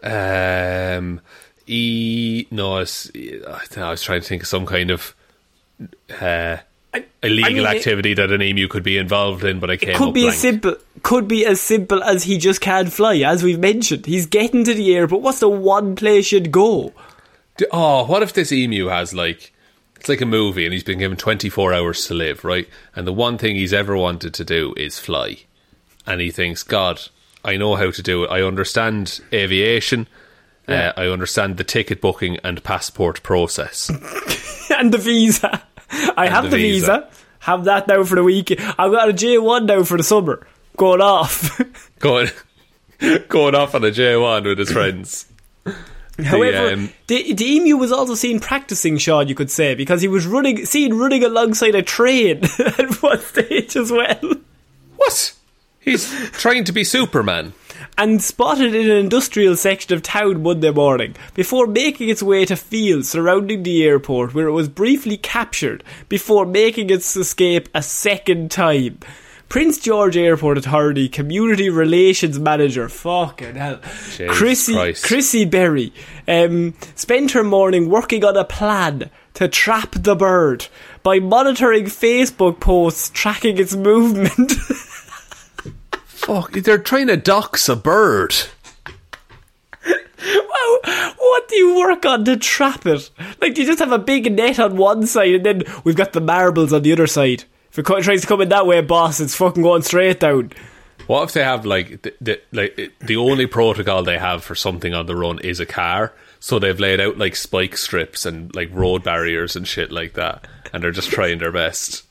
Um, 0.03 1.21
e 1.67 2.47
no, 2.51 2.79
I 2.79 2.83
don't 2.83 3.77
I 3.77 3.91
was 3.91 4.01
trying 4.01 4.19
to 4.19 4.27
think 4.27 4.41
of 4.41 4.49
some 4.49 4.65
kind 4.65 4.91
of 4.91 5.15
uh, 6.21 6.57
illegal 7.21 7.45
I 7.45 7.49
mean, 7.53 7.57
it- 7.65 7.77
activity 7.77 8.13
that 8.15 8.31
an 8.31 8.41
emu 8.41 8.67
could 8.67 8.83
be 8.83 8.97
involved 8.97 9.43
in, 9.43 9.59
but 9.59 9.69
I 9.69 9.77
came 9.77 9.95
Could 9.97 10.09
up 10.09 10.13
be 10.13 10.21
blank. 10.21 10.33
as 10.35 10.39
simple. 10.41 10.75
Could 11.01 11.27
be 11.27 11.45
as 11.45 11.59
simple 11.59 12.03
as 12.03 12.23
he 12.23 12.37
just 12.37 12.61
can't 12.61 12.91
fly, 12.91 13.15
as 13.17 13.43
we've 13.43 13.59
mentioned. 13.59 14.05
He's 14.05 14.25
getting 14.25 14.63
to 14.65 14.73
the 14.73 14.95
airport. 14.95 15.21
What's 15.21 15.39
the 15.39 15.49
one 15.49 15.95
place 15.95 16.31
you'd 16.31 16.51
go? 16.51 16.93
Oh, 17.71 18.05
what 18.05 18.23
if 18.23 18.33
this 18.33 18.51
emu 18.51 18.87
has 18.87 19.13
like 19.13 19.51
it's 19.99 20.09
like 20.09 20.21
a 20.21 20.25
movie 20.25 20.65
and 20.65 20.73
he's 20.73 20.83
been 20.83 20.99
given 20.99 21.17
24 21.17 21.73
hours 21.73 22.07
to 22.07 22.13
live, 22.13 22.43
right? 22.43 22.67
And 22.95 23.07
the 23.07 23.13
one 23.13 23.37
thing 23.37 23.55
he's 23.55 23.73
ever 23.73 23.95
wanted 23.95 24.33
to 24.33 24.43
do 24.43 24.73
is 24.75 24.99
fly. 24.99 25.37
And 26.05 26.19
he 26.19 26.29
thinks, 26.31 26.61
God, 26.63 26.99
I 27.45 27.55
know 27.55 27.75
how 27.75 27.89
to 27.91 28.01
do 28.01 28.23
it. 28.25 28.27
I 28.29 28.41
understand 28.41 29.21
aviation. 29.31 30.07
Uh, 30.67 30.91
I 30.97 31.07
understand 31.07 31.55
the 31.57 31.63
ticket 31.63 32.01
booking 32.01 32.37
and 32.43 32.61
passport 32.63 33.23
process. 33.23 33.89
and 34.77 34.93
the 34.93 34.97
visa. 34.97 35.63
I 36.17 36.27
have 36.27 36.45
the 36.45 36.51
the, 36.51 36.57
visa. 36.57 37.07
visa. 37.09 37.09
Have 37.39 37.65
that 37.65 37.87
now 37.87 38.03
for 38.03 38.15
the 38.15 38.23
weekend. 38.23 38.61
I've 38.61 38.91
got 38.91 39.09
a 39.09 39.13
J1 39.13 39.65
now 39.65 39.83
for 39.83 39.97
the 39.97 40.03
summer. 40.03 40.47
Going 40.77 41.01
off. 41.01 41.61
going, 41.99 42.29
going 43.27 43.55
off 43.55 43.75
on 43.75 43.83
a 43.83 43.91
J1 43.91 44.45
with 44.45 44.57
his 44.57 44.71
friends. 44.71 45.25
However, 46.23 46.73
um, 46.73 46.89
the, 47.07 47.33
the 47.33 47.45
emu 47.45 47.75
was 47.75 47.91
also 47.91 48.13
seen 48.13 48.39
practicing, 48.39 48.97
Shaun, 48.97 49.27
you 49.27 49.35
could 49.35 49.49
say, 49.49 49.73
because 49.73 50.01
he 50.01 50.07
was 50.07 50.27
running, 50.27 50.65
seen 50.65 50.93
running 50.93 51.23
alongside 51.23 51.73
a 51.75 51.81
train 51.81 52.43
at 52.59 53.01
one 53.01 53.19
stage 53.19 53.75
as 53.75 53.91
well. 53.91 54.35
What? 54.95 55.33
He's 55.79 56.09
trying 56.31 56.65
to 56.65 56.71
be 56.71 56.83
Superman. 56.83 57.53
And 57.97 58.21
spotted 58.21 58.75
in 58.75 58.89
an 58.89 58.97
industrial 58.97 59.55
section 59.55 59.93
of 59.93 60.03
town 60.03 60.43
Monday 60.43 60.71
morning, 60.71 61.15
before 61.33 61.67
making 61.67 62.09
its 62.09 62.23
way 62.23 62.45
to 62.45 62.55
fields 62.55 63.09
surrounding 63.09 63.63
the 63.63 63.83
airport, 63.83 64.33
where 64.33 64.47
it 64.47 64.51
was 64.51 64.69
briefly 64.69 65.17
captured 65.17 65.83
before 66.09 66.45
making 66.45 66.89
its 66.89 67.15
escape 67.15 67.69
a 67.73 67.81
second 67.83 68.51
time. 68.51 68.99
Prince 69.53 69.77
George 69.77 70.17
Airport 70.17 70.57
Authority 70.57 71.07
Community 71.07 71.69
Relations 71.69 72.39
Manager, 72.39 72.89
fucking 72.89 73.53
hell, 73.53 73.79
Chrissy, 74.29 74.73
Christ. 74.73 75.05
Chrissy 75.05 75.45
Berry, 75.45 75.93
um, 76.27 76.73
spent 76.95 77.31
her 77.31 77.43
morning 77.43 77.87
working 77.87 78.25
on 78.25 78.35
a 78.35 78.45
plan 78.45 79.11
to 79.35 79.47
trap 79.47 79.91
the 79.91 80.15
bird 80.15 80.65
by 81.03 81.19
monitoring 81.19 81.85
Facebook 81.85 82.59
posts 82.59 83.11
tracking 83.13 83.59
its 83.59 83.75
movement. 83.75 84.53
Fuck, 86.25 86.51
they're 86.53 86.77
trying 86.77 87.07
to 87.07 87.17
dox 87.17 87.67
a 87.69 87.75
bird. 87.75 88.35
Wow, 90.25 91.13
what 91.17 91.49
do 91.49 91.55
you 91.55 91.77
work 91.77 92.05
on 92.05 92.23
to 92.25 92.37
trap 92.37 92.85
it? 92.85 93.09
Like, 93.41 93.55
do 93.55 93.61
you 93.61 93.67
just 93.67 93.79
have 93.79 93.91
a 93.91 93.99
big 93.99 94.31
net 94.31 94.57
on 94.57 94.77
one 94.77 95.05
side 95.05 95.35
and 95.35 95.45
then 95.45 95.63
we've 95.83 95.97
got 95.97 96.13
the 96.13 96.21
marbles 96.21 96.71
on 96.71 96.83
the 96.83 96.93
other 96.93 97.07
side? 97.07 97.43
If 97.71 97.79
it 97.79 97.85
co- 97.85 97.99
tries 98.01 98.21
to 98.21 98.27
come 98.27 98.39
in 98.39 98.49
that 98.49 98.65
way, 98.65 98.79
boss, 98.79 99.19
it's 99.19 99.35
fucking 99.35 99.63
going 99.63 99.81
straight 99.81 100.21
down. 100.21 100.51
What 101.07 101.23
if 101.23 101.33
they 101.33 101.43
have 101.43 101.65
like 101.65 102.03
the, 102.03 102.13
the 102.21 102.41
like 102.53 102.93
the 103.01 103.17
only 103.17 103.47
protocol 103.47 104.03
they 104.03 104.17
have 104.17 104.43
for 104.43 104.55
something 104.55 104.93
on 104.93 105.05
the 105.05 105.15
run 105.15 105.39
is 105.39 105.59
a 105.59 105.65
car? 105.65 106.13
So 106.39 106.59
they've 106.59 106.79
laid 106.79 107.01
out 107.01 107.17
like 107.17 107.35
spike 107.35 107.75
strips 107.75 108.25
and 108.25 108.53
like 108.55 108.69
road 108.71 109.03
barriers 109.03 109.57
and 109.57 109.67
shit 109.67 109.91
like 109.91 110.13
that, 110.13 110.47
and 110.71 110.81
they're 110.81 110.91
just 110.91 111.11
trying 111.11 111.39
their 111.39 111.51
best. 111.51 112.05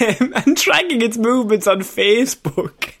Um, 0.00 0.34
and 0.46 0.58
tracking 0.58 1.00
its 1.00 1.16
movements 1.16 1.66
on 1.66 1.80
Facebook. 1.80 2.94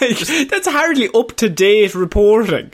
Like, 0.00 0.18
that's 0.48 0.68
hardly 0.68 1.08
up 1.14 1.32
to 1.36 1.48
date 1.48 1.94
reporting. 1.94 2.72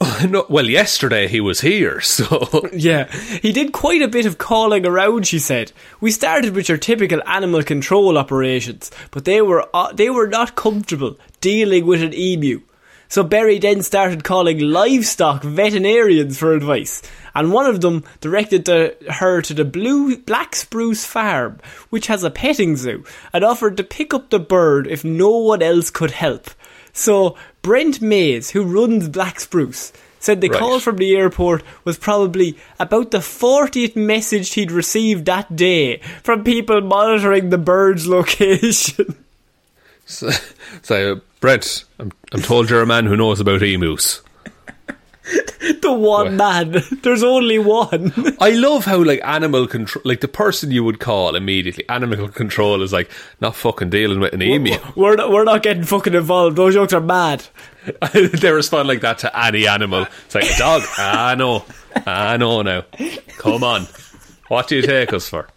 no, 0.28 0.46
well, 0.48 0.66
yesterday 0.66 1.26
he 1.26 1.40
was 1.40 1.60
here, 1.60 2.00
so 2.00 2.68
Yeah, 2.72 3.10
he 3.42 3.52
did 3.52 3.72
quite 3.72 4.00
a 4.00 4.08
bit 4.08 4.26
of 4.26 4.38
calling 4.38 4.86
around. 4.86 5.26
She 5.26 5.40
said, 5.40 5.72
"We 6.00 6.12
started 6.12 6.54
with 6.54 6.68
your 6.68 6.78
typical 6.78 7.20
animal 7.26 7.64
control 7.64 8.16
operations, 8.16 8.92
but 9.10 9.24
they 9.24 9.42
were 9.42 9.68
uh, 9.74 9.92
they 9.92 10.08
were 10.08 10.28
not 10.28 10.54
comfortable 10.54 11.18
dealing 11.40 11.84
with 11.84 12.02
an 12.02 12.14
emu. 12.14 12.60
So 13.08 13.22
Berry 13.22 13.58
then 13.58 13.82
started 13.82 14.22
calling 14.22 14.58
livestock 14.58 15.42
veterinarians 15.42 16.38
for 16.38 16.52
advice, 16.52 17.00
and 17.34 17.52
one 17.52 17.66
of 17.66 17.80
them 17.80 18.04
directed 18.20 18.66
the, 18.66 18.96
her 19.08 19.40
to 19.42 19.54
the 19.54 19.64
Blue 19.64 20.18
Black 20.18 20.54
Spruce 20.54 21.06
Farm, 21.06 21.58
which 21.88 22.08
has 22.08 22.22
a 22.22 22.30
petting 22.30 22.76
zoo, 22.76 23.04
and 23.32 23.44
offered 23.44 23.76
to 23.78 23.82
pick 23.84 24.12
up 24.12 24.28
the 24.28 24.38
bird 24.38 24.86
if 24.86 25.04
no 25.04 25.30
one 25.30 25.62
else 25.62 25.90
could 25.90 26.10
help." 26.10 26.50
So 26.92 27.36
Brent 27.62 28.02
Mays, 28.02 28.50
who 28.50 28.62
runs 28.64 29.08
Black 29.08 29.40
Spruce, 29.40 29.92
said 30.18 30.40
the 30.40 30.48
Right. 30.48 30.58
call 30.58 30.80
from 30.80 30.96
the 30.96 31.14
airport 31.16 31.62
was 31.84 31.96
probably 31.96 32.58
about 32.80 33.10
the 33.12 33.18
40th 33.18 33.94
message 33.96 34.52
he'd 34.54 34.72
received 34.72 35.24
that 35.26 35.54
day 35.54 35.98
from 36.22 36.42
people 36.44 36.80
monitoring 36.80 37.50
the 37.50 37.58
bird's 37.58 38.06
location. 38.16 39.14
So, 40.08 40.30
so 40.82 41.12
uh, 41.12 41.20
Brent, 41.40 41.84
I'm 41.98 42.10
I'm 42.32 42.42
told 42.42 42.70
you're 42.70 42.82
a 42.82 42.86
man 42.86 43.06
who 43.06 43.16
knows 43.16 43.40
about 43.40 43.62
emus. 43.62 44.22
the 45.82 45.92
one 45.92 46.36
man. 46.36 46.82
There's 47.02 47.22
only 47.22 47.58
one. 47.58 48.12
I 48.40 48.50
love 48.50 48.86
how 48.86 49.02
like 49.04 49.20
animal 49.22 49.66
control, 49.66 50.02
like 50.04 50.20
the 50.20 50.28
person 50.28 50.70
you 50.70 50.82
would 50.84 50.98
call 50.98 51.36
immediately, 51.36 51.86
animal 51.88 52.28
control 52.28 52.82
is 52.82 52.92
like 52.92 53.10
not 53.40 53.54
fucking 53.54 53.90
dealing 53.90 54.20
with 54.20 54.32
an 54.32 54.42
emu. 54.42 54.78
We're 54.96 55.16
not, 55.16 55.30
we're 55.30 55.44
not 55.44 55.62
getting 55.62 55.84
fucking 55.84 56.14
involved. 56.14 56.56
Those 56.56 56.74
jokes 56.74 56.94
are 56.94 57.00
mad. 57.00 57.44
they 58.12 58.50
respond 58.50 58.88
like 58.88 59.02
that 59.02 59.18
to 59.18 59.38
any 59.38 59.68
animal. 59.68 60.06
It's 60.24 60.34
like 60.34 60.50
a 60.50 60.58
dog. 60.58 60.82
I 60.96 61.34
know, 61.34 61.64
I 62.06 62.38
know 62.38 62.62
now. 62.62 62.84
Come 63.36 63.62
on. 63.62 63.86
What 64.48 64.68
do 64.68 64.76
you 64.76 64.82
take 64.82 65.12
us 65.12 65.28
for? 65.28 65.48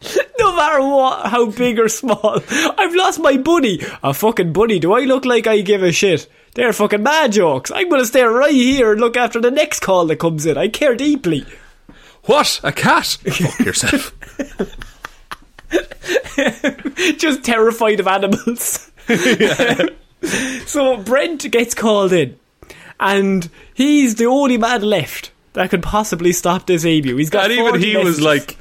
No 0.38 0.54
matter 0.54 0.80
what, 0.80 1.26
how 1.26 1.46
big 1.46 1.78
or 1.80 1.88
small. 1.88 2.38
I've 2.48 2.94
lost 2.94 3.18
my 3.18 3.36
bunny. 3.36 3.80
A 4.02 4.14
fucking 4.14 4.52
bunny. 4.52 4.78
Do 4.78 4.92
I 4.92 5.00
look 5.00 5.24
like 5.24 5.48
I 5.48 5.60
give 5.62 5.82
a 5.82 5.90
shit? 5.90 6.28
They're 6.54 6.72
fucking 6.72 7.02
mad 7.02 7.32
jokes. 7.32 7.72
I'm 7.72 7.88
going 7.88 8.00
to 8.00 8.06
stay 8.06 8.22
right 8.22 8.52
here 8.52 8.92
and 8.92 9.00
look 9.00 9.16
after 9.16 9.40
the 9.40 9.50
next 9.50 9.80
call 9.80 10.06
that 10.06 10.16
comes 10.16 10.46
in. 10.46 10.56
I 10.56 10.68
care 10.68 10.94
deeply. 10.94 11.44
What? 12.24 12.60
A 12.62 12.72
cat? 12.72 13.06
Fuck 13.30 13.58
yourself. 13.60 14.14
Just 17.18 17.44
terrified 17.44 18.00
of 18.00 18.06
animals. 18.06 18.90
so 20.66 20.96
Brent 20.98 21.50
gets 21.50 21.74
called 21.74 22.12
in, 22.12 22.38
and 23.00 23.48
he's 23.74 24.14
the 24.14 24.26
only 24.26 24.56
man 24.58 24.82
left 24.82 25.32
that 25.54 25.70
could 25.70 25.82
possibly 25.82 26.32
stop 26.32 26.66
this 26.66 26.84
emu. 26.84 27.16
He's 27.16 27.30
got 27.30 27.44
and 27.44 27.54
even 27.54 27.66
40 27.72 27.84
he 27.84 27.96
was 27.96 28.20
like, 28.20 28.56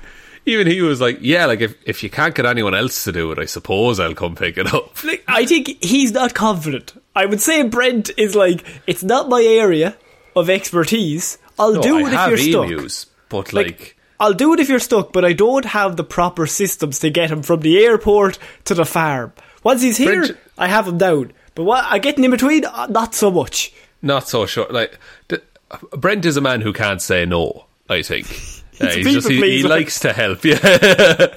even 0.47 0.65
he 0.67 0.81
was 0.81 0.99
like, 1.01 1.19
yeah, 1.21 1.45
like 1.45 1.61
if, 1.61 1.75
if 1.85 2.01
you 2.03 2.09
can't 2.09 2.33
get 2.33 2.45
anyone 2.45 2.73
else 2.73 3.03
to 3.03 3.11
do 3.11 3.31
it, 3.31 3.39
I 3.39 3.45
suppose 3.45 3.99
I'll 3.99 4.15
come 4.15 4.35
pick 4.35 4.57
it 4.57 4.73
up. 4.73 5.03
Like, 5.03 5.23
I 5.27 5.45
think 5.45 5.83
he's 5.83 6.11
not 6.11 6.33
confident. 6.33 6.93
I 7.15 7.25
would 7.25 7.41
say 7.41 7.63
Brent 7.63 8.09
is 8.17 8.35
like, 8.35 8.63
it's 8.87 9.03
not 9.03 9.29
my 9.29 9.41
area 9.43 9.95
of 10.35 10.49
expertise. 10.49 11.37
I'll 11.59 11.73
No, 11.75 11.81
do 11.81 11.97
I 11.97 11.99
it 12.01 12.05
if 12.07 12.13
have 12.13 12.29
you're 12.69 12.89
stuck. 12.89 13.07
but 13.29 13.53
Like, 13.53 13.65
like, 13.67 13.97
I'll 14.19 14.33
do 14.33 14.53
it 14.53 14.59
if 14.59 14.69
you're 14.69 14.79
stuck, 14.79 15.11
but 15.13 15.25
I 15.25 15.33
don't 15.33 15.65
have 15.65 15.95
the 15.97 16.03
proper 16.03 16.47
systems 16.47 16.99
to 16.99 17.09
get 17.09 17.29
him 17.31 17.43
from 17.43 17.59
the 17.61 17.83
airport 17.83 18.39
to 18.65 18.73
the 18.73 18.85
farm. 18.85 19.33
Once 19.63 19.81
he's 19.81 19.97
here, 19.97 20.25
Brent- 20.25 20.37
I 20.57 20.67
have 20.67 20.87
him 20.87 20.97
down. 20.97 21.33
But 21.55 21.63
what 21.65 21.83
I 21.85 21.99
getting 21.99 22.23
in 22.23 22.31
between, 22.31 22.65
uh, 22.65 22.87
not 22.87 23.13
so 23.15 23.29
much. 23.31 23.73
not 24.01 24.27
so 24.29 24.45
sure. 24.45 24.67
Like 24.69 24.97
d- 25.27 25.37
Brent 25.91 26.23
is 26.25 26.37
a 26.37 26.41
man 26.41 26.61
who 26.61 26.71
can't 26.71 27.01
say 27.01 27.25
no. 27.25 27.65
I 27.89 28.01
think 28.01 28.27
He's 28.79 29.13
just, 29.13 29.29
he, 29.29 29.41
he 29.41 29.63
likes 29.63 29.99
to 30.01 30.13
help. 30.13 30.43
Yeah, 30.45 30.57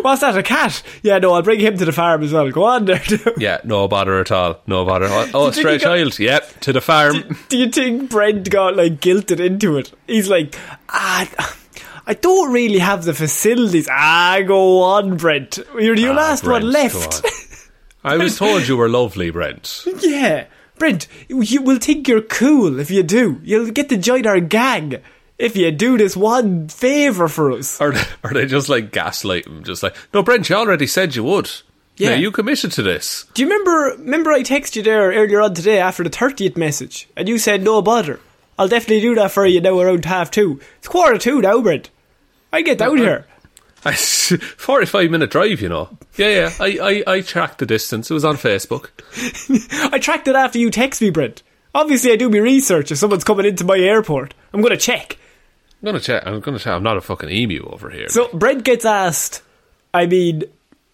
What's 0.00 0.20
that? 0.22 0.34
A 0.36 0.42
cat? 0.42 0.82
Yeah, 1.02 1.18
no, 1.18 1.34
I'll 1.34 1.42
bring 1.42 1.60
him 1.60 1.76
to 1.78 1.84
the 1.84 1.92
farm 1.92 2.22
as 2.22 2.32
well. 2.32 2.50
Go 2.50 2.64
on 2.64 2.86
there. 2.86 3.02
yeah, 3.36 3.60
no 3.64 3.88
bother 3.88 4.18
at 4.20 4.32
all. 4.32 4.60
No 4.66 4.84
bother. 4.84 5.06
Oh, 5.08 5.30
oh 5.34 5.50
stray 5.50 5.72
he 5.74 5.78
got- 5.78 5.84
child. 5.84 6.18
Yep, 6.18 6.60
to 6.60 6.72
the 6.72 6.80
farm. 6.80 7.36
Do 7.48 7.58
you 7.58 7.70
think 7.70 8.10
Brent 8.10 8.48
got 8.50 8.76
like 8.76 9.00
guilted 9.00 9.40
into 9.40 9.76
it? 9.76 9.92
He's 10.06 10.28
like, 10.28 10.56
ah, 10.88 11.56
I 12.06 12.14
don't 12.14 12.52
really 12.52 12.78
have 12.78 13.04
the 13.04 13.12
facilities. 13.14 13.88
Ah, 13.90 14.40
go 14.46 14.82
on, 14.82 15.16
Brent. 15.18 15.58
You're 15.78 15.96
the 15.96 16.08
Ah, 16.08 16.14
last 16.14 16.44
Brent, 16.44 16.64
one 16.64 16.72
left. 16.72 17.24
on. 17.24 17.30
I 18.12 18.16
was 18.16 18.38
told 18.38 18.66
you 18.66 18.76
were 18.76 18.88
lovely, 18.88 19.28
Brent. 19.30 19.84
yeah, 20.00 20.46
Brent, 20.78 21.06
you 21.28 21.60
will 21.62 21.78
think 21.78 22.08
you're 22.08 22.22
cool 22.22 22.78
if 22.80 22.90
you 22.90 23.02
do. 23.02 23.40
You'll 23.42 23.72
get 23.72 23.88
to 23.90 23.96
join 23.98 24.26
our 24.26 24.40
gang 24.40 25.02
if 25.38 25.56
you 25.56 25.70
do 25.70 25.96
this 25.98 26.16
one 26.16 26.68
favour 26.68 27.28
for 27.28 27.52
us. 27.52 27.80
Or 27.80 27.94
are 28.24 28.32
they 28.34 28.46
just 28.46 28.68
like 28.68 28.90
gaslight 28.92 29.46
him? 29.46 29.62
Just 29.64 29.82
like, 29.82 29.94
no, 30.12 30.22
Brent, 30.22 30.48
you 30.48 30.56
already 30.56 30.86
said 30.86 31.14
you 31.14 31.24
would. 31.24 31.50
Yeah. 31.96 32.10
Yeah, 32.10 32.16
you 32.16 32.30
committed 32.30 32.70
to 32.72 32.82
this. 32.82 33.24
Do 33.34 33.42
you 33.42 33.48
remember? 33.48 33.96
Remember, 34.02 34.30
I 34.30 34.42
texted 34.42 34.76
you 34.76 34.82
there 34.84 35.10
earlier 35.12 35.40
on 35.40 35.54
today 35.54 35.80
after 35.80 36.04
the 36.04 36.10
thirtieth 36.10 36.56
message, 36.56 37.08
and 37.16 37.28
you 37.28 37.38
said 37.38 37.62
no 37.64 37.82
bother. 37.82 38.20
I'll 38.56 38.68
definitely 38.68 39.00
do 39.00 39.14
that 39.16 39.32
for 39.32 39.44
you 39.46 39.60
now 39.60 39.78
around 39.80 40.04
half 40.04 40.30
two. 40.30 40.60
It's 40.78 40.86
quarter 40.88 41.18
two 41.18 41.40
now, 41.40 41.60
Brent. 41.60 41.90
I 42.52 42.62
get 42.62 42.78
down 42.78 42.98
here. 42.98 43.26
I- 43.84 43.92
Forty-five 43.96 45.10
minute 45.10 45.30
drive, 45.30 45.60
you 45.60 45.68
know. 45.68 45.88
Yeah, 46.16 46.28
yeah. 46.28 46.50
I, 46.60 47.02
I, 47.06 47.12
I 47.14 47.20
tracked 47.20 47.58
the 47.58 47.66
distance. 47.66 48.10
It 48.10 48.14
was 48.14 48.24
on 48.24 48.36
Facebook. 48.36 48.90
I 49.92 49.98
tracked 49.98 50.28
it 50.28 50.36
after 50.36 50.58
you 50.58 50.70
text 50.70 51.00
me, 51.00 51.10
Brent. 51.10 51.42
Obviously, 51.74 52.12
I 52.12 52.16
do 52.16 52.28
my 52.30 52.38
research. 52.38 52.90
If 52.92 52.98
someone's 52.98 53.24
coming 53.24 53.46
into 53.46 53.64
my 53.64 53.76
airport, 53.78 54.34
I'm 54.52 54.60
going 54.60 54.70
to 54.70 54.76
check. 54.76 55.16
I'm 55.80 55.86
gonna 55.86 56.00
check. 56.00 56.26
I'm 56.26 56.40
gonna 56.40 56.58
check. 56.58 56.74
I'm 56.74 56.82
not 56.82 56.96
a 56.96 57.00
fucking 57.00 57.30
emu 57.30 57.64
over 57.68 57.90
here. 57.90 58.08
So 58.08 58.28
Brent 58.32 58.64
gets 58.64 58.84
asked, 58.84 59.42
I 59.94 60.06
mean, 60.06 60.44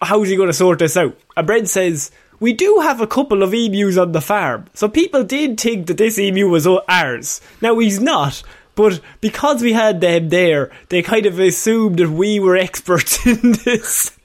how's 0.01 0.29
he 0.29 0.35
going 0.35 0.49
to 0.49 0.53
sort 0.53 0.79
this 0.79 0.97
out? 0.97 1.17
And 1.35 1.47
Brent 1.47 1.69
says, 1.69 2.11
we 2.39 2.53
do 2.53 2.79
have 2.81 3.01
a 3.01 3.07
couple 3.07 3.43
of 3.43 3.53
emus 3.53 3.97
on 3.97 4.11
the 4.11 4.21
farm. 4.21 4.65
So 4.73 4.87
people 4.87 5.23
did 5.23 5.59
think 5.59 5.87
that 5.87 5.97
this 5.97 6.19
emu 6.19 6.47
was 6.49 6.67
ours. 6.67 7.41
Now 7.61 7.79
he's 7.79 7.99
not. 7.99 8.43
But 8.75 8.99
because 9.21 9.61
we 9.61 9.71
had 9.71 10.01
them 10.01 10.29
there, 10.29 10.69
they 10.89 11.01
kind 11.01 11.25
of 11.25 11.39
assumed 11.39 11.99
that 11.99 12.09
we 12.09 12.39
were 12.39 12.57
experts 12.57 13.25
in 13.25 13.53
this. 13.63 14.17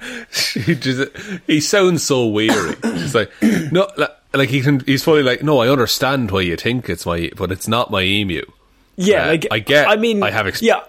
he 0.54 0.74
just 0.76 1.10
he 1.46 1.60
sounds 1.60 2.02
so 2.02 2.26
weary. 2.28 2.76
He's 2.82 3.14
like 3.14 3.30
no, 3.42 3.90
like, 3.98 4.16
like 4.32 4.48
he 4.48 4.62
can. 4.62 4.80
He's 4.80 5.04
fully 5.04 5.22
like 5.22 5.42
no. 5.42 5.58
I 5.58 5.68
understand 5.68 6.30
why 6.30 6.40
you 6.40 6.56
think 6.56 6.88
it's 6.88 7.04
my, 7.04 7.30
but 7.36 7.52
it's 7.52 7.68
not 7.68 7.90
my 7.90 8.02
emu. 8.02 8.44
Yeah, 9.00 9.24
Uh, 9.24 9.28
like 9.28 9.46
I 9.50 9.58
get- 9.58 9.88
I 9.88 9.96
mean, 9.96 10.22
I 10.22 10.30
have 10.30 10.46
ex- 10.46 10.62
yeah, 10.62 10.80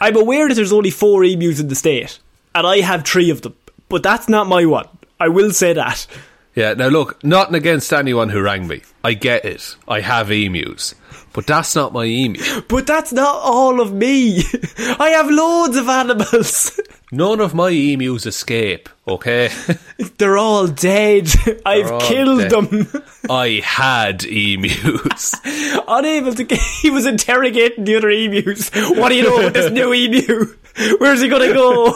I'm 0.00 0.16
aware 0.16 0.48
that 0.48 0.54
there's 0.54 0.72
only 0.72 0.90
four 0.90 1.24
emus 1.24 1.60
in 1.60 1.68
the 1.68 1.74
state, 1.74 2.18
and 2.54 2.66
I 2.66 2.80
have 2.80 3.04
three 3.04 3.30
of 3.30 3.42
them. 3.42 3.54
But 3.88 4.02
that's 4.02 4.28
not 4.28 4.46
my 4.48 4.64
one. 4.64 4.88
I 5.20 5.28
will 5.28 5.50
say 5.52 5.72
that. 5.74 6.06
Yeah. 6.54 6.74
Now 6.74 6.88
look, 6.88 7.22
not 7.24 7.54
against 7.54 7.92
anyone 7.92 8.28
who 8.30 8.40
rang 8.40 8.66
me. 8.66 8.82
I 9.04 9.12
get 9.14 9.44
it. 9.44 9.76
I 9.86 10.00
have 10.00 10.30
emus, 10.30 10.94
but 11.32 11.46
that's 11.46 11.74
not 11.76 11.92
my 11.92 12.04
emu. 12.04 12.40
But 12.68 12.86
that's 12.86 13.12
not 13.12 13.36
all 13.42 13.80
of 13.80 13.92
me. 13.92 14.42
I 14.98 15.10
have 15.10 15.30
loads 15.30 15.76
of 15.76 15.88
animals. 15.88 16.80
None 17.12 17.40
of 17.40 17.54
my 17.54 17.70
emus 17.70 18.26
escape. 18.26 18.88
Okay. 19.06 19.50
They're 20.18 20.38
all 20.38 20.66
dead. 20.66 21.28
I've 21.64 21.92
all 21.92 22.00
killed 22.00 22.40
dead. 22.40 22.50
them. 22.50 23.02
I 23.30 23.60
had 23.64 24.24
emus. 24.24 25.34
Unable 25.88 26.34
to 26.34 26.42
get. 26.44 26.58
He 26.82 26.90
was 26.90 27.06
interrogating 27.06 27.84
the 27.84 27.96
other 27.96 28.10
emus. 28.10 28.70
What 28.74 29.10
do 29.10 29.14
you 29.14 29.22
know 29.22 29.38
about 29.38 29.54
this 29.54 29.70
new 29.70 29.94
emu? 29.94 30.56
Where's 30.98 31.20
he 31.20 31.28
gonna 31.28 31.52
go? 31.52 31.92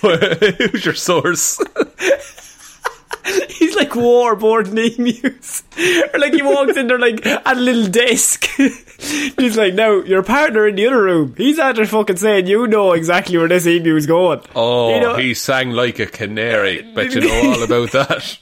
Who's 0.00 0.84
your 0.84 0.94
source? 0.94 1.60
He's 3.50 3.74
like 3.76 3.90
warboarding 3.90 4.98
emus. 4.98 5.62
Or 6.14 6.18
like 6.18 6.32
he 6.34 6.42
walks 6.42 6.76
in 6.76 6.86
there 6.88 6.98
like 6.98 7.24
at 7.26 7.56
a 7.56 7.60
little 7.60 7.86
desk. 7.90 8.46
He's 8.56 9.56
like, 9.56 9.74
no, 9.74 10.02
your 10.04 10.22
partner 10.22 10.66
in 10.66 10.74
the 10.76 10.86
other 10.86 11.02
room. 11.02 11.34
He's 11.36 11.58
after 11.58 11.86
fucking 11.86 12.16
saying 12.16 12.46
you 12.46 12.66
know 12.66 12.92
exactly 12.92 13.36
where 13.38 13.48
this 13.48 13.66
emu 13.66 13.94
is 13.96 14.06
going. 14.06 14.40
Oh, 14.56 14.94
You 14.94 15.00
know- 15.00 15.16
he 15.16 15.34
sang 15.34 15.70
like 15.70 15.98
a 15.98 16.06
canary. 16.06 16.82
Bet 16.94 17.14
you 17.14 17.20
know 17.20 17.52
all 17.52 17.62
about 17.62 17.92
that. 17.92 18.38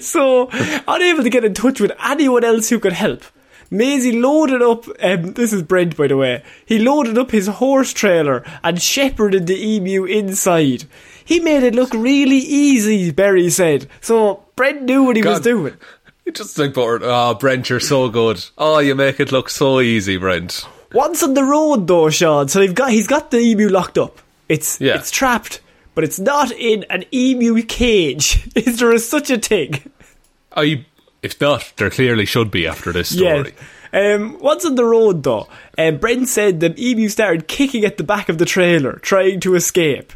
So, 0.00 0.48
unable 0.88 1.22
to 1.22 1.30
get 1.30 1.44
in 1.44 1.54
touch 1.54 1.80
with 1.80 1.92
anyone 2.02 2.44
else 2.44 2.68
who 2.70 2.78
could 2.78 2.92
help. 2.94 3.22
Maisie 3.70 4.18
loaded 4.18 4.60
up, 4.62 4.86
um, 5.02 5.32
this 5.34 5.52
is 5.52 5.62
Brent 5.62 5.96
by 5.96 6.06
the 6.08 6.16
way, 6.16 6.42
he 6.66 6.78
loaded 6.78 7.16
up 7.18 7.30
his 7.30 7.46
horse 7.46 7.92
trailer 7.92 8.44
and 8.62 8.80
shepherded 8.80 9.46
the 9.46 9.56
emu 9.56 10.04
inside. 10.04 10.84
He 11.32 11.40
made 11.40 11.62
it 11.62 11.74
look 11.74 11.94
really 11.94 12.36
easy, 12.36 13.10
Berry 13.10 13.48
said. 13.48 13.88
So, 14.02 14.44
Brent 14.54 14.82
knew 14.82 15.04
what 15.04 15.16
he 15.16 15.22
was 15.22 15.40
doing. 15.40 15.74
It's 16.24 16.38
just 16.38 16.56
like, 16.58 16.76
oh, 16.76 17.34
Brent, 17.34 17.68
you're 17.68 17.80
so 17.80 18.08
good. 18.08 18.44
Oh, 18.56 18.78
you 18.78 18.94
make 18.94 19.18
it 19.18 19.32
look 19.32 19.48
so 19.50 19.80
easy, 19.80 20.18
Brent. 20.18 20.64
Once 20.92 21.20
on 21.22 21.34
the 21.34 21.42
road 21.42 21.88
though, 21.88 22.10
Shaun, 22.10 22.46
so 22.48 22.60
they've 22.60 22.74
got, 22.74 22.90
he's 22.92 23.08
got 23.08 23.30
the 23.32 23.38
emu 23.38 23.68
locked 23.68 23.98
up. 23.98 24.20
It's, 24.48 24.80
Yeah. 24.80 24.94
it's 24.96 25.10
trapped, 25.10 25.60
but 25.96 26.04
it's 26.04 26.20
not 26.20 26.52
in 26.52 26.84
an 26.90 27.06
emu 27.12 27.60
cage. 27.64 28.46
Is 28.54 28.78
there 28.78 28.92
a, 28.92 29.00
such 29.00 29.30
a 29.30 29.38
thing? 29.38 29.90
I, 30.54 30.84
if 31.22 31.40
not, 31.40 31.72
there 31.76 31.90
clearly 31.90 32.24
should 32.26 32.50
be 32.52 32.68
after 32.68 32.92
this 32.92 33.08
story. 33.16 33.54
Yes. 33.92 34.16
Um, 34.20 34.38
once 34.38 34.64
on 34.64 34.76
the 34.76 34.84
road, 34.84 35.24
though, 35.24 35.48
um, 35.76 35.96
Brent 35.96 36.28
said 36.28 36.60
the 36.60 36.72
emu 36.80 37.08
started 37.08 37.48
kicking 37.48 37.84
at 37.84 37.96
the 37.96 38.04
back 38.04 38.28
of 38.28 38.38
the 38.38 38.44
trailer, 38.44 38.92
trying 39.00 39.40
to 39.40 39.56
escape. 39.56 40.12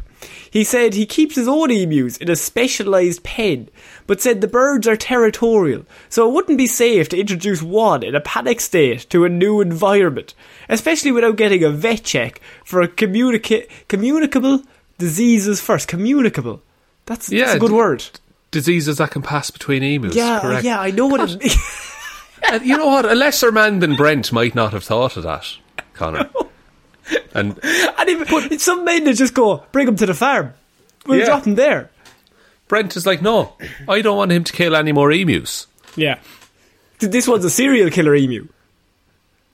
He 0.49 0.63
said 0.63 0.93
he 0.93 1.05
keeps 1.05 1.35
his 1.35 1.47
own 1.47 1.71
emus 1.71 2.17
in 2.17 2.29
a 2.29 2.35
specialised 2.35 3.23
pen, 3.23 3.69
but 4.05 4.21
said 4.21 4.41
the 4.41 4.47
birds 4.47 4.87
are 4.87 4.95
territorial, 4.95 5.85
so 6.09 6.27
it 6.27 6.33
wouldn't 6.33 6.57
be 6.57 6.67
safe 6.67 7.09
to 7.09 7.19
introduce 7.19 7.61
one 7.61 8.03
in 8.03 8.15
a 8.15 8.21
panic 8.21 8.61
state 8.61 9.07
to 9.09 9.25
a 9.25 9.29
new 9.29 9.61
environment, 9.61 10.33
especially 10.69 11.11
without 11.11 11.35
getting 11.35 11.63
a 11.63 11.69
vet 11.69 12.03
check 12.03 12.41
for 12.63 12.81
a 12.81 12.87
communica- 12.87 13.67
communicable 13.87 14.61
diseases 14.97 15.59
first. 15.61 15.87
Communicable. 15.87 16.61
That's, 17.05 17.27
that's 17.27 17.53
a 17.55 17.59
good 17.59 17.69
d- 17.69 17.73
word. 17.75 18.05
Diseases 18.51 18.97
that 18.97 19.11
can 19.11 19.21
pass 19.21 19.51
between 19.51 19.83
emus. 19.83 20.15
Yeah, 20.15 20.39
correct. 20.39 20.63
yeah, 20.63 20.79
I 20.79 20.91
know 20.91 21.07
what 21.07 21.29
it 21.29 21.39
means. 21.39 21.55
You 22.63 22.77
know 22.77 22.85
what? 22.85 23.03
A 23.05 23.15
lesser 23.15 23.51
man 23.51 23.79
than 23.79 23.95
Brent 23.95 24.31
might 24.31 24.53
not 24.53 24.71
have 24.71 24.83
thought 24.83 25.17
of 25.17 25.23
that, 25.23 25.57
Conor. 25.93 26.29
And 27.33 27.59
And 27.63 28.09
if, 28.09 28.61
some 28.61 28.83
men 28.85 29.03
that 29.05 29.13
just 29.15 29.33
go, 29.33 29.63
bring 29.71 29.87
him 29.87 29.95
to 29.97 30.05
the 30.05 30.13
farm. 30.13 30.53
We'll 31.05 31.19
Yeah. 31.19 31.25
drop 31.25 31.45
him 31.45 31.55
there. 31.55 31.89
Brent 32.67 32.95
is 32.97 33.05
like, 33.05 33.21
no, 33.21 33.53
I 33.87 34.01
don't 34.01 34.17
want 34.17 34.31
him 34.31 34.43
to 34.43 34.51
kill 34.53 34.75
any 34.75 34.91
more 34.91 35.11
emus. 35.11 35.67
Yeah. 35.95 36.19
This 36.99 37.27
one's 37.27 37.45
a 37.45 37.49
serial 37.49 37.89
killer 37.89 38.15
emu. 38.15 38.47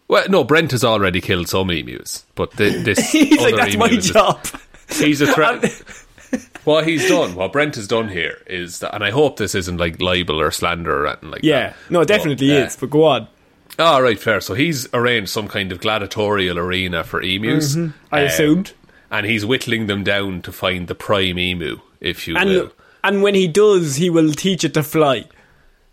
Well, 0.07 0.25
no, 0.29 0.43
Brent 0.43 0.71
has 0.71 0.83
already 0.83 1.21
killed 1.21 1.47
some 1.49 1.69
emus, 1.71 2.25
but 2.35 2.51
the, 2.51 2.69
this 2.69 2.99
He's 3.11 3.39
like, 3.39 3.55
that's 3.55 3.77
my 3.77 3.89
job. 3.89 4.39
He's 4.89 5.21
a 5.21 5.27
threat. 5.31 5.63
what 6.63 6.87
he's 6.87 7.07
done, 7.07 7.35
what 7.35 7.53
Brent 7.53 7.75
has 7.75 7.87
done 7.87 8.09
here 8.09 8.41
is 8.47 8.79
that, 8.79 8.93
and 8.95 9.03
I 9.03 9.11
hope 9.11 9.37
this 9.37 9.53
isn't 9.55 9.77
like 9.77 10.01
libel 10.01 10.39
or 10.41 10.51
slander 10.51 11.03
or 11.03 11.07
anything 11.07 11.31
like 11.31 11.43
Yeah. 11.43 11.69
that. 11.69 11.75
No, 11.91 12.01
it 12.01 12.07
definitely 12.07 12.47
But, 12.49 12.61
uh, 12.63 12.65
is, 12.65 12.75
but 12.77 12.89
go 12.89 13.03
on. 13.03 13.27
Oh, 13.79 13.99
right, 14.01 14.19
fair. 14.19 14.39
So 14.41 14.53
he's 14.53 14.87
arranged 14.93 15.29
some 15.31 15.47
kind 15.47 15.71
of 15.71 15.79
gladiatorial 15.81 16.59
arena 16.59 17.03
for 17.03 17.21
emus. 17.21 17.75
Mm-hmm. 17.75 17.97
I 18.13 18.21
um, 18.21 18.27
assumed. 18.27 18.73
And 19.09 19.25
he's 19.25 19.45
whittling 19.45 19.87
them 19.87 20.03
down 20.03 20.41
to 20.43 20.51
find 20.51 20.87
the 20.87 20.95
prime 20.95 21.37
emu, 21.39 21.79
if 21.99 22.27
you 22.27 22.35
And 22.35 22.49
will. 22.49 22.71
and 23.03 23.21
when 23.21 23.35
he 23.35 23.47
does, 23.47 23.95
he 23.97 24.09
will 24.09 24.31
teach 24.31 24.63
it 24.63 24.73
to 24.75 24.83
fly. 24.83 25.25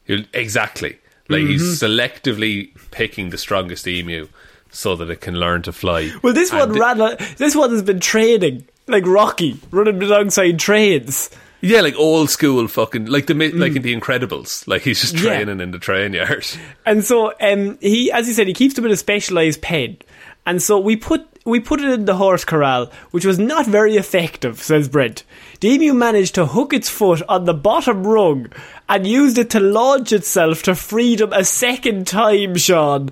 He'll- 0.04 0.24
exactly. 0.32 0.98
Like 1.28 1.42
he's 1.42 1.62
Mm-hmm. 1.80 1.84
selectively 1.86 2.70
picking 2.90 3.30
the 3.30 3.38
strongest 3.38 3.86
emu 3.86 4.28
so 4.70 4.96
that 4.96 5.10
it 5.10 5.20
can 5.20 5.34
learn 5.38 5.62
to 5.62 5.72
fly. 5.72 6.10
Well, 6.22 6.32
this 6.32 6.50
And 6.52 6.72
one 6.72 6.78
ran. 6.98 7.16
This 7.36 7.54
one 7.54 7.70
has 7.70 7.82
been 7.82 8.00
training 8.00 8.66
like 8.88 9.06
Rocky, 9.06 9.58
running 9.70 10.02
alongside 10.02 10.58
trains. 10.58 11.30
Yeah, 11.62 11.80
like 11.82 11.94
old 11.96 12.30
school 12.30 12.66
fucking 12.68 13.06
like 13.06 13.26
the 13.26 13.34
mi- 13.34 13.52
like 13.52 13.76
in 13.76 13.82
the 13.82 13.94
Incredibles. 13.94 14.66
Like 14.66 14.82
he's 14.82 15.00
just 15.00 15.14
Mm. 15.16 15.24
Yeah. 15.24 15.36
training 15.36 15.60
in 15.60 15.70
the 15.72 15.78
train 15.78 16.12
yard. 16.14 16.46
And 16.86 17.04
so, 17.04 17.32
um, 17.40 17.76
he, 17.80 18.10
as 18.10 18.26
he 18.26 18.32
said, 18.32 18.46
he 18.46 18.54
keeps 18.54 18.74
them 18.74 18.86
in 18.86 18.90
a 18.92 18.96
specialised 18.96 19.60
pen. 19.60 19.98
And 20.46 20.62
so 20.62 20.78
we 20.78 20.96
put 20.96 21.26
we 21.44 21.60
put 21.60 21.80
it 21.80 21.90
in 21.90 22.04
the 22.04 22.16
horse 22.16 22.44
corral, 22.44 22.90
which 23.12 23.24
was 23.24 23.38
not 23.38 23.66
very 23.66 23.96
effective, 23.96 24.60
says 24.62 24.88
Brent. 24.88 25.24
The 25.60 25.68
emu 25.68 25.92
managed 25.94 26.34
to 26.36 26.46
hook 26.46 26.72
its 26.72 26.88
foot 26.88 27.22
on 27.28 27.44
the 27.44 27.54
bottom 27.54 28.06
rung 28.06 28.50
and 28.88 29.06
used 29.06 29.38
it 29.38 29.50
to 29.50 29.60
launch 29.60 30.12
itself 30.12 30.62
to 30.64 30.74
freedom 30.74 31.32
a 31.32 31.44
second 31.44 32.06
time, 32.06 32.56
Shaun. 32.56 33.10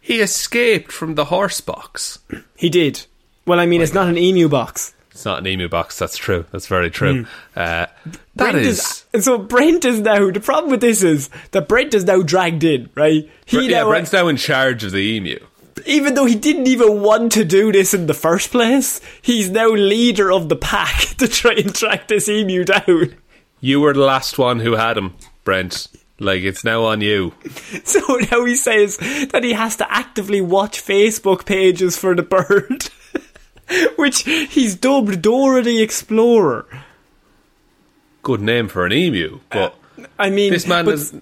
He 0.00 0.20
escaped 0.20 0.92
from 0.92 1.14
the 1.14 1.26
horse 1.26 1.60
box. 1.60 2.18
He 2.56 2.68
did. 2.70 3.04
Well, 3.46 3.60
I 3.60 3.66
mean, 3.66 3.80
it's 3.82 3.94
not 3.94 4.08
an 4.08 4.16
emu 4.18 4.48
box. 4.48 4.93
It's 5.14 5.24
not 5.24 5.38
an 5.38 5.46
emu 5.46 5.68
box. 5.68 5.96
That's 5.96 6.16
true. 6.16 6.44
That's 6.50 6.66
very 6.66 6.90
true. 6.90 7.24
Uh, 7.54 7.86
that. 7.86 8.18
Brent 8.34 8.56
is. 8.58 9.04
and 9.14 9.22
so 9.22 9.38
Brent 9.38 9.84
is 9.84 10.00
now 10.00 10.28
the 10.32 10.40
problem 10.40 10.72
with 10.72 10.80
this 10.80 11.04
is 11.04 11.30
that 11.52 11.68
Brent 11.68 11.94
is 11.94 12.04
now 12.04 12.20
dragged 12.20 12.64
in, 12.64 12.90
right? 12.96 13.30
He 13.46 13.68
yeah, 13.68 13.82
now, 13.82 13.88
Brent's 13.88 14.12
now 14.12 14.26
in 14.26 14.36
charge 14.36 14.82
of 14.82 14.90
the 14.90 14.98
emu. 14.98 15.38
even 15.86 16.14
though 16.14 16.24
he 16.26 16.34
didn't 16.34 16.66
even 16.66 17.00
want 17.00 17.30
to 17.32 17.44
do 17.44 17.70
this 17.70 17.94
in 17.94 18.06
the 18.08 18.12
first 18.14 18.50
place, 18.50 19.00
he's 19.22 19.48
now 19.50 19.68
leader 19.68 20.32
of 20.32 20.48
the 20.48 20.56
pack 20.56 20.98
to 21.18 21.28
try 21.28 21.52
and 21.52 21.72
track 21.72 22.08
this 22.08 22.28
emu 22.28 22.64
down. 22.64 23.14
You 23.60 23.80
were 23.80 23.94
the 23.94 24.00
last 24.00 24.36
one 24.36 24.58
who 24.60 24.72
had 24.72 24.98
him, 24.98 25.14
Brent. 25.44 25.86
Like 26.18 26.42
it's 26.42 26.64
now 26.64 26.82
on 26.84 27.00
you. 27.00 27.34
So 27.84 28.00
now 28.30 28.44
he 28.44 28.56
says 28.56 28.96
that 28.98 29.42
he 29.44 29.52
has 29.52 29.76
to 29.76 29.92
actively 29.92 30.40
watch 30.40 30.84
Facebook 30.84 31.44
pages 31.44 31.96
for 31.96 32.14
the 32.14 32.22
bird, 32.22 32.88
which 33.96 34.22
he's 34.24 34.74
dubbed 34.76 35.22
Dora 35.22 35.62
the 35.62 35.82
Explorer. 35.82 36.66
Good 38.22 38.40
name 38.40 38.68
for 38.68 38.86
an 38.86 38.92
emu, 38.92 39.40
but 39.50 39.76
uh, 39.98 40.04
I 40.18 40.30
mean, 40.30 40.52
this 40.52 40.66
man 40.66 40.88
is. 40.88 41.14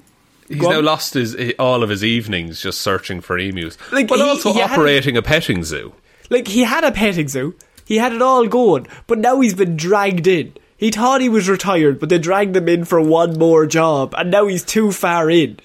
He's 0.49 0.61
now 0.61 0.81
lost 0.81 1.15
his 1.15 1.37
all 1.59 1.83
of 1.83 1.89
his 1.89 2.05
evenings 2.05 2.61
just 2.61 2.81
searching 2.81 3.21
for 3.21 3.39
emus, 3.39 3.79
Like, 3.91 4.07
but 4.09 4.17
he- 4.19 4.23
also 4.23 4.53
he 4.53 4.61
operating 4.63 5.17
a 5.17 5.23
petting 5.23 5.65
zoo. 5.65 5.95
Like 6.31 6.49
he 6.49 6.63
had 6.65 6.85
a 6.85 6.93
petting 6.93 7.29
zoo, 7.29 7.55
he 7.85 7.97
had 7.99 8.13
it 8.13 8.23
all 8.23 8.47
going, 8.47 8.87
but 9.07 9.19
now 9.19 9.41
he's 9.41 9.55
been 9.55 9.77
dragged 9.77 10.27
in. 10.27 10.55
He 10.77 10.91
thought 10.91 11.21
he 11.21 11.29
was 11.29 11.49
retired, 11.49 12.01
but 12.01 12.09
they 12.09 12.19
dragged 12.19 12.57
him 12.57 12.69
in 12.69 12.85
for 12.85 13.01
one 13.01 13.39
more 13.39 13.67
job, 13.67 14.15
and 14.17 14.31
now 14.31 14.47
he's 14.47 14.65
too 14.65 14.93
far 14.93 15.31
in. 15.31 15.59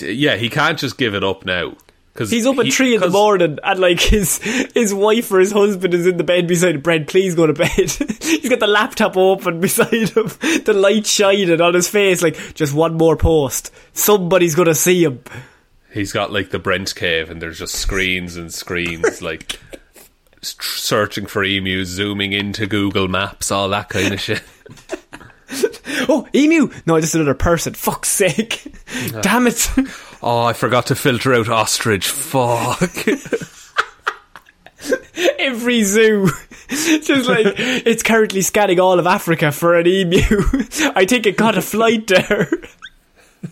Yeah, 0.00 0.36
he 0.36 0.48
can't 0.48 0.78
just 0.78 0.98
give 0.98 1.14
it 1.14 1.22
up 1.24 1.44
now 1.44 1.76
because 2.14 2.30
He's 2.30 2.46
up 2.46 2.56
at 2.58 2.72
three 2.72 2.94
in 2.94 3.00
the 3.00 3.10
morning, 3.10 3.58
and 3.64 3.80
like 3.80 4.00
his 4.00 4.38
his 4.72 4.94
wife 4.94 5.32
or 5.32 5.40
his 5.40 5.50
husband 5.50 5.92
is 5.94 6.06
in 6.06 6.16
the 6.16 6.22
bed 6.22 6.46
beside 6.46 6.76
him. 6.76 6.80
Brent, 6.80 7.08
please 7.08 7.34
go 7.34 7.46
to 7.46 7.52
bed. 7.52 7.68
He's 7.76 8.48
got 8.48 8.60
the 8.60 8.68
laptop 8.68 9.16
open 9.16 9.58
beside 9.60 10.10
him, 10.10 10.30
the 10.64 10.74
light 10.74 11.06
shining 11.06 11.60
on 11.60 11.74
his 11.74 11.88
face. 11.88 12.22
Like 12.22 12.54
just 12.54 12.72
one 12.72 12.94
more 12.94 13.16
post. 13.16 13.72
Somebody's 13.94 14.54
gonna 14.54 14.76
see 14.76 15.02
him. 15.02 15.24
He's 15.92 16.12
got 16.12 16.32
like 16.32 16.50
the 16.50 16.60
Brent 16.60 16.94
cave, 16.94 17.30
and 17.30 17.42
there's 17.42 17.58
just 17.58 17.74
screens 17.74 18.36
and 18.36 18.54
screens, 18.54 19.20
like 19.20 19.58
searching 20.40 21.26
for 21.26 21.42
emus, 21.42 21.88
zooming 21.88 22.32
into 22.32 22.68
Google 22.68 23.08
Maps, 23.08 23.50
all 23.50 23.68
that 23.70 23.88
kind 23.88 24.14
of 24.14 24.20
shit. 24.20 24.42
Oh, 26.08 26.26
emu! 26.34 26.70
No, 26.86 27.00
just 27.00 27.14
another 27.14 27.34
person. 27.34 27.74
Fuck's 27.74 28.08
sake! 28.08 28.74
Damn 29.22 29.46
it! 29.46 29.68
Oh, 30.26 30.44
I 30.44 30.54
forgot 30.54 30.86
to 30.86 30.94
filter 30.94 31.34
out 31.34 31.50
ostrich. 31.50 32.08
Fuck. 32.08 33.06
Every 35.38 35.82
zoo, 35.82 36.30
just 36.68 37.28
like 37.28 37.54
it's 37.58 38.02
currently 38.02 38.40
scanning 38.40 38.80
all 38.80 38.98
of 38.98 39.06
Africa 39.06 39.52
for 39.52 39.78
an 39.78 39.86
emu. 39.86 40.16
I 40.96 41.04
think 41.04 41.26
it 41.26 41.36
got 41.36 41.58
a 41.58 41.62
flight 41.62 42.06
there. 42.06 42.48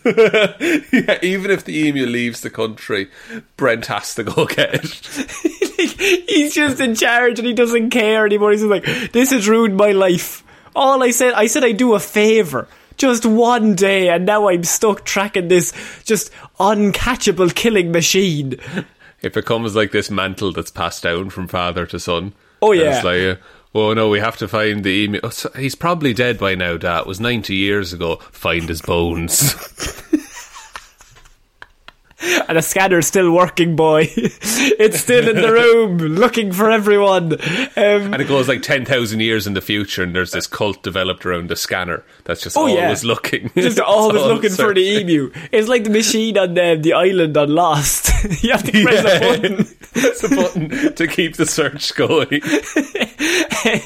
yeah, 0.03 1.19
even 1.21 1.51
if 1.51 1.63
the 1.63 1.77
emu 1.77 2.07
leaves 2.07 2.41
the 2.41 2.49
country, 2.49 3.11
Brent 3.55 3.85
has 3.85 4.15
to 4.15 4.23
go 4.23 4.47
get 4.47 4.73
it. 4.73 6.25
He's 6.27 6.55
just 6.55 6.79
in 6.79 6.95
charge 6.95 7.37
and 7.37 7.47
he 7.47 7.53
doesn't 7.53 7.91
care 7.91 8.25
anymore. 8.25 8.49
He's 8.49 8.61
just 8.61 8.71
like, 8.71 9.11
this 9.11 9.29
has 9.29 9.47
ruined 9.47 9.77
my 9.77 9.91
life. 9.91 10.43
All 10.75 11.03
I 11.03 11.11
said, 11.11 11.33
I 11.33 11.45
said 11.45 11.63
I'd 11.63 11.77
do 11.77 11.93
a 11.93 11.99
favour. 11.99 12.67
Just 12.97 13.25
one 13.25 13.75
day, 13.75 14.09
and 14.09 14.25
now 14.25 14.49
I'm 14.49 14.63
stuck 14.63 15.05
tracking 15.05 15.47
this 15.47 15.73
just 16.03 16.31
uncatchable 16.59 17.53
killing 17.53 17.91
machine. 17.91 18.55
If 19.21 19.37
it 19.37 19.45
comes 19.45 19.75
like 19.75 19.91
this 19.91 20.11
mantle 20.11 20.51
that's 20.51 20.71
passed 20.71 21.03
down 21.03 21.29
from 21.29 21.47
father 21.47 21.85
to 21.87 21.99
son. 21.99 22.33
Oh, 22.61 22.71
yeah. 22.71 22.95
It's 22.95 23.05
like, 23.05 23.21
uh, 23.21 23.41
oh 23.73 23.93
no, 23.93 24.09
we 24.09 24.19
have 24.19 24.37
to 24.37 24.47
find 24.47 24.83
the 24.83 24.89
emu. 24.89 25.19
Oh, 25.23 25.31
he's 25.57 25.75
probably 25.75 26.13
dead 26.13 26.37
by 26.37 26.55
now, 26.55 26.77
Dad. 26.77 27.01
It 27.01 27.07
was 27.07 27.19
90 27.19 27.55
years 27.55 27.93
ago. 27.93 28.17
Find 28.31 28.67
his 28.67 28.81
bones. 28.81 29.55
And 32.47 32.57
the 32.57 32.61
scanner's 32.61 33.07
still 33.07 33.31
working, 33.31 33.75
boy. 33.75 34.07
it's 34.15 34.99
still 34.99 35.27
in 35.27 35.35
the 35.41 35.51
room, 35.51 35.97
looking 35.97 36.51
for 36.51 36.71
everyone. 36.71 37.33
Um, 37.33 38.13
and 38.13 38.21
it 38.21 38.27
goes 38.27 38.47
like 38.47 38.61
10,000 38.61 39.19
years 39.19 39.45
in 39.47 39.53
the 39.53 39.61
future, 39.61 40.03
and 40.03 40.15
there's 40.15 40.31
this 40.31 40.47
cult 40.47 40.83
developed 40.83 41.25
around 41.25 41.49
the 41.49 41.55
scanner 41.55 42.03
that's 42.23 42.41
just 42.41 42.57
Oh, 42.57 42.67
yeah. 42.67 42.83
always 42.83 43.03
looking. 43.03 43.51
just 43.55 43.79
always 43.79 44.21
looking 44.21 44.51
for 44.51 44.73
the 44.73 44.81
emu. 44.81 45.31
It's 45.51 45.67
like 45.67 45.83
the 45.83 45.89
machine 45.89 46.37
on 46.37 46.53
the, 46.53 46.77
the 46.81 46.93
island 46.93 47.35
on 47.37 47.49
Lost. 47.53 48.09
you 48.43 48.51
have 48.51 48.63
to 48.63 48.83
press 48.83 48.99
a 48.99 49.19
button. 49.19 49.67
That's 49.93 50.23
a 50.23 50.29
button 50.29 50.95
to 50.95 51.07
keep 51.07 51.35
the 51.35 51.45
search 51.45 51.93
going. 51.95 52.41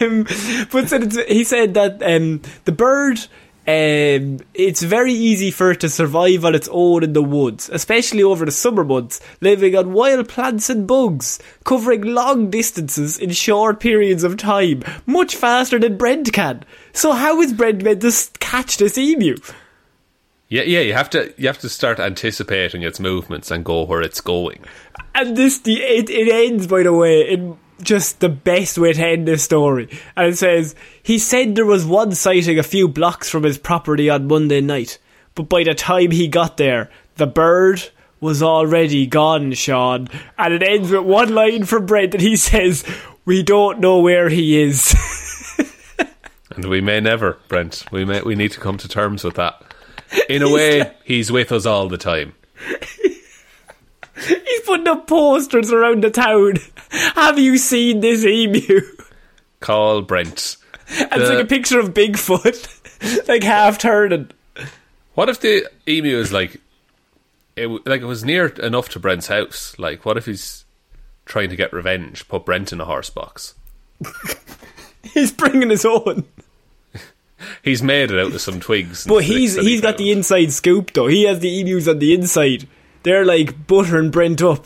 um, 0.02 0.24
but 0.72 0.88
said 0.90 1.14
he 1.28 1.44
said 1.44 1.74
that 1.74 2.02
um, 2.04 2.42
the 2.66 2.72
bird, 2.72 3.20
um, 3.68 4.39
it's 4.53 4.82
very 4.82 5.11
easy 5.11 5.51
for 5.51 5.72
it 5.72 5.82
to 5.82 5.89
survive 5.89 6.45
on 6.45 6.55
its 6.55 6.70
own 6.72 7.03
in 7.03 7.11
the 7.11 7.22
woods, 7.22 7.70
especially 7.70 8.24
over 8.24 8.45
the 8.45 8.51
summer 8.51 8.86
months, 8.86 9.20
living 9.41 9.76
on 9.76 9.91
wild 9.91 10.30
plants 10.30 10.70
and 10.70 10.88
bugs, 10.88 11.38
covering 11.65 12.03
long 12.03 12.49
distances 12.49 13.18
in 13.18 13.32
short 13.32 13.82
periods 13.82 14.24
of 14.24 14.38
time, 14.38 14.84
much 15.05 15.36
faster 15.36 15.78
than 15.78 15.97
Brent 15.97 16.32
can. 16.32 16.63
So 16.93 17.11
how 17.11 17.41
is 17.41 17.51
Brent 17.51 17.84
meant 17.84 18.03
to 18.03 18.13
catch 18.39 18.78
this 18.78 18.97
emu? 18.97 19.36
Yeah, 20.47 20.63
yeah, 20.63 20.80
you 20.80 20.93
have 20.93 21.09
to 21.09 21.34
you 21.36 21.47
have 21.47 21.59
to 21.59 21.68
start 21.68 21.99
anticipating 21.99 22.84
its 22.84 23.01
movements 23.01 23.51
and 23.51 23.65
go 23.65 23.84
where 23.84 24.01
it's 24.01 24.22
going. 24.22 24.63
And 25.13 25.36
this, 25.36 25.59
the 25.59 25.82
it, 25.82 26.09
it 26.09 26.32
ends, 26.32 26.68
by 26.68 26.84
the 26.84 26.93
way, 26.93 27.30
in 27.30 27.57
just 27.82 28.19
the 28.19 28.30
best 28.30 28.78
way 28.78 28.93
to 28.93 29.05
end 29.05 29.28
this 29.28 29.43
story. 29.43 29.89
And 30.15 30.28
it 30.28 30.38
says, 30.38 30.75
he 31.01 31.19
said 31.19 31.55
there 31.55 31.65
was 31.65 31.86
one 31.86 32.13
sighting 32.13 32.59
a 32.59 32.63
few 32.63 32.88
blocks 32.88 33.30
from 33.30 33.43
his 33.43 33.57
property 33.57 34.09
on 34.09 34.28
Monday 34.28 34.61
night, 34.61 34.97
but 35.36 35.49
by 35.49 35.63
the 35.63 35.75
time 35.75 36.11
he 36.11 36.28
got 36.28 36.57
there, 36.57 36.89
the 37.15 37.28
bird 37.28 37.89
was 38.19 38.41
already 38.41 39.05
gone, 39.05 39.53
Shaun. 39.53 40.07
And 40.38 40.53
it 40.53 40.63
ends 40.63 40.91
with 40.91 41.01
one 41.01 41.34
line 41.34 41.65
from 41.65 41.86
Brent, 41.86 42.15
and 42.15 42.21
he 42.21 42.36
says, 42.36 42.84
we 43.25 43.43
don't 43.43 43.80
know 43.80 43.99
where 43.99 44.30
he 44.30 44.61
is. 44.61 44.95
And 46.57 46.65
we 46.65 46.82
may 46.82 46.99
never, 46.99 47.38
Brent. 47.47 47.86
We 47.91 48.03
may 48.03 48.21
we 48.23 48.34
need 48.34 48.51
to 48.53 48.59
come 48.59 48.78
to 48.78 48.88
terms 48.88 49.23
with 49.23 49.36
that. 49.36 49.61
In 50.28 50.41
a 50.41 50.51
way, 50.51 50.91
he's 51.03 51.32
with 51.32 51.51
us 51.51 51.67
all 51.67 51.88
the 51.88 51.99
time. 51.99 52.34
He's 54.26 54.61
putting 54.65 54.88
up 54.88 55.07
posters 55.07 55.72
around 55.72 56.03
the 56.03 56.09
town. 56.09 56.55
Have 57.15 57.38
you 57.38 57.57
seen 57.57 57.99
this 57.99 58.26
emu? 58.26 58.82
Call 59.59 60.01
Brent. 60.01 60.57
And 60.89 61.22
it's 61.22 61.30
like 61.30 61.43
a 61.43 61.45
picture 61.45 61.80
of 61.80 61.93
Bigfoot, 61.93 63.28
like 63.28 63.43
half 63.43 63.78
turning. 63.78 64.32
What 65.15 65.30
if 65.30 65.41
the 65.41 65.70
emu 65.88 66.18
is 66.18 66.32
like, 66.32 66.61
it 67.55 67.68
like 67.86 68.01
it 68.01 68.05
was 68.05 68.24
near 68.24 68.47
enough 68.47 68.89
to 68.89 68.99
Brent's 68.99 69.28
house? 69.28 69.78
Like, 69.78 70.05
what 70.05 70.18
if 70.18 70.26
he's 70.26 70.65
trying 71.26 71.49
to 71.49 71.55
get 71.55 71.74
revenge? 71.74 72.28
Put 72.28 72.45
Brent 72.45 72.72
in 72.72 72.80
a 72.80 72.86
horse 72.86 73.09
box. 73.09 73.55
He's 75.13 75.32
bringing 75.32 75.70
his 75.70 75.86
own. 75.86 76.26
He's 77.63 77.84
made 77.84 78.11
it 78.11 78.20
out 78.20 78.34
of 78.34 78.41
some 78.41 78.59
twigs. 78.59 79.05
But 79.05 79.24
he's 79.24 79.55
he 79.55 79.61
he's 79.61 79.82
got 79.82 79.97
the 79.97 80.11
inside 80.11 80.51
scoop 80.51 80.93
though. 80.93 81.07
He 81.07 81.24
has 81.24 81.39
the 81.39 81.59
emus 81.59 81.88
on 81.88 81.99
the 81.99 82.13
inside. 82.13 82.68
They're 83.08 83.24
like 83.26 83.68
buttering 83.68 84.12
Brent 84.12 84.41
up. 84.41 84.66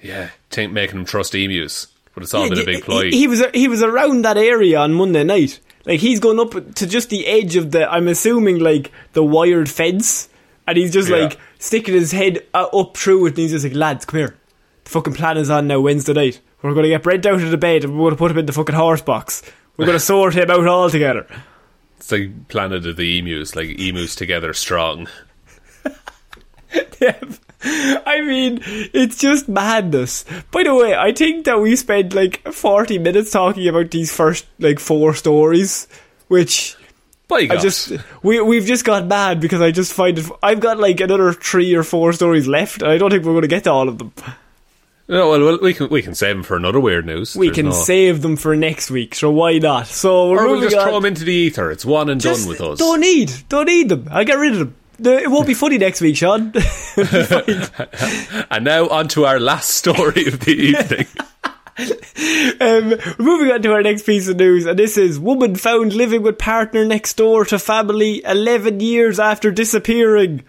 yeah, 0.00 0.30
think 0.50 0.72
making 0.72 0.98
him 1.00 1.04
trust 1.04 1.34
emus. 1.34 1.88
But 2.14 2.22
it's 2.22 2.32
all 2.34 2.48
been 2.48 2.58
a 2.60 2.64
big 2.64 2.76
He- 2.76 2.82
ploy. 2.82 3.10
He, 3.10 3.26
was 3.26 3.42
he 3.52 3.66
was 3.66 3.82
around 3.82 4.22
that 4.24 4.36
area 4.36 4.78
on 4.78 4.92
Monday 4.94 5.24
night. 5.24 5.58
Like 5.84 5.98
he's 5.98 6.20
going 6.20 6.38
up 6.38 6.52
to 6.74 6.86
just 6.86 7.10
the 7.10 7.26
edge 7.26 7.56
of 7.56 7.72
the. 7.72 7.90
I'm 7.92 8.06
assuming 8.06 8.60
like 8.60 8.92
the 9.12 9.24
wired 9.24 9.68
fence, 9.68 10.28
and 10.68 10.78
he's 10.78 10.92
just 10.92 11.08
Yeah. 11.08 11.16
like 11.16 11.38
sticking 11.58 11.94
his 11.94 12.12
head 12.12 12.44
uh, 12.54 12.66
up 12.72 12.96
through 12.96 13.26
it, 13.26 13.30
and 13.30 13.38
he's 13.38 13.50
just 13.50 13.64
like, 13.64 13.74
"Lads, 13.74 14.04
come 14.04 14.18
here. 14.18 14.36
The 14.84 14.90
fucking 14.90 15.14
plan 15.14 15.36
is 15.36 15.50
on 15.50 15.66
now. 15.66 15.80
Wednesday 15.80 16.12
night. 16.12 16.40
We're 16.62 16.74
going 16.74 16.84
to 16.84 16.90
get 16.90 17.02
Brent 17.02 17.26
out 17.26 17.42
of 17.42 17.50
the 17.50 17.56
bed, 17.56 17.82
and 17.84 17.94
we're 17.94 18.04
going 18.06 18.10
to 18.12 18.18
put 18.18 18.30
him 18.30 18.38
in 18.38 18.46
the 18.46 18.52
fucking 18.52 18.74
horse 18.74 19.02
box. 19.02 19.42
We're 19.76 19.86
going 19.86 19.98
to 19.98 20.04
sort 20.04 20.34
him 20.34 20.48
out 20.50 20.66
all 20.68 20.90
together." 20.90 21.26
It's 21.96 22.12
like 22.12 22.46
Planet 22.48 22.86
of 22.86 22.96
the 22.96 23.18
Emus, 23.18 23.56
like 23.56 23.78
emus 23.80 24.14
together 24.14 24.52
strong. 24.54 25.08
Yeah. 27.00 27.18
I 27.64 28.20
mean, 28.22 28.60
it's 28.62 29.18
just 29.18 29.48
madness. 29.48 30.24
By 30.50 30.62
the 30.62 30.74
way, 30.74 30.94
I 30.94 31.12
think 31.12 31.44
that 31.46 31.60
we 31.60 31.74
spent 31.76 32.14
like 32.14 32.46
40 32.52 32.98
minutes 32.98 33.30
talking 33.32 33.66
about 33.66 33.90
these 33.90 34.12
first 34.14 34.46
like 34.60 34.78
four 34.78 35.14
stories, 35.14 35.88
which 36.28 36.76
I 37.30 37.56
just 37.56 37.92
we 38.22 38.40
we've 38.40 38.64
just 38.64 38.84
got 38.84 39.06
mad 39.06 39.40
because 39.40 39.60
I 39.60 39.70
just 39.70 39.92
find 39.92 40.18
it. 40.18 40.26
I've 40.42 40.60
got 40.60 40.78
like 40.78 41.00
another 41.00 41.32
three 41.32 41.74
or 41.74 41.82
four 41.82 42.12
stories 42.12 42.46
left, 42.46 42.80
and 42.82 42.90
I 42.90 42.96
don't 42.98 43.10
think 43.10 43.24
we're 43.24 43.32
going 43.32 43.42
to 43.42 43.48
get 43.48 43.64
to 43.64 43.72
all 43.72 43.88
of 43.88 43.98
them. 43.98 44.12
No, 45.08 45.30
well, 45.30 45.58
we 45.60 45.72
can 45.74 45.88
we 45.88 46.02
can 46.02 46.14
save 46.14 46.36
them 46.36 46.42
for 46.42 46.56
another 46.56 46.78
weird 46.78 47.06
news. 47.06 47.34
We 47.34 47.46
There's 47.46 47.54
can 47.56 47.66
no- 47.66 47.72
save 47.72 48.20
them 48.22 48.36
for 48.36 48.54
next 48.54 48.90
week, 48.90 49.14
so 49.14 49.30
why 49.30 49.58
not? 49.58 49.86
So 49.86 50.30
we're 50.30 50.44
or 50.44 50.48
we'll 50.52 50.60
just 50.60 50.76
on. 50.76 50.84
throw 50.84 50.94
them 50.94 51.06
into 51.06 51.24
the 51.24 51.32
ether. 51.32 51.70
It's 51.70 51.84
one 51.84 52.08
and 52.10 52.20
Just 52.20 52.42
done 52.42 52.48
with 52.50 52.60
us. 52.60 52.78
Don't 52.78 53.00
need, 53.00 53.32
don't 53.48 53.66
need 53.66 53.88
them. 53.88 54.06
I'll 54.10 54.24
get 54.24 54.38
rid 54.38 54.52
of 54.52 54.58
them. 54.58 54.74
It 55.00 55.30
won't 55.30 55.46
be 55.46 55.54
funny 55.54 55.78
next 55.78 56.00
week, 56.00 56.16
Shaun. 56.16 56.52
And 58.50 58.64
now 58.64 58.88
on 58.88 59.08
to 59.08 59.24
our 59.26 59.38
last 59.38 59.70
story 59.70 60.26
of 60.26 60.40
the 60.40 60.52
evening. 60.52 61.06
Um, 62.60 62.94
moving 63.20 63.52
on 63.52 63.62
to 63.62 63.72
our 63.72 63.82
next 63.82 64.02
piece 64.04 64.26
of 64.26 64.36
news, 64.36 64.66
and 64.66 64.76
this 64.76 64.98
is 64.98 65.16
woman 65.20 65.54
found 65.54 65.92
living 65.94 66.22
with 66.24 66.36
partner 66.36 66.84
next 66.84 67.16
door 67.16 67.44
to 67.44 67.56
family 67.60 68.20
11 68.24 68.80
years 68.80 69.20
after 69.20 69.52
disappearing. 69.52 70.42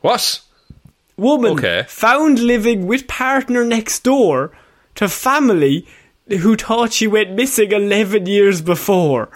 what? 0.00 0.40
Woman 1.18 1.52
Okay. 1.58 1.84
found 1.88 2.38
living 2.38 2.86
with 2.86 3.06
partner 3.06 3.64
next 3.66 4.02
door 4.02 4.50
to 4.94 5.10
family 5.10 5.86
who 6.26 6.56
thought 6.56 6.94
she 6.94 7.06
went 7.06 7.32
missing 7.32 7.72
11 7.72 8.24
years 8.24 8.62
before. 8.62 9.28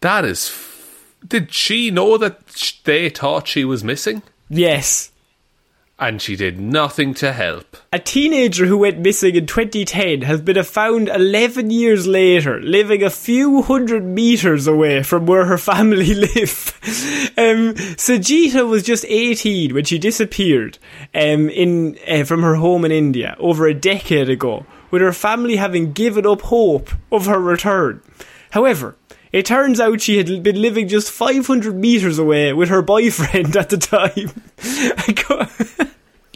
That 0.00 0.24
is. 0.24 0.48
Did 1.26 1.52
she 1.52 1.90
know 1.90 2.16
that 2.18 2.46
they 2.84 3.08
thought 3.08 3.48
she 3.48 3.64
was 3.64 3.84
missing? 3.84 4.22
Yes. 4.48 5.10
And 6.00 6.22
she 6.22 6.36
did 6.36 6.60
nothing 6.60 7.12
to 7.14 7.32
help. 7.32 7.76
A 7.92 7.98
teenager 7.98 8.66
who 8.66 8.78
went 8.78 9.00
missing 9.00 9.34
in 9.34 9.46
2010 9.46 10.22
has 10.22 10.40
been 10.40 10.62
found 10.62 11.08
11 11.08 11.70
years 11.72 12.06
later, 12.06 12.60
living 12.60 13.02
a 13.02 13.10
few 13.10 13.62
hundred 13.62 14.04
meters 14.04 14.68
away 14.68 15.02
from 15.02 15.26
where 15.26 15.46
her 15.46 15.58
family 15.72 16.14
live. 16.14 16.78
um, 17.36 17.74
Sajita 17.96 18.68
was 18.68 18.84
just 18.84 19.04
18 19.08 19.74
when 19.74 19.84
she 19.84 19.98
disappeared 19.98 20.78
um, 21.16 21.50
in 21.50 21.98
uh, 22.06 22.22
from 22.22 22.42
her 22.42 22.54
home 22.54 22.84
in 22.84 22.92
India 22.92 23.34
over 23.40 23.66
a 23.66 23.74
decade 23.74 24.30
ago, 24.30 24.66
with 24.92 25.02
her 25.02 25.12
family 25.12 25.56
having 25.56 25.92
given 25.92 26.24
up 26.24 26.42
hope 26.42 26.90
of 27.10 27.26
her 27.26 27.40
return. 27.40 28.00
However, 28.52 28.94
it 29.32 29.46
turns 29.46 29.80
out 29.80 30.00
she 30.00 30.18
had 30.18 30.42
been 30.42 30.60
living 30.60 30.88
just 30.88 31.10
500 31.10 31.74
meters 31.74 32.18
away 32.18 32.52
with 32.52 32.68
her 32.68 32.82
boyfriend 32.82 33.56
at 33.56 33.70
the 33.70 33.78
time. 33.78 34.32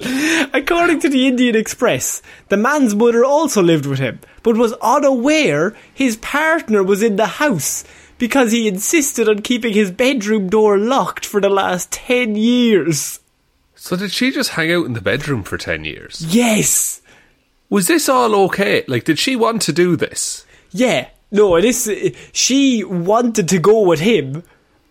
According 0.54 1.00
to 1.00 1.08
the 1.08 1.26
Indian 1.26 1.56
Express, 1.56 2.22
the 2.48 2.56
man's 2.56 2.94
mother 2.94 3.24
also 3.24 3.62
lived 3.62 3.86
with 3.86 3.98
him, 3.98 4.20
but 4.42 4.56
was 4.56 4.72
unaware 4.82 5.76
his 5.94 6.16
partner 6.16 6.82
was 6.82 7.02
in 7.02 7.16
the 7.16 7.26
house 7.26 7.84
because 8.18 8.52
he 8.52 8.68
insisted 8.68 9.28
on 9.28 9.42
keeping 9.42 9.74
his 9.74 9.90
bedroom 9.90 10.48
door 10.48 10.78
locked 10.78 11.24
for 11.26 11.40
the 11.40 11.48
last 11.48 11.90
10 11.92 12.36
years. 12.36 13.20
So 13.74 13.96
did 13.96 14.12
she 14.12 14.30
just 14.30 14.50
hang 14.50 14.70
out 14.70 14.86
in 14.86 14.92
the 14.92 15.00
bedroom 15.00 15.42
for 15.42 15.58
10 15.58 15.84
years? 15.84 16.24
Yes! 16.28 17.02
Was 17.68 17.86
this 17.86 18.08
all 18.08 18.34
okay? 18.44 18.84
Like, 18.86 19.04
did 19.04 19.18
she 19.18 19.34
want 19.34 19.62
to 19.62 19.72
do 19.72 19.96
this? 19.96 20.46
Yeah. 20.70 21.08
No, 21.32 21.58
this 21.60 21.90
she 22.32 22.84
wanted 22.84 23.48
to 23.48 23.58
go 23.58 23.80
with 23.80 24.00
him 24.00 24.44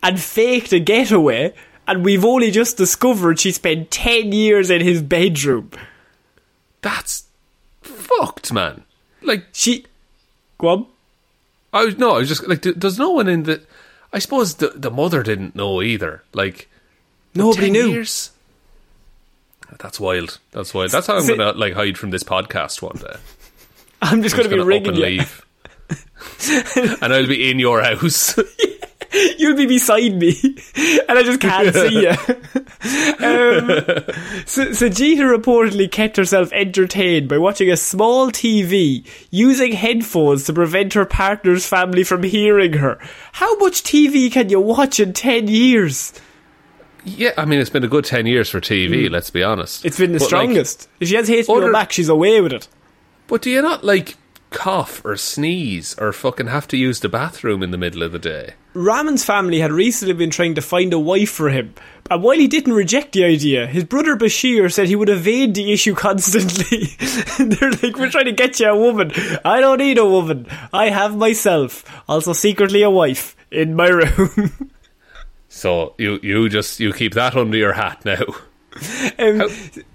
and 0.04 0.20
faked 0.20 0.74
a 0.74 0.80
getaway, 0.80 1.54
and 1.88 2.04
we've 2.04 2.26
only 2.26 2.50
just 2.52 2.76
discovered 2.78 3.40
she 3.40 3.52
spent 3.52 3.92
10 3.92 4.32
years 4.32 4.70
in 4.72 4.82
his 4.82 5.02
bedroom. 5.04 5.70
That's 6.82 7.26
fucked, 7.82 8.52
man. 8.52 8.84
Like, 9.22 9.46
She. 9.54 9.86
Go 10.58 10.68
on. 10.68 10.86
I 11.74 11.86
was, 11.86 11.98
no, 11.98 12.16
I 12.16 12.18
was 12.20 12.28
just, 12.28 12.48
like, 12.48 12.64
there's 12.64 12.98
no 12.98 13.12
one 13.12 13.28
in 13.28 13.44
the. 13.44 13.62
I 14.12 14.20
suppose 14.20 14.56
the, 14.56 14.70
the 14.70 14.90
mother 14.92 15.22
didn't 15.24 15.56
know 15.56 15.82
either. 15.82 16.24
Like, 16.34 16.68
Nobody 17.36 17.68
10 17.68 17.72
knew. 17.74 17.88
Years? 17.92 18.32
That's 19.80 20.00
wild. 20.00 20.40
That's 20.52 20.74
wild. 20.74 20.92
That's 20.92 21.08
how 21.08 21.16
I'm 21.18 21.22
So- 21.22 21.38
gonna 21.38 21.58
like 21.58 21.74
hide 21.76 21.98
from 21.98 22.10
this 22.10 22.24
podcast 22.24 22.82
one 22.82 22.98
day. 22.98 23.16
I'm 24.02 24.22
just 24.22 24.36
I'm 24.36 24.42
going 24.42 24.50
to 24.50 24.50
be 24.50 24.50
just 24.50 24.50
gonna 24.50 24.62
up 24.64 24.68
ringing 24.68 24.96
you. 24.96 25.02
leave. 25.20 25.46
and 27.02 27.14
I'll 27.14 27.28
be 27.28 27.50
in 27.50 27.60
your 27.60 27.82
house. 27.82 28.38
You'll 29.38 29.58
be 29.58 29.66
beside 29.66 30.14
me, 30.16 30.34
and 31.10 31.18
I 31.20 31.24
just 31.24 31.42
can't 31.42 31.74
see 31.76 32.04
you. 32.04 32.10
um, 32.12 33.68
so, 34.46 34.68
Sajita 34.70 35.20
reportedly 35.38 35.92
kept 35.92 36.16
herself 36.16 36.50
entertained 36.54 37.28
by 37.28 37.38
watching 37.38 37.70
a 37.70 37.76
small 37.76 38.32
TV 38.32 39.06
using 39.30 39.74
headphones 39.74 40.46
to 40.46 40.54
prevent 40.54 40.94
her 40.94 41.06
partner's 41.06 41.68
family 41.68 42.06
from 42.06 42.24
hearing 42.24 42.74
her. 42.74 42.98
How 43.34 43.58
much 43.58 43.84
TV 43.84 44.32
can 44.32 44.50
you 44.50 44.62
watch 44.62 45.00
in 45.00 45.12
10 45.12 45.48
years? 45.50 46.14
yeah, 47.04 47.32
I 47.38 47.44
mean, 47.46 47.60
it's 47.60 47.70
been 47.70 47.84
a 47.84 47.88
good 47.90 48.06
10 48.06 48.28
years 48.28 48.50
for 48.50 48.62
TV, 48.62 49.10
let's 49.10 49.30
be 49.30 49.44
honest. 49.44 49.84
It's 49.84 49.98
been 49.98 50.12
the 50.14 50.20
But, 50.20 50.24
like, 50.24 50.28
strongest. 50.30 50.88
if 51.02 51.10
she 51.10 51.16
has 51.16 51.28
HBO 51.30 51.58
other- 51.58 51.72
Max, 51.72 51.96
she's 51.96 52.10
away 52.10 52.40
with 52.40 52.54
it. 52.54 52.68
but 53.28 53.42
do 53.42 53.50
you 53.50 53.62
not, 53.62 53.84
like, 53.84 54.16
cough 54.52 55.04
or 55.04 55.18
sneeze 55.18 55.96
or 55.98 56.14
fucking 56.14 56.48
have 56.48 56.68
to 56.68 56.78
use 56.78 57.00
the 57.00 57.10
bathroom 57.10 57.64
in 57.64 57.72
the 57.72 57.78
middle 57.78 58.04
of 58.04 58.12
the 58.12 58.20
day? 58.20 58.54
Raman's 58.76 59.26
family 59.26 59.60
had 59.60 59.72
recently 59.72 60.14
been 60.14 60.30
trying 60.30 60.56
to 60.56 60.62
find 60.62 60.94
a 60.94 61.00
wife 61.00 61.32
for 61.32 61.50
him, 61.50 61.74
and 62.10 62.22
while 62.24 62.38
he 62.38 62.48
didn't 62.48 62.74
reject 62.74 63.14
the 63.14 63.24
idea, 63.26 63.68
his 63.68 63.84
brother 63.84 64.16
Bashir 64.16 64.72
said 64.72 64.88
he 64.88 64.96
would 64.96 65.10
evade 65.10 65.56
the 65.56 65.74
issue 65.74 65.96
constantly. 66.08 66.86
They're 67.40 67.72
like, 67.72 67.98
we're 67.98 68.12
trying 68.12 68.26
to 68.26 68.32
get 68.32 68.60
you 68.60 68.68
a 68.68 68.78
woman. 68.78 69.12
I 69.44 69.60
don't 69.60 69.80
need 69.80 69.98
a 69.98 70.06
woman. 70.06 70.48
I 70.72 70.90
have 70.90 71.18
myself, 71.18 71.84
also 72.08 72.34
secretly 72.34 72.84
a 72.84 72.90
wife, 72.90 73.36
in 73.50 73.76
my 73.76 73.88
room. 73.88 74.72
So 75.54 75.96
you, 75.98 76.18
you 76.24 76.48
just, 76.48 76.80
you 76.80 76.94
keep 76.94 77.14
that 77.16 77.36
under 77.36 77.58
your 77.58 77.74
hat 77.74 78.06
now. 78.06 78.24
um, 79.20 79.50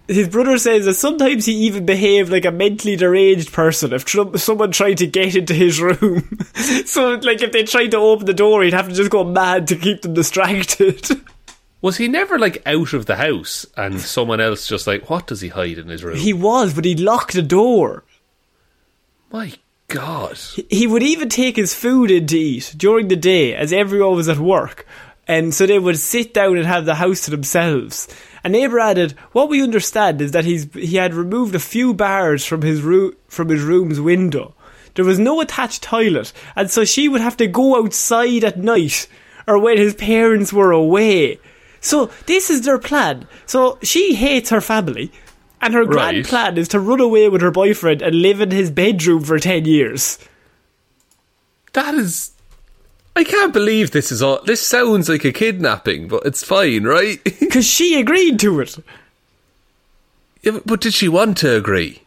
his 0.08 0.28
brother 0.28 0.58
says 0.58 0.84
that 0.84 0.94
sometimes 0.94 1.46
he 1.46 1.52
even 1.52 1.84
behaved 1.84 2.30
like 2.30 2.44
a 2.44 2.52
mentally 2.52 2.96
deranged 2.96 3.52
person 3.52 3.92
if 3.92 4.04
tr- 4.04 4.36
someone 4.36 4.70
tried 4.70 4.98
to 4.98 5.06
get 5.06 5.34
into 5.34 5.54
his 5.54 5.80
room. 5.80 6.38
so, 6.84 7.14
like, 7.14 7.42
if 7.42 7.52
they 7.52 7.64
tried 7.64 7.90
to 7.90 7.96
open 7.96 8.26
the 8.26 8.34
door, 8.34 8.62
he'd 8.62 8.72
have 8.72 8.88
to 8.88 8.94
just 8.94 9.10
go 9.10 9.24
mad 9.24 9.68
to 9.68 9.76
keep 9.76 10.02
them 10.02 10.14
distracted. 10.14 11.08
Was 11.82 11.96
he 11.98 12.08
never, 12.08 12.38
like, 12.38 12.62
out 12.66 12.94
of 12.94 13.06
the 13.06 13.16
house 13.16 13.66
and 13.76 14.00
someone 14.00 14.40
else 14.40 14.66
just 14.66 14.86
like, 14.86 15.10
what 15.10 15.26
does 15.26 15.40
he 15.40 15.48
hide 15.48 15.78
in 15.78 15.88
his 15.88 16.02
room? 16.02 16.16
he 16.16 16.32
was, 16.32 16.72
but 16.74 16.84
he 16.84 16.96
locked 16.96 17.34
the 17.34 17.42
door. 17.42 18.02
My 19.30 19.52
God. 19.88 20.38
He 20.70 20.86
would 20.86 21.02
even 21.02 21.28
take 21.28 21.56
his 21.56 21.74
food 21.74 22.10
in 22.10 22.26
to 22.28 22.38
eat 22.38 22.74
during 22.76 23.08
the 23.08 23.16
day 23.16 23.54
as 23.54 23.72
everyone 23.72 24.16
was 24.16 24.28
at 24.28 24.38
work. 24.38 24.86
And 25.28 25.52
so 25.52 25.66
they 25.66 25.78
would 25.78 25.98
sit 25.98 26.32
down 26.32 26.56
and 26.56 26.66
have 26.66 26.86
the 26.86 26.94
house 26.94 27.22
to 27.22 27.30
themselves. 27.30 28.08
And 28.46 28.52
neighbour 28.52 28.78
added, 28.78 29.14
"What 29.32 29.48
we 29.48 29.60
understand 29.60 30.22
is 30.22 30.30
that 30.30 30.44
he's 30.44 30.68
he 30.72 30.94
had 30.98 31.14
removed 31.14 31.56
a 31.56 31.58
few 31.58 31.92
bars 31.92 32.44
from 32.44 32.62
his 32.62 32.80
roo- 32.80 33.16
from 33.26 33.48
his 33.48 33.60
room's 33.60 33.98
window. 34.00 34.54
There 34.94 35.04
was 35.04 35.18
no 35.18 35.40
attached 35.40 35.82
toilet, 35.82 36.32
and 36.54 36.70
so 36.70 36.84
she 36.84 37.08
would 37.08 37.20
have 37.20 37.36
to 37.38 37.48
go 37.48 37.76
outside 37.76 38.44
at 38.44 38.56
night 38.56 39.08
or 39.48 39.58
when 39.58 39.78
his 39.78 39.94
parents 39.94 40.52
were 40.52 40.70
away. 40.70 41.40
So 41.80 42.08
this 42.26 42.48
is 42.48 42.62
their 42.62 42.78
plan. 42.78 43.26
So 43.46 43.78
she 43.82 44.14
hates 44.14 44.50
her 44.50 44.60
family, 44.60 45.10
and 45.60 45.74
her 45.74 45.84
grand 45.84 46.18
Right. 46.18 46.24
plan 46.26 46.56
is 46.56 46.68
to 46.68 46.78
run 46.78 47.00
away 47.00 47.28
with 47.28 47.40
her 47.42 47.50
boyfriend 47.50 48.00
and 48.00 48.22
live 48.22 48.40
in 48.40 48.52
his 48.52 48.70
bedroom 48.70 49.24
for 49.24 49.40
ten 49.40 49.64
years." 49.64 50.20
That 51.72 51.94
is. 51.94 52.30
I 53.16 53.24
can't 53.24 53.52
believe 53.52 53.90
this 53.90 54.12
is 54.12 54.22
all. 54.22 54.42
This 54.44 54.60
sounds 54.64 55.08
like 55.08 55.24
a 55.24 55.32
kidnapping, 55.32 56.06
but 56.06 56.24
it's 56.26 56.44
fine, 56.44 56.84
right? 56.84 57.18
Because 57.40 57.66
she 57.66 57.98
agreed 57.98 58.38
to 58.40 58.60
it. 58.60 58.76
Yeah, 60.42 60.52
but- 60.52 60.66
but 60.66 60.80
did 60.82 60.94
she 60.94 61.08
want 61.08 61.38
to 61.38 61.56
agree? 61.56 62.02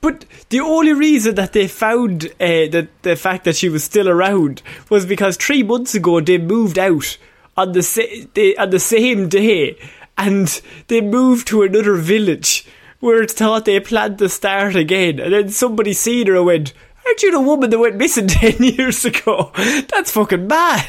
But 0.00 0.24
the 0.50 0.60
only 0.60 0.92
reason 0.92 1.34
that 1.36 1.52
they 1.54 1.66
found 1.66 2.26
uh, 2.40 2.68
that 2.70 2.88
the 3.02 3.16
fact 3.16 3.44
that 3.44 3.56
she 3.56 3.68
was 3.68 3.82
still 3.82 4.08
around 4.08 4.62
was 4.90 5.04
because 5.06 5.36
three 5.36 5.62
months 5.64 5.94
ago 5.94 6.20
they 6.20 6.38
moved 6.38 6.78
out 6.78 7.18
on 7.56 7.72
the 7.72 7.82
sa- 7.82 8.02
they, 8.34 8.54
on 8.56 8.70
the 8.70 8.78
same 8.78 9.28
day, 9.28 9.76
and 10.16 10.60
they 10.86 11.00
moved 11.00 11.48
to 11.48 11.62
another 11.62 11.94
village 11.94 12.64
where 13.00 13.22
it's 13.22 13.32
thought 13.32 13.64
they 13.64 13.80
planned 13.80 14.18
to 14.18 14.28
start 14.28 14.74
again. 14.76 15.18
And 15.20 15.32
then 15.32 15.48
somebody 15.50 15.92
seen 15.92 16.26
her 16.28 16.36
and 16.36 16.46
went, 16.46 16.72
"Aren't 17.08 17.22
you 17.22 17.30
the 17.30 17.40
woman 17.40 17.70
that 17.70 17.78
went 17.78 17.96
missing 17.96 18.26
ten 18.28 18.62
years 18.62 19.04
ago? 19.04 19.50
That's 19.88 20.10
fucking 20.12 20.46
mad." 20.46 20.86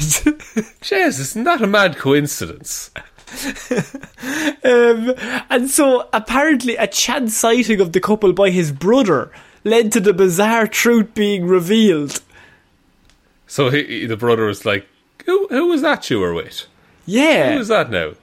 Jesus, 0.81 1.19
isn't 1.31 1.45
that 1.45 1.61
a 1.61 1.67
mad 1.67 1.95
coincidence? 1.97 2.91
Um, 4.63 5.13
and 5.49 5.69
so 5.69 6.09
apparently 6.13 6.75
a 6.75 6.87
chance 6.87 7.35
sighting 7.37 7.79
of 7.79 7.93
the 7.93 7.99
couple 8.01 8.33
by 8.33 8.49
his 8.49 8.71
brother 8.71 9.31
led 9.63 9.91
to 9.93 9.99
the 9.99 10.13
bizarre 10.13 10.67
truth 10.67 11.13
being 11.13 11.45
revealed. 11.45 12.21
So 13.47 13.69
he, 13.69 13.83
he- 13.83 14.05
the 14.05 14.17
brother 14.17 14.45
was 14.45 14.65
like, 14.65 14.87
"Who 15.25 15.47
who 15.49 15.67
was 15.67 15.81
that 15.81 16.09
you 16.09 16.19
were 16.19 16.33
with? 16.33 16.65
Yeah. 17.05 17.51
Who 17.53 17.59
was 17.59 17.67
that 17.69 17.89
now?" 17.89 18.13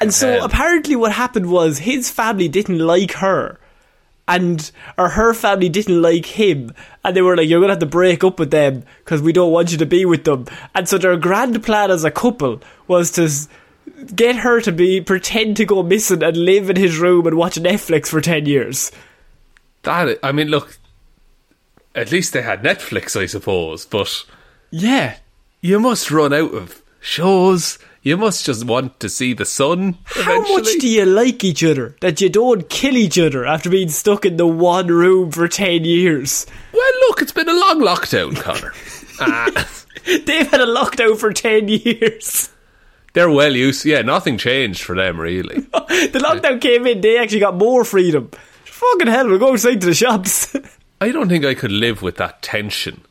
And 0.00 0.12
so 0.12 0.32
hell. 0.32 0.44
apparently 0.44 0.96
what 0.96 1.12
happened 1.12 1.50
was 1.50 1.78
his 1.78 2.10
family 2.10 2.48
didn't 2.48 2.78
like 2.80 3.12
her. 3.12 3.60
And 4.28 4.70
or 4.98 5.08
her 5.08 5.32
family 5.32 5.70
didn't 5.70 6.00
like 6.00 6.26
him, 6.26 6.74
and 7.02 7.16
they 7.16 7.22
were 7.22 7.36
like, 7.36 7.48
"You're 7.48 7.60
gonna 7.60 7.72
have 7.72 7.80
to 7.80 7.86
break 7.86 8.22
up 8.22 8.38
with 8.38 8.50
them 8.50 8.84
because 9.04 9.22
we 9.22 9.32
don't 9.32 9.50
want 9.50 9.72
you 9.72 9.78
to 9.78 9.86
be 9.86 10.04
with 10.04 10.24
them." 10.24 10.44
And 10.74 10.86
so 10.86 10.98
their 10.98 11.16
grand 11.16 11.62
plan 11.64 11.90
as 11.90 12.04
a 12.04 12.10
couple 12.10 12.60
was 12.86 13.10
to 13.12 13.28
get 14.14 14.36
her 14.36 14.60
to 14.60 14.70
be 14.70 15.00
pretend 15.00 15.56
to 15.56 15.64
go 15.64 15.82
missing 15.82 16.22
and 16.22 16.36
live 16.36 16.68
in 16.68 16.76
his 16.76 16.98
room 16.98 17.26
and 17.26 17.36
watch 17.36 17.56
Netflix 17.56 18.08
for 18.08 18.20
ten 18.20 18.44
years. 18.46 18.92
That 19.82 20.18
I 20.22 20.32
mean, 20.32 20.48
look. 20.48 20.78
At 21.94 22.12
least 22.12 22.32
they 22.32 22.42
had 22.42 22.62
Netflix, 22.62 23.20
I 23.20 23.26
suppose, 23.26 23.86
but 23.86 24.24
Yeah, 24.70 25.16
you 25.62 25.80
must 25.80 26.10
run 26.10 26.32
out 26.32 26.54
of 26.54 26.82
shows. 27.00 27.78
You 28.08 28.16
must 28.16 28.46
just 28.46 28.64
want 28.64 29.00
to 29.00 29.10
see 29.10 29.34
the 29.34 29.44
sun. 29.44 29.98
how 30.06 30.40
much 30.40 30.64
do 30.80 30.88
you 30.88 31.04
like 31.04 31.44
each 31.44 31.62
other 31.62 31.94
that 32.00 32.22
you 32.22 32.30
don't 32.30 32.66
kill 32.70 32.96
each 32.96 33.18
other 33.18 33.44
after 33.44 33.68
being 33.68 33.90
stuck 33.90 34.24
in 34.24 34.38
the 34.38 34.46
one 34.46 34.86
room 34.86 35.30
for 35.30 35.46
ten 35.46 35.84
years? 35.84 36.46
Well, 36.72 36.90
look, 37.06 37.20
it's 37.20 37.32
been 37.32 37.50
a 37.50 37.52
long 37.52 37.80
lockdown, 37.82 38.34
Conor. 38.34 38.72
Ah, 39.20 39.68
They've 40.06 40.50
had 40.50 40.62
a 40.62 40.66
lockdown 40.66 41.18
for 41.18 41.34
ten 41.34 41.68
years. 41.68 42.48
they're 43.12 43.28
well 43.28 43.54
used. 43.54 43.84
Yeah, 43.84 44.00
nothing 44.00 44.38
changed 44.38 44.84
for 44.84 44.96
them 44.96 45.20
really. 45.20 45.56
the 45.60 46.24
lockdown 46.24 46.62
came 46.62 46.86
in, 46.86 47.02
they 47.02 47.18
actually 47.18 47.40
got 47.40 47.56
more 47.56 47.84
freedom. 47.84 48.30
Fucking 48.64 49.08
hell, 49.08 49.28
we'll 49.28 49.38
go 49.38 49.52
outside 49.52 49.82
to 49.82 49.86
the 49.86 49.92
shops. 49.92 50.56
I 51.02 51.12
don't 51.12 51.28
think 51.28 51.44
I 51.44 51.52
could 51.52 51.72
live 51.72 52.00
with 52.00 52.16
that 52.16 52.40
tension, 52.40 53.02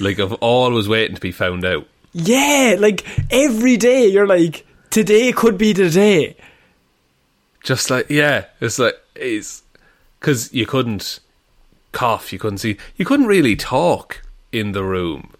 like 0.00 0.18
of 0.18 0.32
always 0.32 0.88
waiting 0.88 1.16
to 1.16 1.20
be 1.20 1.30
found 1.30 1.66
out. 1.66 1.86
Yeah, 2.12 2.76
like 2.78 3.04
every 3.30 3.76
day 3.76 4.06
you're 4.06 4.26
like, 4.26 4.66
today 4.90 5.32
could 5.32 5.56
be 5.58 5.72
the 5.72 5.90
day. 5.90 6.36
Just 7.62 7.90
like 7.90 8.08
yeah, 8.10 8.46
it's 8.60 8.78
like 8.78 8.94
it's 9.14 9.62
because 10.18 10.52
you 10.52 10.66
couldn't 10.66 11.20
cough, 11.92 12.32
you 12.32 12.38
couldn't 12.38 12.58
see, 12.58 12.76
you 12.96 13.04
couldn't 13.04 13.26
really 13.26 13.56
talk 13.56 14.22
in 14.52 14.72
the 14.72 14.84
room. 14.84 15.30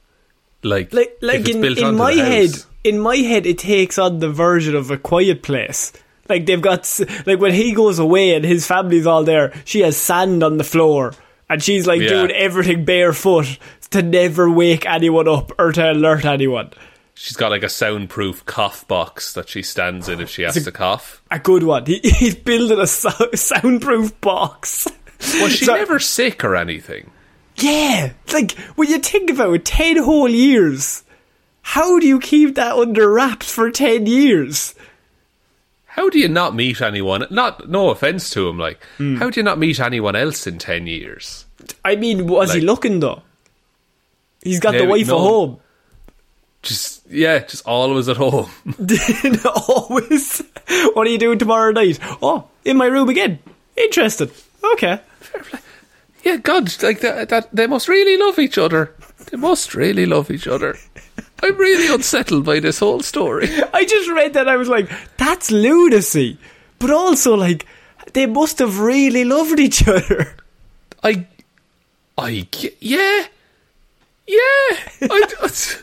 Like 0.63 0.93
Like, 0.93 1.17
like 1.23 1.49
in, 1.49 1.65
in 1.65 1.97
my 1.97 2.13
head, 2.13 2.51
in 2.85 2.99
my 3.01 3.17
head, 3.17 3.47
it 3.47 3.59
takes 3.59 3.99
on 3.99 4.19
the 4.19 4.29
version 4.31 4.75
of 4.75 4.91
a 4.91 4.99
quiet 4.99 5.43
place. 5.43 5.93
Like 6.29 6.47
they've 6.47 6.61
got, 6.61 6.89
like 7.27 7.41
when 7.41 7.53
he 7.55 7.73
goes 7.73 7.99
away 7.99 8.35
and 8.35 8.45
his 8.45 8.67
family's 8.67 9.07
all 9.07 9.25
there, 9.25 9.53
she 9.65 9.81
has 9.81 9.97
sand 9.97 10.43
on 10.43 10.59
the 10.59 10.65
floor, 10.65 11.13
and 11.49 11.63
she's 11.63 11.87
like 11.87 12.03
Yeah. 12.03 12.09
doing 12.11 12.31
everything 12.33 12.85
barefoot 12.85 13.59
to 13.91 14.03
never 14.03 14.51
wake 14.51 14.87
anyone 14.87 15.29
up 15.29 15.53
or 15.59 15.73
to 15.73 15.93
alert 15.93 16.25
anyone. 16.25 16.71
She's 17.15 17.37
got 17.37 17.51
like 17.51 17.63
a 17.63 17.69
soundproof 17.69 18.47
cough 18.47 18.87
box 18.89 19.35
that 19.35 19.49
she 19.49 19.63
stands 19.63 20.09
in 20.09 20.21
if 20.21 20.31
she 20.31 20.43
has 20.43 20.63
to 20.65 20.73
cough. 20.73 21.23
A 21.31 21.39
good 21.39 21.63
one. 21.65 21.85
He, 21.87 21.99
he's 22.03 22.35
building 22.35 22.79
a 22.81 22.87
so- 22.87 23.31
soundproof 23.35 24.19
box. 24.21 24.87
Was 25.41 25.53
she 25.57 25.65
So- 25.67 25.75
never 25.75 25.99
sick 25.99 26.45
or 26.45 26.57
anything? 26.57 27.11
Yeah, 27.57 28.13
like 28.33 28.53
when 28.77 28.89
you 28.89 28.99
think 29.01 29.29
about 29.29 29.53
it, 29.55 29.65
ten 29.67 29.99
whole 29.99 30.31
years. 30.31 31.03
How 31.61 31.99
do 31.99 32.07
you 32.07 32.19
keep 32.19 32.55
that 32.55 32.75
under 32.75 33.13
wraps 33.13 33.53
for 33.53 33.71
ten 33.71 34.07
years? 34.07 34.75
How 35.85 36.09
do 36.09 36.19
you 36.19 36.29
not 36.29 36.55
meet 36.55 36.81
anyone? 36.81 37.27
Not 37.31 37.69
no 37.69 37.91
offense 37.91 38.31
to 38.31 38.49
him, 38.49 38.57
like 38.59 38.83
Hmm. 38.97 39.17
how 39.17 39.29
do 39.29 39.39
you 39.41 39.45
not 39.45 39.59
meet 39.59 39.79
anyone 39.79 40.17
else 40.17 40.47
in 40.47 40.57
ten 40.59 40.87
years? 40.87 41.45
I 41.85 41.97
mean, 41.97 42.27
was 42.27 42.55
he 42.55 42.61
looking 42.63 43.01
though? 43.01 43.23
He's 44.43 44.61
got 44.61 44.73
the 44.73 44.87
wife 44.87 45.09
no. 45.09 45.17
at 45.17 45.21
home. 45.21 45.61
Just 46.63 47.07
yeah, 47.11 47.39
just 47.41 47.67
always 47.67 48.09
at 48.09 48.19
home. 48.19 48.51
Always. 49.69 50.43
What 50.93 51.07
are 51.07 51.11
you 51.11 51.19
doing 51.19 51.39
tomorrow 51.39 51.73
night? 51.73 51.99
Oh, 52.21 52.49
in 52.65 52.77
my 52.77 52.87
room 52.87 53.09
again. 53.09 53.39
Interesting. 53.77 54.31
Okay. 54.75 55.01
yeah, 56.23 56.37
God, 56.37 56.71
like 56.83 57.01
that, 57.01 57.31
that. 57.31 57.49
They 57.51 57.67
must 57.67 57.89
really 57.89 58.19
love 58.19 58.39
each 58.39 58.59
other. 58.59 58.95
They 59.31 59.39
must 59.39 59.75
really 59.75 60.05
love 60.05 60.31
each 60.31 60.47
other. 60.47 60.77
I'm 61.43 61.57
really 61.57 61.93
unsettled 61.93 62.45
by 62.45 62.61
this 62.61 62.79
whole 62.79 63.01
story. 63.01 63.49
I 63.73 63.85
just 63.85 64.11
read 64.11 64.35
that. 64.35 64.49
I 64.49 64.57
was 64.57 64.69
like, 64.69 64.91
that's 65.17 65.51
lunacy. 65.51 66.39
But 66.79 66.91
also, 66.91 67.35
like, 67.35 67.67
they 68.13 68.27
must 68.27 68.59
have 68.59 68.81
really 68.81 69.25
loved 69.25 69.59
each 69.59 69.87
other. 69.89 70.37
I, 71.03 71.27
I, 72.19 72.47
yeah, 72.81 73.27
yeah. 74.31 75.09
I, 75.11 75.83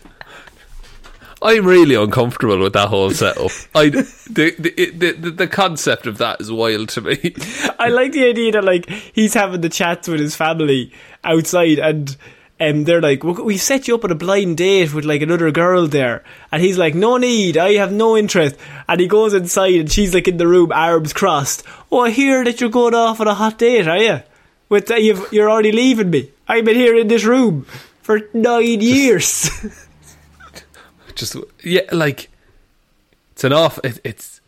I'm 1.41 1.65
really 1.65 1.95
uncomfortable 1.95 2.59
with 2.59 2.73
that 2.73 2.89
whole 2.89 3.11
setup. 3.11 3.51
I, 3.75 3.89
the, 3.89 4.55
the, 4.57 5.11
the, 5.11 5.31
the, 5.31 5.47
concept 5.47 6.07
of 6.07 6.17
that 6.17 6.41
is 6.41 6.51
wild 6.51 6.89
to 6.89 7.01
me. 7.01 7.35
I 7.79 7.89
like 7.89 8.11
the 8.11 8.25
idea 8.25 8.53
that 8.53 8.63
like 8.63 8.89
he's 8.89 9.35
having 9.35 9.61
the 9.61 9.69
chats 9.69 10.07
with 10.07 10.19
his 10.19 10.35
family 10.35 10.91
outside, 11.23 11.77
and 11.77 12.17
um, 12.59 12.85
they're 12.85 13.01
like, 13.01 13.23
"We've 13.23 13.61
set 13.61 13.87
you 13.87 13.95
up 13.95 14.03
on 14.03 14.11
a 14.11 14.15
blind 14.15 14.57
date 14.57 14.93
with 14.93 15.05
like 15.05 15.21
another 15.21 15.51
girl 15.51 15.87
there," 15.87 16.23
and 16.51 16.61
he's 16.63 16.77
like, 16.77 16.95
"No 16.95 17.17
need, 17.17 17.55
I 17.55 17.73
have 17.73 17.93
no 17.93 18.17
interest." 18.17 18.55
And 18.87 18.99
he 18.99 19.07
goes 19.07 19.35
inside, 19.35 19.75
and 19.75 19.91
she's 19.91 20.15
like 20.15 20.27
in 20.27 20.37
the 20.37 20.47
room, 20.47 20.71
arms 20.71 21.13
crossed. 21.13 21.63
Oh, 21.91 21.99
I 21.99 22.09
hear 22.09 22.43
that 22.45 22.59
you're 22.61 22.71
going 22.71 22.95
off 22.95 23.21
on 23.21 23.27
a 23.27 23.35
hot 23.35 23.59
date, 23.59 23.87
are 23.87 23.97
you? 23.97 24.21
With 24.69 24.89
uh, 24.89 24.95
you've, 24.95 25.31
you're 25.31 25.51
already 25.51 25.71
leaving 25.71 26.09
me. 26.09 26.31
I've 26.47 26.65
been 26.65 26.75
here 26.75 26.95
in 26.95 27.09
this 27.09 27.25
room 27.25 27.67
for 28.07 28.21
nine 28.33 28.79
years. 28.79 29.49
Just 31.15 31.35
yeah, 31.61 31.81
like 31.91 32.29
it's 33.33 33.43
an 33.43 33.51
off. 33.51 33.79
It, 33.83 33.99
it's 34.05 34.39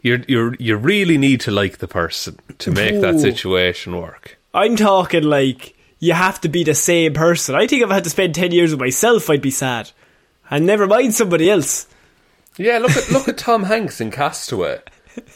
you're 0.00 0.22
you're 0.26 0.56
you 0.58 0.76
really 0.76 1.18
need 1.18 1.40
to 1.42 1.52
like 1.52 1.78
the 1.78 1.86
person 1.86 2.40
to 2.58 2.72
make 2.72 3.00
that 3.00 3.20
situation 3.20 3.96
work. 3.96 4.38
I'm 4.52 4.74
talking 4.74 5.22
like 5.22 5.76
you 6.00 6.14
have 6.14 6.40
to 6.40 6.48
be 6.48 6.64
the 6.64 6.74
same 6.74 7.14
person. 7.14 7.54
I 7.54 7.68
think 7.68 7.84
if 7.84 7.90
I 7.90 7.94
had 7.94 8.04
to 8.04 8.10
spend 8.10 8.34
ten 8.34 8.50
years 8.50 8.72
with 8.72 8.80
myself, 8.80 9.30
I'd 9.30 9.40
be 9.40 9.52
sad. 9.52 9.92
And 10.50 10.66
never 10.66 10.88
mind 10.88 11.14
somebody 11.14 11.48
else. 11.48 11.86
Yeah, 12.56 12.78
look 12.78 12.96
at 12.96 13.08
look 13.12 13.28
at 13.28 13.38
Tom 13.38 13.62
Hanks 13.64 14.00
in 14.00 14.10
Castaway. 14.10 14.80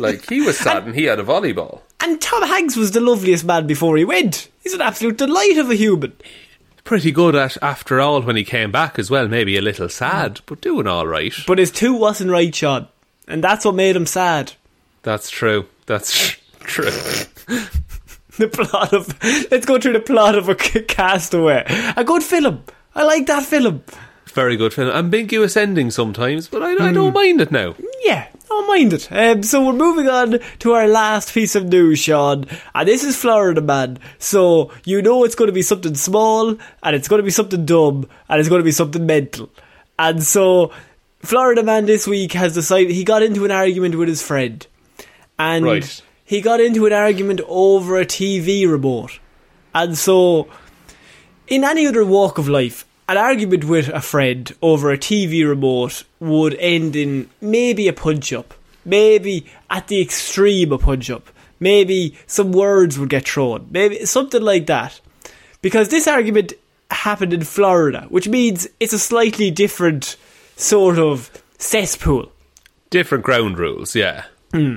Like 0.00 0.28
he 0.28 0.40
was 0.40 0.59
sad 0.59 0.86
and 0.86 0.94
he 0.96 1.04
had 1.04 1.20
a 1.20 1.24
volleyball. 1.24 1.82
And 2.00 2.20
Tom 2.20 2.42
Hanks 2.42 2.74
was 2.74 2.90
the 2.90 3.00
loveliest 3.00 3.44
man 3.44 3.68
before 3.68 3.96
he 3.96 4.04
went. 4.04 4.48
He's 4.64 4.74
an 4.74 4.80
absolute 4.80 5.18
delight 5.18 5.59
of 5.59 5.70
a 5.70 5.76
human. 5.76 6.12
Pretty 6.87 7.11
good 7.11 7.34
at 7.34 7.61
after 7.61 8.01
all 8.01 8.22
when 8.22 8.37
he 8.37 8.45
came 8.45 8.70
back 8.70 8.97
as 8.97 9.11
well. 9.11 9.26
Maybe 9.26 9.57
a 9.57 9.61
little 9.61 9.89
sad, 9.89 10.41
but 10.47 10.61
doing 10.61 10.87
all 10.87 11.07
right. 11.07 11.34
But 11.45 11.59
his 11.59 11.72
two 11.72 11.93
wasn't 11.95 12.30
right, 12.30 12.55
Shaun. 12.55 12.87
And 13.26 13.43
that's 13.43 13.64
what 13.64 13.74
made 13.74 13.97
him 13.97 14.07
sad. 14.07 14.53
That's 15.03 15.28
true. 15.28 15.66
That's 15.87 16.37
true. 16.61 16.91
The 18.37 18.49
plot 18.49 18.93
of. 18.93 19.18
Let's 19.51 19.64
go 19.64 19.78
through 19.78 19.95
the 19.95 20.01
plot 20.01 20.34
of 20.37 20.51
a 20.51 20.55
castaway. 20.55 21.64
A 21.97 22.05
good 22.05 22.22
film. 22.22 22.64
I 22.95 23.03
like 23.05 23.26
that 23.26 23.45
film. 23.45 23.82
Very 24.26 24.57
good 24.57 24.74
film. 24.74 24.91
Ambiguous 24.91 25.57
ending 25.57 25.91
sometimes, 25.91 26.47
but 26.47 26.62
I, 26.62 26.72
I 26.72 26.93
don't 26.93 27.09
hmm. 27.09 27.14
mind 27.14 27.41
it 27.41 27.51
now. 27.51 27.74
Yeah, 28.07 28.28
don't 28.48 28.68
mind 28.68 28.92
it. 28.92 29.09
Um, 29.11 29.42
so 29.42 29.66
we're 29.66 29.72
moving 29.72 30.09
on 30.09 30.38
to 30.61 30.72
our 30.72 30.86
last 30.86 31.34
piece 31.34 31.57
of 31.57 31.64
news, 31.66 31.98
Shaun. 31.98 32.46
And 32.74 32.88
this 32.88 33.02
is 33.02 33.16
Florida 33.16 33.61
Man. 33.61 33.98
So 34.18 34.70
you 34.84 35.02
know 35.02 35.24
it's 35.24 35.34
going 35.34 35.48
to 35.48 35.52
be 35.52 35.62
something 35.62 35.96
small, 35.96 36.50
and 36.82 36.96
it's 36.96 37.09
going 37.09 37.18
to 37.18 37.24
be 37.24 37.30
something 37.30 37.64
dumb, 37.66 38.09
and 38.28 38.38
it's 38.38 38.48
going 38.48 38.61
to 38.61 38.64
be 38.64 38.70
something 38.70 39.04
mental. 39.07 39.50
And 39.98 40.22
so 40.22 40.72
Florida 41.20 41.62
Man 41.64 41.86
this 41.86 42.07
week 42.07 42.32
has 42.34 42.54
decided 42.54 42.92
he 42.92 43.02
got 43.02 43.22
into 43.22 43.44
an 43.44 43.50
argument 43.50 43.96
with 43.96 44.09
his 44.09 44.22
friend. 44.22 44.64
And 45.38 45.64
Right. 45.64 46.02
he 46.24 46.40
got 46.40 46.61
into 46.61 46.86
an 46.86 46.92
argument 46.92 47.40
over 47.48 47.98
a 47.98 48.07
TV 48.07 48.70
remote. 48.70 49.18
And 49.74 49.98
so 49.98 50.48
in 51.48 51.64
any 51.64 51.86
other 51.86 52.04
walk 52.04 52.38
of 52.38 52.48
life, 52.48 52.84
an 53.09 53.16
argument 53.16 53.64
with 53.64 53.88
a 53.88 54.00
friend 54.00 54.54
over 54.62 54.90
a 54.90 54.98
TV 54.98 55.46
remote 55.46 56.04
would 56.20 56.54
end 56.54 56.96
in 56.96 57.30
maybe 57.40 57.88
a 57.88 57.92
punch 57.92 58.32
up, 58.32 58.54
maybe 58.84 59.46
at 59.70 59.88
the 59.88 60.00
extreme 60.00 60.72
a 60.72 60.78
punch 60.78 61.11
up, 61.11 61.28
maybe 61.61 62.16
some 62.26 62.52
words 62.52 62.98
would 62.98 63.09
get 63.09 63.28
thrown, 63.28 63.68
maybe 63.70 64.04
something 64.04 64.42
like 64.42 64.66
that. 64.66 65.00
Because 65.62 65.88
this 65.88 66.07
argument 66.07 66.52
happened 66.90 67.32
in 67.32 67.44
Florida, 67.44 68.07
which 68.09 68.28
means 68.28 68.68
it's 68.80 68.92
a 68.92 68.98
slightly 68.98 69.50
different 69.50 70.16
sort 70.57 70.98
of 70.98 71.30
cesspool. 71.59 72.30
Different 72.90 73.24
ground 73.24 73.59
rules, 73.59 73.94
yeah. 73.94 74.24
Hmm. 74.52 74.76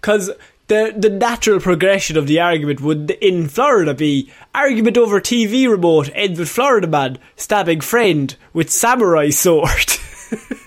Because 0.00 0.30
the 0.70 0.94
the 0.96 1.10
natural 1.10 1.60
progression 1.60 2.16
of 2.16 2.28
the 2.28 2.40
argument 2.40 2.80
would 2.80 3.10
in 3.10 3.48
Florida 3.48 3.92
be 3.92 4.30
argument 4.54 4.96
over 4.96 5.20
TV 5.20 5.68
remote 5.68 6.08
ends 6.14 6.38
with 6.38 6.48
Florida 6.48 6.86
man 6.86 7.18
stabbing 7.36 7.80
friend 7.80 8.36
with 8.54 8.70
samurai 8.70 9.28
sword. 9.28 9.96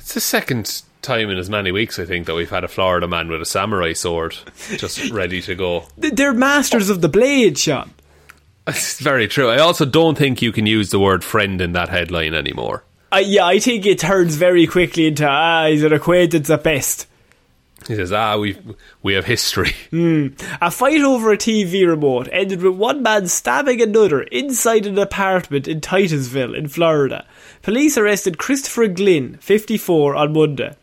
It's 0.00 0.14
the 0.14 0.20
second 0.22 0.82
time 1.02 1.28
in 1.28 1.36
as 1.36 1.50
many 1.50 1.70
weeks, 1.70 1.98
I 1.98 2.06
think, 2.06 2.26
that 2.26 2.34
we've 2.34 2.48
had 2.48 2.64
a 2.64 2.68
Florida 2.68 3.06
man 3.06 3.28
with 3.28 3.42
a 3.42 3.44
samurai 3.44 3.92
sword 3.92 4.34
just 4.78 5.10
ready 5.10 5.42
to 5.42 5.54
go. 5.54 5.84
They're 5.98 6.32
masters 6.32 6.88
of 6.88 7.02
the 7.02 7.10
blade, 7.10 7.58
Shaun. 7.58 7.92
It's 8.66 9.00
very 9.00 9.28
true. 9.28 9.50
I 9.50 9.58
also 9.58 9.84
don't 9.84 10.16
think 10.16 10.40
you 10.40 10.50
can 10.50 10.64
use 10.64 10.90
the 10.90 10.98
word 10.98 11.22
friend 11.22 11.60
in 11.60 11.72
that 11.72 11.90
headline 11.90 12.32
anymore. 12.32 12.84
Uh, 13.12 13.22
yeah, 13.22 13.44
I 13.44 13.58
think 13.58 13.84
it 13.84 13.98
turns 13.98 14.36
very 14.36 14.66
quickly 14.66 15.06
into 15.06 15.28
ah, 15.28 15.66
he's 15.66 15.82
an 15.82 15.92
acquaintance 15.92 16.48
at 16.48 16.62
best. 16.62 17.06
He 17.88 17.96
says, 17.96 18.12
"Ah, 18.12 18.36
we 18.36 18.56
we 19.02 19.14
have 19.14 19.24
history." 19.24 19.72
A 20.60 20.70
fight 20.70 21.00
over 21.00 21.32
a 21.32 21.36
TV 21.38 21.84
remote 21.88 22.28
ended 22.30 22.62
with 22.62 22.74
one 22.76 23.02
man 23.02 23.26
stabbing 23.26 23.80
another 23.82 24.22
inside 24.22 24.86
an 24.86 24.98
apartment 24.98 25.66
in 25.66 25.80
Titusville, 25.80 26.54
in 26.54 26.68
Florida. 26.68 27.24
Police 27.62 27.98
arrested 27.98 28.38
Christopher 28.38 28.86
Glynn, 28.88 29.38
54, 29.40 30.14
on 30.14 30.32
Monday. 30.32 30.76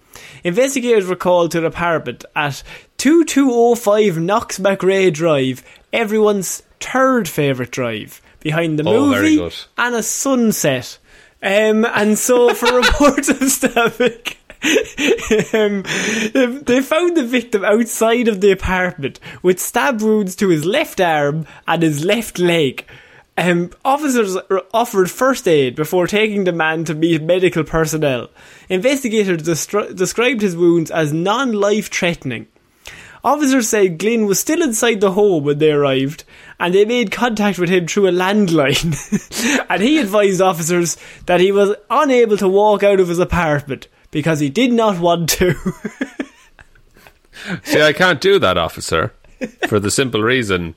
Investigators 0.44 1.06
were 1.08 1.16
called 1.16 1.52
to 1.52 1.60
an 1.60 1.66
apartment 1.66 2.26
at 2.36 2.64
2205 2.98 4.18
Knox 4.20 4.60
McRae 4.60 5.14
Drive, 5.14 5.64
everyone's 5.94 6.62
third 6.80 7.28
favourite 7.28 7.72
drive, 7.72 8.22
behind 8.40 8.78
the 8.80 8.84
Oh, 8.88 9.10
very 9.10 9.36
movie 9.36 9.38
good. 9.38 9.56
and 9.78 9.96
a 9.96 10.04
sunset. 10.04 10.98
Um, 11.44 11.86
and 11.86 12.18
so, 12.18 12.54
for 12.54 12.76
reports 12.82 13.30
of 13.30 13.38
stabbing, 13.50 14.18
um, 15.54 15.84
they 16.64 16.82
found 16.82 17.18
the 17.18 17.26
victim 17.26 17.64
outside 17.64 18.28
of 18.28 18.42
the 18.42 18.52
apartment 18.52 19.20
with 19.42 19.60
stab 19.60 20.02
wounds 20.02 20.36
to 20.38 20.50
his 20.50 20.66
left 20.66 21.00
arm 21.00 21.46
and 21.68 21.84
his 21.84 22.04
left 22.04 22.40
leg. 22.40 22.86
Um, 23.38 23.72
officers 23.84 24.38
offered 24.74 25.12
first 25.12 25.48
aid 25.48 25.76
before 25.76 26.08
taking 26.08 26.46
the 26.46 26.54
man 26.54 26.86
to 26.86 26.96
meet 26.96 27.22
medical 27.22 27.66
personnel. 27.66 28.30
Investigators 28.70 29.44
destri- 29.44 29.96
described 29.96 30.42
his 30.42 30.56
wounds 30.56 30.90
as 30.90 31.12
non 31.12 31.52
life 31.52 31.92
threatening. 31.92 32.48
Officers 33.26 33.68
said 33.68 33.98
Glynn 33.98 34.28
was 34.28 34.40
still 34.40 34.62
inside 34.62 35.02
the 35.02 35.12
home 35.12 35.44
when 35.44 35.58
they 35.58 35.72
arrived, 35.72 36.24
and 36.60 36.74
they 36.74 36.86
made 36.86 37.12
contact 37.12 37.58
with 37.58 37.70
him 37.70 37.88
through 37.88 38.08
a 38.08 38.12
landline. 38.12 39.66
and 39.70 39.82
he 39.82 39.98
advised 39.98 40.40
officers 40.40 40.96
that 41.26 41.40
he 41.40 41.52
was 41.52 41.76
unable 41.90 42.38
to 42.38 42.48
walk 42.48 42.84
out 42.84 43.00
of 43.00 43.10
his 43.10 43.20
apartment 43.20 43.88
because 44.16 44.40
he 44.40 44.50
did 44.50 44.72
not 44.72 44.98
want 44.98 45.28
to. 45.28 45.54
See, 47.66 47.82
I 47.82 47.92
can't 47.92 48.22
do 48.22 48.40
that, 48.40 48.58
officer, 48.58 49.12
for 49.68 49.78
the 49.78 49.92
simple 49.92 50.24
reason 50.24 50.74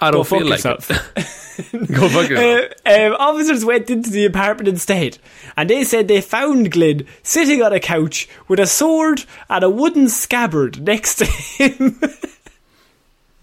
I 0.00 0.10
don't 0.10 0.26
feel 0.26 0.44
like 0.44 0.64
yourself. 0.64 0.90
it. 0.90 0.98
Go 1.92 2.08
fuck 2.08 2.30
yourself. 2.30 2.72
Uh, 2.84 2.90
um, 2.90 3.14
officers 3.16 3.64
went 3.64 3.90
into 3.90 4.10
the 4.10 4.24
apartment 4.24 4.66
instead, 4.66 5.18
and 5.56 5.70
they 5.70 5.84
said 5.84 6.08
they 6.08 6.20
found 6.20 6.72
Glynn 6.72 7.06
sitting 7.22 7.62
on 7.62 7.72
a 7.72 7.78
couch 7.78 8.28
with 8.48 8.58
a 8.58 8.66
sword 8.66 9.24
and 9.48 9.62
a 9.62 9.70
wooden 9.70 10.08
scabbard 10.08 10.82
next 10.82 11.14
to 11.18 11.26
him. 11.26 12.00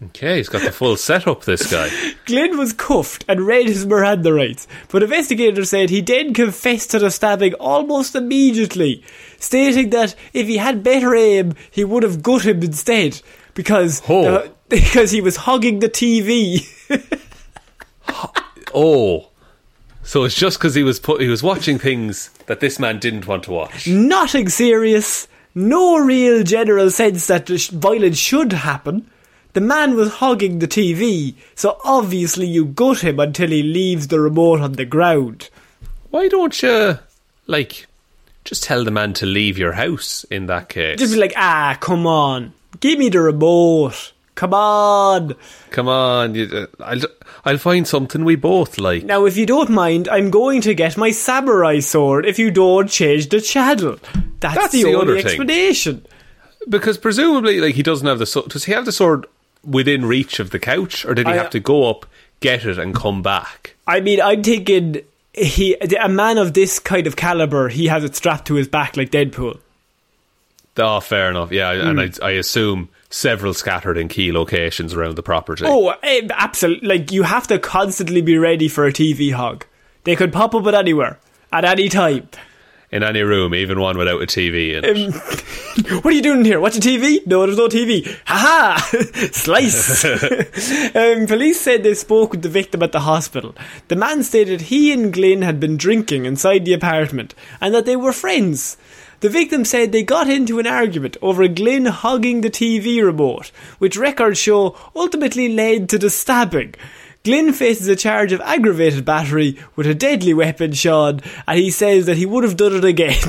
Okay, 0.05 0.37
he's 0.37 0.49
got 0.49 0.61
the 0.63 0.71
full 0.71 0.95
setup. 0.97 1.43
This 1.43 1.71
guy. 1.71 1.89
Glynn 2.25 2.57
was 2.57 2.73
cuffed 2.73 3.25
and 3.27 3.41
read 3.41 3.67
his 3.67 3.85
Miranda 3.85 4.33
rights, 4.33 4.67
but 4.89 5.03
investigators 5.03 5.69
said 5.69 5.89
he 5.89 6.01
then 6.01 6.33
confessed 6.33 6.91
to 6.91 6.99
the 6.99 7.11
stabbing 7.11 7.53
almost 7.55 8.15
immediately, 8.15 9.03
stating 9.39 9.89
that 9.91 10.15
if 10.33 10.47
he 10.47 10.57
had 10.57 10.83
better 10.83 11.15
aim, 11.15 11.53
he 11.69 11.83
would 11.83 12.03
have 12.03 12.23
gut 12.23 12.45
him 12.45 12.61
instead 12.63 13.21
because 13.53 14.01
Oh. 14.09 14.49
because 14.69 15.11
he 15.11 15.21
was 15.21 15.35
hogging 15.35 15.79
the 15.79 15.89
TV. 15.89 16.67
Oh, 18.73 19.27
so 20.03 20.23
it's 20.23 20.35
just 20.35 20.57
because 20.57 20.75
he 20.75 20.83
was 20.83 20.99
put, 20.99 21.21
he 21.21 21.27
was 21.27 21.43
watching 21.43 21.77
things 21.77 22.29
that 22.45 22.59
this 22.61 22.79
man 22.79 22.99
didn't 22.99 23.27
want 23.27 23.43
to 23.43 23.51
watch. 23.51 23.87
Nothing 23.87 24.47
serious, 24.49 25.27
no 25.53 25.97
real 25.97 26.43
general 26.43 26.89
sense 26.89 27.27
that 27.27 27.49
violence 27.49 28.17
should 28.17 28.53
happen. 28.53 29.09
The 29.53 29.61
man 29.61 29.95
was 29.95 30.13
hogging 30.15 30.59
the 30.59 30.67
TV, 30.67 31.33
so 31.55 31.77
obviously 31.83 32.47
you 32.47 32.65
gut 32.65 33.01
him 33.03 33.19
until 33.19 33.49
he 33.49 33.61
leaves 33.63 34.07
the 34.07 34.19
remote 34.19 34.61
on 34.61 34.73
the 34.73 34.85
ground. 34.85 35.49
Why 36.09 36.29
don't 36.29 36.61
you 36.61 36.99
like 37.47 37.87
just 38.45 38.63
tell 38.63 38.83
the 38.85 38.91
man 38.91 39.13
to 39.13 39.25
leave 39.25 39.57
your 39.57 39.73
house 39.73 40.23
in 40.25 40.45
that 40.45 40.69
case? 40.69 40.99
Just 40.99 41.13
be 41.13 41.19
like, 41.19 41.33
ah, 41.35 41.77
come 41.81 42.07
on, 42.07 42.53
give 42.79 42.97
me 42.97 43.09
the 43.09 43.21
remote. 43.21 44.13
Come 44.35 44.53
on. 44.53 45.35
Come 45.69 45.87
on, 45.89 46.33
you, 46.33 46.45
uh, 46.45 46.65
I'll 46.83 47.01
I'll 47.43 47.57
find 47.57 47.85
something 47.87 48.23
we 48.23 48.35
both 48.35 48.77
like. 48.77 49.03
Now, 49.03 49.25
if 49.25 49.35
you 49.35 49.45
don't 49.45 49.69
mind, 49.69 50.07
I'm 50.07 50.31
going 50.31 50.61
to 50.61 50.73
get 50.73 50.95
my 50.95 51.11
samurai 51.11 51.79
sword 51.79 52.25
if 52.25 52.39
you 52.39 52.51
don't 52.51 52.89
change 52.89 53.29
the 53.29 53.41
channel. 53.41 53.97
That's, 54.39 54.55
That's 54.55 54.71
the, 54.71 54.83
the 54.83 54.95
only 54.95 55.15
thing. 55.21 55.25
explanation. 55.25 56.05
Because 56.69 56.97
presumably, 56.97 57.59
like 57.59 57.75
he 57.75 57.83
doesn't 57.83 58.07
have 58.07 58.19
the 58.19 58.25
sword. 58.25 58.49
Does 58.49 58.63
he 58.63 58.71
have 58.71 58.85
the 58.85 58.91
sword 58.91 59.25
within 59.63 60.05
reach 60.05 60.39
of 60.39 60.49
the 60.51 60.59
couch, 60.59 61.05
or 61.05 61.13
did 61.13 61.27
he 61.27 61.33
I- 61.33 61.37
have 61.37 61.49
to 61.51 61.59
go 61.59 61.89
up, 61.89 62.05
get 62.39 62.65
it, 62.65 62.77
and 62.77 62.93
come 62.95 63.21
back? 63.21 63.75
I 63.87 63.99
mean, 63.99 64.21
I'm 64.21 64.43
thinking 64.43 65.01
he, 65.33 65.75
a 65.75 66.09
man 66.09 66.37
of 66.37 66.53
this 66.53 66.79
kind 66.79 67.07
of 67.07 67.15
caliber, 67.15 67.69
he 67.69 67.87
has 67.87 68.03
it 68.03 68.15
strapped 68.15 68.47
to 68.47 68.55
his 68.55 68.67
back 68.67 68.97
like 68.97 69.11
Deadpool. 69.11 69.59
Oh, 70.77 70.99
fair 71.01 71.29
enough. 71.29 71.51
Yeah, 71.51 71.71
and 71.71 71.99
Hmm. 71.99 72.23
I, 72.23 72.27
I 72.27 72.31
assume 72.31 72.89
several 73.09 73.53
scattered 73.53 73.97
in 73.97 74.07
key 74.07 74.31
locations 74.31 74.93
around 74.93 75.15
the 75.17 75.23
property. 75.23 75.65
Oh, 75.67 75.93
absolutely! 76.03 76.87
Like 76.87 77.11
you 77.11 77.23
have 77.23 77.45
to 77.47 77.59
constantly 77.59 78.21
be 78.21 78.37
ready 78.37 78.67
for 78.69 78.85
a 78.85 78.93
TV 78.93 79.33
hog. 79.33 79.65
They 80.05 80.15
could 80.15 80.31
pop 80.31 80.55
up 80.55 80.65
at 80.67 80.73
anywhere, 80.73 81.19
at 81.51 81.65
any 81.65 81.89
time. 81.89 82.29
In 82.91 83.03
any 83.03 83.21
room, 83.21 83.55
even 83.55 83.79
one 83.79 83.97
without 83.97 84.21
a 84.21 84.25
TV 84.25 84.71
it. 84.73 85.41
What 86.03 86.13
are 86.13 86.15
you 86.15 86.21
doing 86.21 86.43
here? 86.43 86.59
Watching 86.59 86.81
TV? 86.81 87.25
No, 87.25 87.45
there's 87.45 87.57
no 87.57 87.69
TV. 87.69 88.05
Ha 88.25 88.37
ha! 88.85 88.89
Slice! 89.31 90.03
um, 90.95 91.27
police 91.27 91.61
said 91.61 91.83
they 91.83 91.93
spoke 91.93 92.31
with 92.31 92.41
the 92.41 92.49
victim 92.49 92.83
at 92.83 92.91
the 92.91 92.99
hospital. 93.01 93.55
The 93.87 93.95
man 93.95 94.23
stated 94.23 94.61
he 94.61 94.91
and 94.91 95.13
Glynn 95.13 95.41
had 95.41 95.59
been 95.59 95.77
drinking 95.77 96.25
inside 96.25 96.65
the 96.65 96.73
apartment 96.73 97.33
and 97.61 97.73
that 97.73 97.85
they 97.85 97.95
were 97.95 98.11
friends. 98.11 98.75
The 99.21 99.29
victim 99.29 99.63
said 99.63 99.91
they 99.91 100.03
got 100.03 100.29
into 100.29 100.59
an 100.59 100.67
argument 100.67 101.15
over 101.21 101.47
Glynn 101.47 101.85
hogging 101.85 102.41
the 102.41 102.49
TV 102.49 103.03
remote, 103.03 103.51
which 103.77 103.95
records 103.95 104.39
show 104.39 104.75
ultimately 104.95 105.47
led 105.53 105.87
to 105.89 105.99
the 105.99 106.09
stabbing. 106.09 106.75
Glynn 107.23 107.53
faces 107.53 107.87
a 107.87 107.95
charge 107.95 108.31
of 108.31 108.41
aggravated 108.41 109.05
battery 109.05 109.59
with 109.75 109.85
a 109.85 109.93
deadly 109.93 110.33
weapon, 110.33 110.73
Shaun, 110.73 111.21
and 111.47 111.59
he 111.59 111.69
says 111.69 112.07
that 112.07 112.17
he 112.17 112.25
would 112.25 112.43
have 112.43 112.57
done 112.57 112.75
it 112.75 112.83
again. 112.83 113.21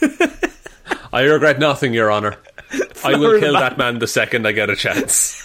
I 1.12 1.22
regret 1.22 1.58
nothing, 1.58 1.94
Your 1.94 2.12
Honour. 2.12 2.36
I 3.04 3.16
will 3.16 3.38
kill 3.38 3.52
that 3.52 3.78
man 3.78 4.00
the 4.00 4.08
second 4.08 4.46
I 4.46 4.52
get 4.52 4.68
a 4.68 4.76
chance. 4.76 5.42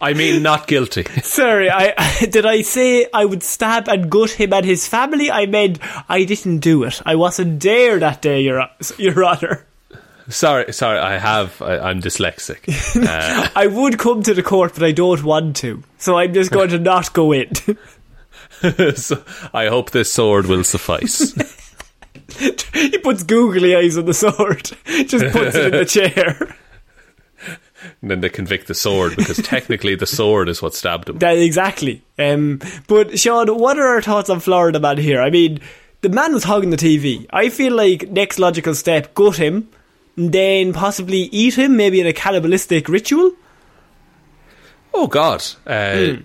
I 0.00 0.12
mean, 0.12 0.42
not 0.42 0.66
guilty. 0.66 1.04
Sorry, 1.22 1.70
I 1.70 1.94
did 2.30 2.44
I 2.44 2.62
say 2.62 3.06
I 3.12 3.24
would 3.24 3.42
stab 3.42 3.88
and 3.88 4.10
gut 4.10 4.30
him 4.30 4.52
and 4.52 4.64
his 4.64 4.86
family? 4.86 5.30
I 5.30 5.46
meant 5.46 5.78
I 6.08 6.24
didn't 6.24 6.58
do 6.58 6.82
it. 6.84 7.00
I 7.06 7.14
wasn't 7.14 7.62
there 7.62 7.98
that 7.98 8.20
day, 8.20 8.42
Your, 8.42 8.68
Your 8.98 9.24
Honour. 9.24 9.66
Sorry, 10.28 10.72
sorry. 10.72 10.98
I 10.98 11.18
have. 11.18 11.60
I, 11.60 11.78
I'm 11.78 12.00
dyslexic. 12.00 12.64
Uh, 13.04 13.48
I 13.54 13.66
would 13.66 13.98
come 13.98 14.22
to 14.22 14.34
the 14.34 14.42
court, 14.42 14.72
but 14.74 14.82
I 14.82 14.92
don't 14.92 15.22
want 15.22 15.56
to. 15.56 15.82
So 15.98 16.16
I'm 16.16 16.32
just 16.32 16.50
going 16.50 16.70
to 16.70 16.78
not 16.78 17.12
go 17.12 17.32
in. 17.32 17.52
so 18.94 19.22
I 19.52 19.66
hope 19.66 19.90
this 19.90 20.12
sword 20.12 20.46
will 20.46 20.64
suffice. 20.64 21.32
he 22.72 22.98
puts 22.98 23.22
googly 23.24 23.76
eyes 23.76 23.98
on 23.98 24.06
the 24.06 24.14
sword, 24.14 24.70
just 25.06 25.32
puts 25.32 25.54
it 25.56 25.66
in 25.66 25.72
the 25.72 25.84
chair. 25.84 26.56
and 28.00 28.10
then 28.10 28.20
they 28.20 28.28
convict 28.30 28.68
the 28.68 28.74
sword 28.74 29.16
because 29.16 29.36
technically 29.38 29.94
the 29.96 30.06
sword 30.06 30.48
is 30.48 30.62
what 30.62 30.74
stabbed 30.74 31.10
him. 31.10 31.18
That, 31.18 31.36
exactly. 31.36 32.02
Um, 32.18 32.60
but 32.86 33.18
Shaun, 33.18 33.48
what 33.58 33.78
are 33.78 33.88
our 33.88 34.02
thoughts 34.02 34.30
on 34.30 34.40
Florida 34.40 34.80
Man 34.80 34.96
here? 34.96 35.20
I 35.20 35.30
mean, 35.30 35.60
the 36.00 36.08
man 36.08 36.32
was 36.32 36.44
hogging 36.44 36.70
the 36.70 36.76
TV. 36.76 37.26
I 37.30 37.50
feel 37.50 37.74
like 37.74 38.08
next 38.10 38.38
logical 38.38 38.74
step, 38.74 39.14
gut 39.14 39.36
him, 39.36 39.68
then 40.16 40.72
possibly 40.72 41.22
eat 41.32 41.54
him, 41.58 41.76
maybe 41.76 42.00
in 42.00 42.06
a 42.06 42.12
cannibalistic 42.12 42.88
ritual. 42.88 43.32
Oh 44.92 45.06
God, 45.08 45.44
uh, 45.66 46.16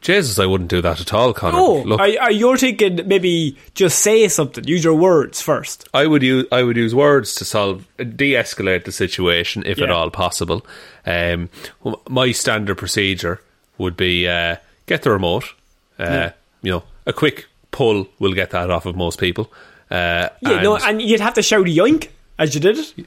Jesus! 0.00 0.38
I 0.38 0.46
wouldn't 0.46 0.70
do 0.70 0.80
that 0.82 1.00
at 1.00 1.12
all, 1.14 1.32
Conor. 1.32 1.58
Oh, 1.58 1.82
Look, 1.82 2.00
are, 2.00 2.08
are 2.20 2.32
you 2.32 2.56
thinking 2.56 3.06
maybe 3.06 3.56
just 3.74 4.00
say 4.00 4.26
something, 4.28 4.64
use 4.64 4.82
your 4.84 4.94
words 4.94 5.40
first? 5.40 5.88
I 5.94 6.06
would 6.06 6.22
use 6.22 6.46
I 6.50 6.62
would 6.62 6.76
use 6.76 6.94
words 6.94 7.34
to 7.36 7.44
solve 7.44 7.86
de-escalate 7.96 8.84
the 8.84 8.92
situation 8.92 9.62
if 9.66 9.80
at 9.80 9.90
all 9.90 10.10
possible. 10.10 10.66
Um, 11.06 11.48
my 12.08 12.32
standard 12.32 12.76
procedure 12.78 13.40
would 13.78 13.96
be 13.96 14.26
uh, 14.28 14.56
get 14.86 15.02
the 15.02 15.10
remote. 15.10 15.54
Uh, 15.98 16.30
You 16.62 16.72
know, 16.72 16.82
a 17.06 17.12
quick 17.12 17.46
pull 17.70 18.08
will 18.18 18.34
get 18.34 18.50
that 18.50 18.68
off 18.70 18.84
of 18.86 18.96
most 18.96 19.20
people. 19.20 19.44
Uh, 19.90 20.28
Yeah, 20.40 20.52
and 20.54 20.62
no, 20.64 20.76
and 20.76 21.00
you'd 21.00 21.20
have 21.20 21.34
to 21.34 21.42
shout 21.42 21.66
a 21.68 21.70
yoink 21.70 22.08
as 22.36 22.52
you 22.54 22.60
did 22.60 22.78
it. 22.78 23.06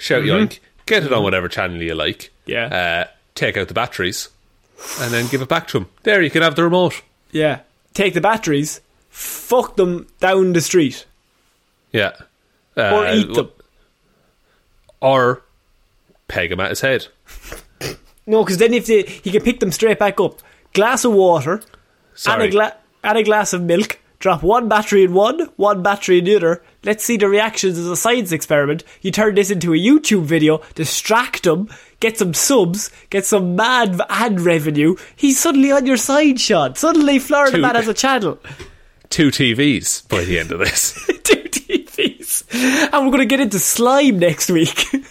Shout 0.00 0.22
yoink, 0.24 0.58
get 0.86 1.04
it 1.04 1.12
on 1.12 1.22
whatever 1.22 1.48
channel 1.48 1.80
you 1.80 1.94
like. 1.94 2.18
Mm-hmm. 2.46 2.50
Yeah. 2.50 2.64
uh, 2.66 3.10
take 3.34 3.56
out 3.56 3.68
the 3.68 3.74
batteries, 3.74 4.28
and 5.00 5.12
then 5.12 5.28
give 5.28 5.42
it 5.42 5.48
back 5.48 5.68
to 5.68 5.78
him. 5.78 5.86
There, 6.02 6.20
you 6.22 6.30
can 6.30 6.42
have 6.42 6.56
the 6.56 6.64
remote. 6.64 7.02
Yeah. 7.30 7.60
Take 7.94 8.14
the 8.14 8.20
batteries, 8.20 8.80
fuck 9.08 9.76
them 9.76 10.06
down 10.20 10.52
the 10.52 10.60
street. 10.60 11.06
Yeah. 11.92 12.12
Uh, 12.76 12.90
or 12.94 13.08
eat 13.08 13.34
them. 13.34 13.50
Or 15.00 15.42
peg 16.28 16.52
him 16.52 16.60
at 16.60 16.70
his 16.70 16.80
head. 16.80 17.06
No, 18.26 18.44
because 18.44 18.58
then 18.58 18.74
if 18.74 18.86
they, 18.86 19.02
he 19.02 19.30
can 19.30 19.42
pick 19.42 19.60
them 19.60 19.72
straight 19.72 19.98
back 19.98 20.20
up. 20.20 20.40
Glass 20.72 21.04
of 21.04 21.12
water, 21.12 21.62
and 22.26 22.42
a, 22.42 22.48
gla- 22.48 22.76
and 23.02 23.18
a 23.18 23.22
glass 23.24 23.52
of 23.52 23.62
milk. 23.62 23.98
Drop 24.20 24.42
one 24.42 24.68
battery 24.68 25.02
in 25.02 25.14
one, 25.14 25.48
one 25.56 25.82
battery 25.82 26.18
in 26.18 26.24
the 26.26 26.36
other. 26.36 26.62
Let's 26.84 27.02
see 27.04 27.16
the 27.16 27.26
reactions 27.28 27.78
as 27.78 27.86
a 27.86 27.96
science 27.96 28.32
experiment. 28.32 28.84
You 29.00 29.10
turn 29.10 29.34
this 29.34 29.50
into 29.50 29.72
a 29.72 29.78
YouTube 29.78 30.24
video, 30.24 30.60
distract 30.74 31.44
them, 31.44 31.68
get 32.00 32.18
some 32.18 32.34
subs, 32.34 32.90
get 33.08 33.24
some 33.24 33.56
mad 33.56 33.98
ad 34.10 34.40
revenue. 34.40 34.94
He's 35.16 35.40
suddenly 35.40 35.72
on 35.72 35.86
your 35.86 35.96
side, 35.96 36.38
Shaun. 36.38 36.74
Suddenly, 36.74 37.18
Florida 37.18 37.56
Two- 37.56 37.62
Man 37.62 37.74
has 37.74 37.88
a 37.88 37.94
channel. 38.04 38.38
Two 39.08 39.28
TVs 39.30 40.06
by 40.08 40.22
the 40.24 40.38
end 40.38 40.52
of 40.52 40.58
this. 40.60 40.92
Two 41.24 41.36
TVs. 41.36 42.44
And 42.92 43.04
we're 43.06 43.10
going 43.12 43.18
to 43.20 43.26
get 43.26 43.40
into 43.40 43.58
slime 43.58 44.18
next 44.18 44.50
week. 44.50 44.86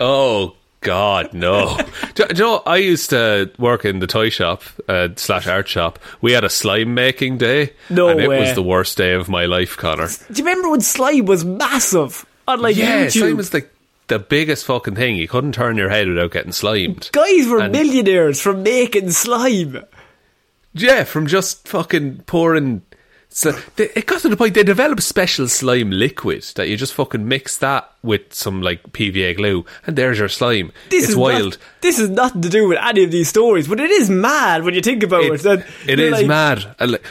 Oh 0.00 0.56
God, 0.84 1.32
no! 1.32 1.76
do, 2.14 2.26
do 2.28 2.34
you 2.36 2.42
know 2.44 2.62
I 2.64 2.76
used 2.76 3.10
to 3.10 3.50
work 3.58 3.84
in 3.84 3.98
the 3.98 4.06
toy 4.06 4.28
shop 4.28 4.62
uh, 4.88 5.08
slash 5.16 5.46
art 5.48 5.66
shop. 5.66 5.98
We 6.20 6.32
had 6.32 6.44
a 6.44 6.50
slime 6.50 6.94
making 6.94 7.38
day, 7.38 7.72
No 7.90 8.08
and 8.08 8.20
it 8.20 8.28
was 8.28 8.54
the 8.54 8.62
worst 8.62 8.96
day 8.96 9.14
of 9.14 9.28
my 9.28 9.46
life, 9.46 9.76
Conor. 9.76 10.08
Do 10.08 10.34
you 10.34 10.44
remember 10.44 10.70
when 10.70 10.80
slime 10.82 11.24
was 11.24 11.44
massive 11.44 12.24
on 12.46 12.60
like 12.60 12.76
yeah, 12.76 13.06
YouTube? 13.06 13.18
slime 13.18 13.36
was 13.36 13.52
like 13.52 13.74
the 14.06 14.18
biggest 14.18 14.66
fucking 14.66 14.94
thing. 14.94 15.16
You 15.16 15.26
couldn't 15.26 15.52
turn 15.52 15.76
your 15.76 15.88
head 15.88 16.06
without 16.06 16.30
getting 16.30 16.52
slimed. 16.52 17.08
Guys 17.12 17.48
were 17.48 17.60
And- 17.60 17.72
millionaires 17.72 18.40
from 18.40 18.62
making 18.62 19.10
slime. 19.10 19.82
Yeah, 20.74 21.04
from 21.04 21.26
just 21.26 21.66
fucking 21.68 22.24
pouring. 22.26 22.82
So 23.36 23.50
they, 23.74 23.88
it 23.96 24.06
got 24.06 24.20
to 24.20 24.28
the 24.28 24.36
point 24.36 24.54
they 24.54 24.62
developed 24.62 25.02
special 25.02 25.48
slime 25.48 25.90
liquid 25.90 26.44
that 26.54 26.68
you 26.68 26.76
just 26.76 26.94
fucking 26.94 27.26
mix 27.26 27.56
that 27.56 27.90
with 28.00 28.32
some 28.32 28.62
like 28.62 28.84
PVA 28.92 29.36
glue, 29.36 29.66
and 29.88 29.96
there's 29.96 30.20
your 30.20 30.28
slime. 30.28 30.70
This 30.88 31.02
it's 31.02 31.10
is 31.10 31.16
wild. 31.16 31.54
Not, 31.54 31.58
this 31.80 31.98
is 31.98 32.10
nothing 32.10 32.42
to 32.42 32.48
do 32.48 32.68
with 32.68 32.78
any 32.80 33.02
of 33.02 33.10
these 33.10 33.28
stories, 33.28 33.66
but 33.66 33.80
it 33.80 33.90
is 33.90 34.08
mad 34.08 34.62
when 34.62 34.74
you 34.74 34.80
think 34.82 35.02
about 35.02 35.24
it. 35.24 35.44
It, 35.44 35.64
it 35.88 35.98
is 35.98 36.12
like, 36.12 36.26
mad. 36.28 36.76
And 36.78 36.92
like, 36.92 37.04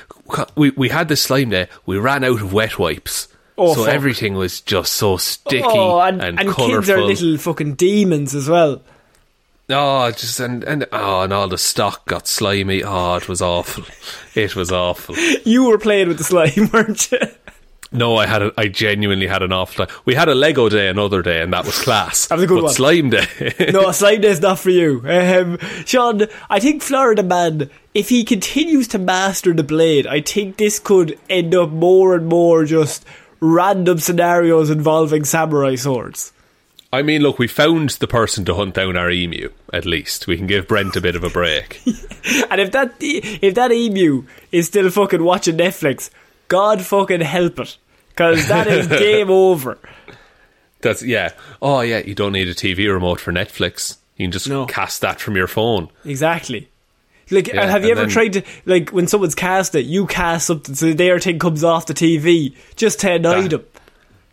we 0.56 0.70
we 0.70 0.88
had 0.88 1.10
this 1.10 1.22
slime 1.22 1.50
day. 1.50 1.68
We 1.86 1.98
ran 1.98 2.24
out 2.24 2.42
of 2.42 2.54
wet 2.54 2.80
wipes, 2.80 3.28
Oh, 3.58 3.74
so 3.76 3.84
fuck. 3.84 3.94
everything 3.94 4.36
was 4.36 4.62
just 4.62 4.94
so 4.94 5.18
sticky 5.18 5.62
Oh, 5.66 6.00
and, 6.00 6.22
and, 6.22 6.40
and 6.40 6.50
colourful. 6.50 6.78
kids 6.80 6.90
are 6.90 7.02
little 7.04 7.38
fucking 7.38 7.76
demons 7.76 8.34
as 8.34 8.48
well. 8.48 8.82
Oh, 9.70 10.12
just 10.12 10.40
and 10.40 10.64
and 10.64 10.86
oh, 10.92 11.22
and 11.22 11.32
all 11.32 11.48
the 11.48 11.58
stock 11.58 12.06
got 12.06 12.28
slimy. 12.28 12.84
Oh, 12.84 13.16
it 13.16 13.30
was 13.30 13.42
awful. 13.42 13.86
It 14.36 14.56
was 14.56 14.72
awful. 14.72 15.16
You 15.46 15.70
were 15.70 15.78
playing 15.78 16.08
with 16.08 16.18
the 16.18 16.24
slime, 16.24 16.70
weren't 16.74 17.12
you? 17.12 17.20
No, 17.92 18.18
I 18.18 18.26
had 18.26 18.42
a, 18.42 18.52
I 18.58 18.68
genuinely 18.68 19.28
had 19.28 19.44
an 19.44 19.54
awful 19.54 19.86
time. 19.86 19.96
We 20.06 20.16
had 20.16 20.28
a 20.28 20.34
Lego 20.34 20.68
day 20.68 20.90
another 20.90 21.22
day, 21.22 21.42
and 21.42 21.54
that 21.54 21.66
was 21.66 21.80
class. 21.80 22.26
That 22.26 22.36
was 22.36 22.46
a 22.46 22.48
good 22.48 22.56
but 22.56 22.64
one. 22.64 22.74
Slime 22.74 23.12
day. 23.12 23.26
no, 23.72 23.92
slime 23.92 24.22
day's 24.22 24.42
not 24.42 24.58
for 24.58 24.72
you. 24.72 25.04
Um, 25.06 25.60
Shaun, 25.86 26.24
I 26.50 26.60
think 26.60 26.82
Florida 26.82 27.22
Man, 27.22 27.70
if 27.94 28.10
he 28.10 28.24
continues 28.24 28.88
to 28.90 28.98
master 28.98 29.54
the 29.54 29.64
blade, 29.64 30.08
I 30.08 30.22
think 30.22 30.58
this 30.58 30.80
could 30.80 31.20
end 31.30 31.54
up 31.54 31.70
more 31.70 32.16
and 32.16 32.26
more 32.26 32.66
just 32.66 33.06
random 33.40 34.00
scenarios 34.00 34.72
involving 34.72 35.24
samurai 35.24 35.76
swords. 35.76 36.34
I 36.94 37.02
mean, 37.02 37.22
look, 37.24 37.40
we 37.40 37.48
found 37.48 37.90
the 37.90 38.08
person 38.08 38.46
to 38.46 38.54
hunt 38.54 38.76
down 38.76 38.96
our 38.96 39.10
emu. 39.10 39.50
At 39.74 39.86
least 39.86 40.28
we 40.28 40.38
can 40.38 40.48
give 40.48 40.68
Brent 40.68 40.96
a 40.96 41.02
bit 41.02 41.16
of 41.16 41.24
a 41.24 41.30
break. 41.30 41.82
And 42.50 42.62
if 42.62 42.72
that 42.72 42.94
if 43.02 43.56
that 43.56 43.72
emu 43.74 44.24
is 44.52 44.68
still 44.68 44.90
fucking 44.90 45.24
watching 45.24 45.58
Netflix, 45.58 46.10
God 46.48 46.82
fucking 46.82 47.20
help 47.22 47.60
it, 47.60 47.78
because 48.10 48.48
that 48.48 48.68
is 48.68 48.88
game 49.08 49.30
over. 49.30 49.78
That's 50.82 51.04
yeah. 51.04 51.32
Oh 51.62 51.82
yeah, 51.82 52.00
you 52.00 52.16
don't 52.16 52.32
need 52.32 52.48
a 52.48 52.54
TV 52.54 52.88
remote 52.94 53.20
for 53.20 53.34
Netflix. 53.34 53.98
You 54.18 54.26
can 54.26 54.32
just 54.32 54.48
No. 54.48 54.66
cast 54.68 55.02
that 55.02 55.20
from 55.20 55.36
your 55.36 55.48
phone. 55.48 55.90
Exactly. 56.06 56.70
Like, 57.32 57.48
Yeah, 57.48 57.66
have 57.70 57.84
you 57.84 57.92
ever 57.92 58.02
then- 58.02 58.10
tried 58.10 58.34
to 58.34 58.44
like 58.66 58.92
when 58.92 59.08
someone's 59.08 59.36
cast 59.36 59.76
it, 59.76 59.86
you 59.86 60.06
cast 60.06 60.48
something 60.48 60.76
so 60.76 60.94
their 60.94 61.20
thing 61.20 61.40
comes 61.40 61.64
off 61.64 61.88
the 61.88 61.94
TV 61.94 62.56
just 62.76 63.00
to 63.02 63.12
annoy 63.14 63.42
That- 63.44 63.50
them. 63.50 63.66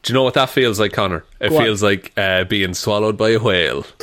Do 0.03 0.13
you 0.13 0.15
know 0.15 0.23
what 0.23 0.35
that 0.35 0.49
feels 0.51 0.81
like, 0.81 0.93
Conor? 0.93 1.25
It 1.41 1.51
Go 1.51 1.59
on. 1.59 1.65
feels 1.65 1.83
like 1.83 2.13
uh, 2.17 2.45
being 2.45 2.73
swallowed 2.75 3.17
by 3.19 3.31
a 3.31 3.39
whale. 3.39 3.85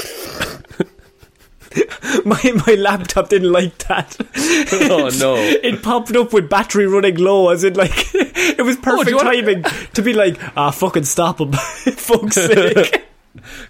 My 2.25 2.39
my 2.65 2.73
laptop 2.75 3.29
didn't 3.29 3.51
like 3.51 3.77
that. 3.87 4.15
Oh, 4.89 5.09
no. 5.19 5.35
It 5.37 5.83
popped 5.83 6.15
up 6.15 6.33
with 6.33 6.49
battery 6.49 6.87
running 6.87 7.17
low, 7.17 7.49
as 7.49 7.63
in 7.63 7.73
like 7.75 7.91
it 8.15 8.63
was 8.65 8.75
perfect 8.77 9.07
Oh, 9.07 9.09
you 9.09 9.15
wanna- 9.17 9.35
timing 9.41 9.63
to 9.93 10.01
be 10.01 10.13
like, 10.13 10.39
ah, 10.57 10.71
fucking 10.71 11.03
stop 11.03 11.39
him, 11.39 11.51
fuck's 11.53 12.35
sake. 12.35 13.05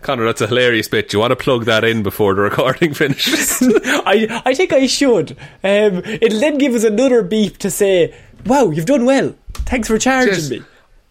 Conor, 0.02 0.26
that's 0.26 0.42
a 0.42 0.48
hilarious 0.48 0.88
bit. 0.88 1.10
Do 1.10 1.18
you 1.18 1.22
want 1.22 1.32
to 1.32 1.36
plug 1.36 1.66
that 1.66 1.84
in 1.84 2.02
before 2.04 2.34
the 2.36 2.42
recording 2.42 2.94
finishes? 2.94 3.58
I 3.62 4.42
I 4.46 4.54
think 4.54 4.72
I 4.74 4.86
should. 4.88 5.32
Um, 5.64 6.02
it'll 6.06 6.40
then 6.40 6.58
give 6.58 6.74
us 6.74 6.84
another 6.84 7.24
beep 7.24 7.58
to 7.60 7.70
say, 7.70 8.16
"Wow, 8.46 8.70
you've 8.70 8.86
done 8.86 9.06
well. 9.06 9.36
Thanks 9.54 9.88
for 9.90 9.98
charging 9.98 10.50
me." 10.50 10.62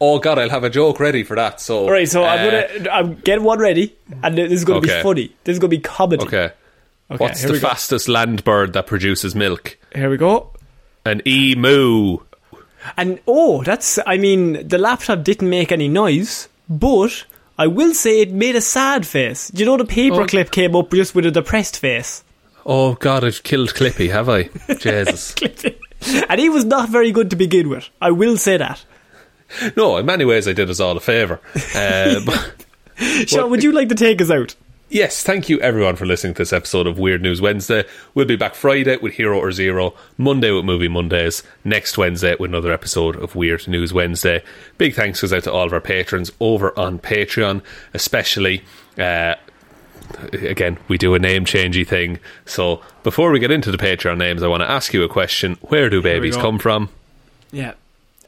Oh 0.01 0.19
God, 0.19 0.39
I'll 0.39 0.51
have 0.51 0.65
a 0.65 0.71
joke 0.71 1.01
ready 1.01 1.23
for 1.23 1.37
that. 1.37 1.61
So, 1.61 1.85
All 1.85 1.91
right, 1.91 2.09
so 2.09 2.25
I'm 2.25 2.41
uh, 2.41 2.51
gonna 2.51 2.91
I'm 2.91 3.15
get 3.17 3.43
one 3.43 3.59
ready, 3.59 3.97
and 4.23 4.37
this 4.37 4.53
is 4.53 4.65
gonna 4.65 4.81
be 4.81 4.89
funny. 4.89 5.35
This 5.45 5.55
is 5.55 5.59
gonna 5.59 5.71
be 5.71 5.79
comedy. 5.79 6.25
Okay. 6.25 6.53
Okay, 7.09 7.23
What's 7.23 7.43
the 7.43 7.53
go. 7.53 7.59
fastest 7.61 8.09
land 8.09 8.43
bird 8.43 8.73
that 8.73 8.89
produces 8.89 9.35
milk? 9.35 9.79
Here 9.95 10.11
we 10.11 10.17
go. 10.17 10.51
An 11.05 11.23
emu. 11.27 12.19
And 12.97 13.21
oh, 13.29 13.63
that's 13.63 13.99
I 14.07 14.19
mean, 14.19 14.67
the 14.67 14.79
laptop 14.79 15.23
didn't 15.23 15.49
make 15.49 15.71
any 15.71 15.87
noise, 15.89 16.49
but 16.69 17.25
I 17.59 17.69
will 17.69 17.95
say 17.95 18.23
it 18.23 18.33
made 18.33 18.57
a 18.57 18.61
sad 18.61 19.07
face. 19.07 19.49
Do 19.49 19.61
you 19.61 19.67
know 19.67 19.77
the 19.77 19.85
paperclip 19.85 20.51
came 20.51 20.75
up 20.75 20.91
just 20.91 21.15
with 21.15 21.27
a 21.27 21.31
depressed 21.31 21.79
face? 21.79 22.25
Oh 22.65 22.95
God, 22.95 23.25
I've 23.25 23.45
killed 23.45 23.75
Clippy, 23.75 24.11
have 24.11 24.29
I? 24.29 24.45
Jesus. 24.79 25.35
and 26.29 26.41
he 26.41 26.49
was 26.49 26.65
not 26.65 26.89
very 26.89 27.13
good 27.13 27.31
to 27.31 27.37
begin 27.37 27.69
with. 27.69 27.89
I 28.03 28.11
will 28.11 28.37
say 28.37 28.57
that. 28.57 28.85
No, 29.77 29.97
in 29.97 30.07
many 30.07 30.25
ways 30.25 30.49
I 30.49 30.53
did 30.53 30.71
us 30.71 30.81
all 30.81 30.97
a 30.97 31.01
favour. 31.01 31.41
Uh, 31.75 32.21
Shaun, 33.27 33.51
would 33.51 33.63
you 33.63 33.73
like 33.73 33.89
to 33.91 33.95
take 33.95 34.21
us 34.21 34.31
out? 34.31 34.55
Yes, 34.89 35.25
thank 35.25 35.49
you 35.49 35.59
everyone 35.61 35.97
for 35.97 36.07
listening 36.07 36.35
to 36.35 36.39
this 36.39 36.53
episode 36.53 36.87
of 36.87 36.97
Weird 36.97 37.21
News 37.21 37.41
Wednesday. 37.41 37.85
We'll 38.15 38.27
be 38.27 38.37
back 38.37 38.55
Friday 38.55 38.97
with 38.99 39.15
Hero 39.15 39.37
or 39.37 39.51
Zero, 39.51 39.95
Monday 40.17 40.53
with 40.53 40.65
Movie 40.65 40.87
Mondays, 40.87 41.43
next 41.65 41.99
Wednesday 41.99 42.37
with 42.39 42.51
another 42.51 42.71
episode 42.71 43.17
of 43.17 43.35
Weird 43.35 43.67
News 43.67 43.93
Wednesday. 43.93 44.45
Big 44.79 44.95
thanks 44.95 45.21
goes 45.21 45.33
out 45.33 45.43
to 45.43 45.53
all 45.53 45.67
of 45.67 45.73
our 45.73 45.81
patrons 45.81 46.31
over 46.39 46.77
on 46.79 47.01
Patreon, 47.01 47.63
especially. 47.95 48.63
Uh, 48.97 49.35
again, 50.33 50.79
we 50.87 50.97
do 50.99 51.15
a 51.15 51.19
name 51.19 51.45
changey 51.45 51.85
thing. 51.85 52.21
So 52.45 52.81
before 53.03 53.33
we 53.33 53.41
get 53.41 53.51
into 53.51 53.73
the 53.73 53.79
Patreon 53.79 54.19
names, 54.19 54.45
I 54.45 54.49
want 54.49 54.63
to 54.63 54.71
ask 54.71 54.95
you 54.95 55.03
a 55.03 55.09
question: 55.09 55.57
Where 55.63 55.91
do 55.91 56.01
babies 56.01 56.37
come 56.37 56.61
from? 56.61 56.91
Yeah. 57.51 57.75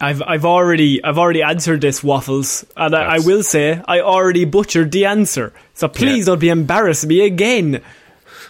I've 0.00 0.22
I've 0.22 0.44
already 0.44 1.02
I've 1.02 1.18
already 1.18 1.42
answered 1.42 1.80
this 1.80 2.02
waffles, 2.04 2.64
and 2.76 2.94
I, 2.94 3.16
I 3.16 3.18
will 3.20 3.42
say 3.42 3.80
I 3.86 4.00
already 4.00 4.44
butchered 4.44 4.92
the 4.92 5.06
answer. 5.06 5.52
So 5.74 5.88
please 5.88 6.18
Yeah. 6.26 6.32
don't 6.32 6.38
be 6.40 6.48
embarrassed 6.50 7.06
me 7.06 7.20
again. 7.24 7.80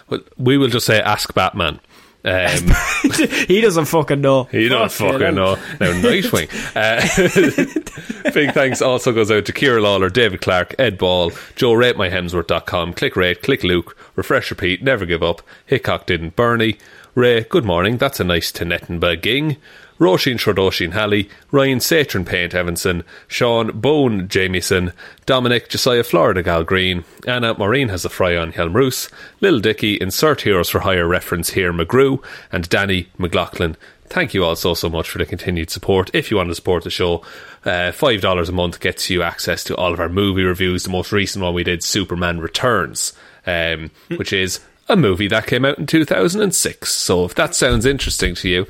Well, 0.09 0.21
we 0.37 0.57
will 0.57 0.69
just 0.69 0.85
say 0.85 0.99
ask 0.99 1.33
Batman. 1.33 1.79
Um, 2.25 2.71
he 3.47 3.61
doesn't 3.61 3.85
fucking 3.85 4.19
know. 4.19 4.43
He 4.45 4.67
don't 4.67 4.91
Fucking 4.91 5.13
fucking 5.19 5.35
hell. 5.37 5.55
know. 5.55 5.61
Now, 5.79 6.01
Nightwing. 6.01 6.49
Uh, 6.75 8.31
big 8.33 8.51
thanks 8.53 8.81
also 8.81 9.11
goes 9.13 9.31
out 9.31 9.45
to 9.45 9.53
Ciara 9.53 9.81
Lawler, 9.81 10.09
David 10.09 10.41
Clarke, 10.41 10.75
Ed 10.77 10.97
Ball, 10.97 11.31
Joe 11.55 11.71
RateMyHemsworth.com, 11.73 12.93
Click 12.93 13.15
Rate, 13.15 13.41
Click 13.41 13.63
Luke, 13.63 13.95
Refresh 14.15 14.51
Repeat, 14.51 14.83
Never 14.83 15.05
Give 15.05 15.23
Up, 15.23 15.41
Hickok 15.65 16.05
Didn't, 16.05 16.35
Bernie, 16.35 16.77
Ray, 17.15 17.41
Good 17.45 17.63
Morning, 17.65 17.97
That's 17.97 18.19
a 18.19 18.23
Nice 18.25 18.51
Tnetennba 18.51 19.21
Ging, 19.21 19.55
Róisín 19.99 20.37
Schrödóisìn 20.37 20.93
Hally, 20.93 21.29
Ryan 21.51 21.79
Satron 21.79 22.25
Paint 22.25 22.53
Evanson, 22.53 23.03
Shaun 23.27 23.79
Bone 23.79 24.27
Jamieson, 24.29 24.93
Dominic 25.25 25.67
Jessiah 25.67 26.03
Florida 26.03 26.41
Gal 26.41 26.63
Green, 26.63 27.03
Anna 27.27 27.53
Maureen 27.57 27.89
has 27.89 28.05
a 28.05 28.09
fry 28.09 28.37
on 28.37 28.53
Hjelmroos, 28.53 29.11
Lil 29.41 29.59
Dicky, 29.59 29.95
Insert 29.99 30.41
Heroes 30.41 30.69
for 30.69 30.79
Hire 30.79 31.07
reference 31.07 31.49
here 31.49 31.73
McGrew, 31.73 32.23
and 32.51 32.69
Danny 32.69 33.09
McLaughlin. 33.17 33.75
Thank 34.05 34.33
you 34.33 34.43
all 34.43 34.55
so, 34.55 34.73
so 34.73 34.89
much 34.89 35.09
for 35.09 35.17
the 35.17 35.25
continued 35.25 35.69
support. 35.69 36.09
If 36.13 36.31
you 36.31 36.37
want 36.37 36.49
to 36.49 36.55
support 36.55 36.83
the 36.83 36.89
show, 36.89 37.21
uh, 37.65 37.91
$5 37.91 38.49
a 38.49 38.51
month 38.51 38.79
gets 38.79 39.09
you 39.09 39.21
access 39.21 39.63
to 39.65 39.75
all 39.75 39.93
of 39.93 39.99
our 39.99 40.09
movie 40.09 40.43
reviews. 40.43 40.83
The 40.83 40.89
most 40.89 41.11
recent 41.11 41.43
one 41.43 41.53
we 41.53 41.63
did, 41.63 41.83
Superman 41.83 42.39
Returns, 42.39 43.13
um, 43.45 43.91
which 44.15 44.33
is 44.33 44.61
a 44.89 44.95
movie 44.95 45.27
that 45.27 45.45
came 45.45 45.63
out 45.63 45.77
in 45.77 45.85
2006. 45.85 46.91
So 46.91 47.23
if 47.23 47.35
that 47.35 47.53
sounds 47.53 47.85
interesting 47.85 48.33
to 48.35 48.49
you, 48.49 48.67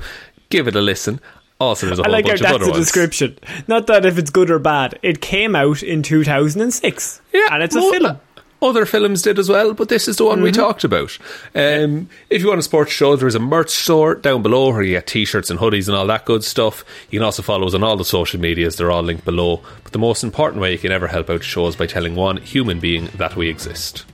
give 0.50 0.68
it 0.68 0.76
a 0.76 0.80
listen. 0.80 1.20
Also, 1.58 1.86
there's 1.86 1.98
a 1.98 2.02
I 2.02 2.06
whole 2.06 2.12
like 2.12 2.24
how 2.24 2.30
bunch 2.30 2.40
of 2.40 2.44
that's 2.44 2.54
other 2.54 2.64
the 2.66 2.70
ones. 2.72 2.84
description. 2.84 3.38
Not 3.68 3.86
that 3.86 4.06
if 4.06 4.18
it's 4.18 4.30
good 4.30 4.50
or 4.50 4.58
bad. 4.58 4.98
It 5.02 5.20
came 5.20 5.54
out 5.54 5.82
in 5.82 6.02
2006. 6.02 7.20
Yeah, 7.32 7.40
and 7.50 7.62
it's 7.62 7.74
well, 7.74 7.88
a 7.88 7.98
film. 7.98 8.20
Other 8.62 8.84
films 8.84 9.22
did 9.22 9.38
as 9.38 9.48
well, 9.48 9.72
but 9.72 9.88
this 9.88 10.06
is 10.06 10.18
the 10.18 10.26
one 10.26 10.42
we 10.42 10.52
talked 10.52 10.84
about. 10.84 11.16
Um, 11.54 12.10
if 12.28 12.42
you 12.42 12.48
want 12.48 12.58
a 12.58 12.62
sports 12.62 12.92
show, 12.92 13.16
there 13.16 13.28
is 13.28 13.34
a 13.34 13.40
merch 13.40 13.70
store 13.70 14.16
down 14.16 14.42
below 14.42 14.70
where 14.70 14.82
you 14.82 14.92
get 14.96 15.06
t-shirts 15.06 15.48
and 15.48 15.58
hoodies 15.58 15.88
and 15.88 15.96
all 15.96 16.06
that 16.08 16.26
good 16.26 16.44
stuff. 16.44 16.84
You 17.10 17.20
can 17.20 17.24
also 17.24 17.42
follow 17.42 17.66
us 17.66 17.72
on 17.72 17.82
all 17.82 17.96
the 17.96 18.04
social 18.04 18.38
medias; 18.38 18.76
they're 18.76 18.90
all 18.90 19.02
linked 19.02 19.24
below. 19.24 19.62
But 19.82 19.92
the 19.92 19.98
most 19.98 20.22
important 20.22 20.60
way 20.60 20.72
you 20.72 20.78
can 20.78 20.92
ever 20.92 21.06
help 21.06 21.30
out 21.30 21.42
shows 21.42 21.74
by 21.74 21.86
telling 21.86 22.14
one 22.14 22.36
human 22.36 22.80
being 22.80 23.06
that 23.16 23.34
we 23.34 23.48
exist. 23.48 24.04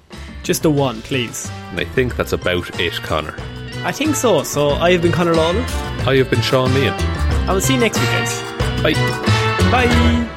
Just 0.44 0.64
a 0.64 0.70
one, 0.70 1.02
please. 1.02 1.50
And 1.70 1.80
I 1.80 1.84
think 1.84 2.14
that's 2.14 2.32
about 2.32 2.78
it, 2.78 2.94
Conor. 3.02 3.36
I 3.86 3.92
think 3.92 4.16
so. 4.16 4.42
So 4.42 4.70
I 4.70 4.90
have 4.90 5.00
been 5.00 5.12
Conor 5.12 5.36
Lawler. 5.36 5.64
I 6.10 6.16
have 6.16 6.28
been 6.28 6.40
Shaun 6.40 6.70
Meighan. 6.70 6.92
I 7.46 7.52
will 7.52 7.60
see 7.60 7.74
you 7.74 7.80
next 7.80 8.00
week, 8.00 8.08
guys. 8.08 8.42
Bye. 8.82 8.94
Bye. 9.70 10.32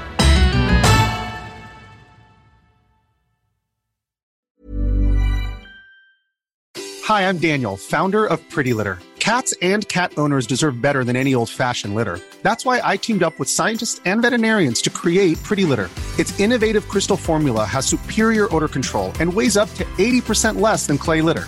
Hi, 7.05 7.27
I'm 7.27 7.39
Daniel, 7.39 7.75
founder 7.75 8.27
of 8.27 8.47
Pretty 8.51 8.73
Litter. 8.75 8.99
Cats 9.17 9.51
and 9.63 9.87
cat 9.89 10.13
owners 10.17 10.45
deserve 10.45 10.79
better 10.79 11.03
than 11.03 11.15
any 11.15 11.33
old 11.33 11.49
fashioned 11.49 11.95
litter. 11.95 12.19
That's 12.43 12.65
why 12.65 12.81
I 12.83 12.97
teamed 12.97 13.23
up 13.23 13.39
with 13.39 13.49
scientists 13.49 13.99
and 14.05 14.21
veterinarians 14.21 14.79
to 14.83 14.91
create 14.91 15.41
Pretty 15.41 15.65
Litter. 15.65 15.89
Its 16.19 16.39
innovative 16.39 16.87
crystal 16.87 17.17
formula 17.17 17.65
has 17.65 17.87
superior 17.87 18.47
odor 18.55 18.67
control 18.67 19.11
and 19.19 19.33
weighs 19.33 19.57
up 19.57 19.73
to 19.73 19.85
80% 19.97 20.61
less 20.61 20.85
than 20.85 20.99
clay 20.99 21.21
litter. 21.21 21.47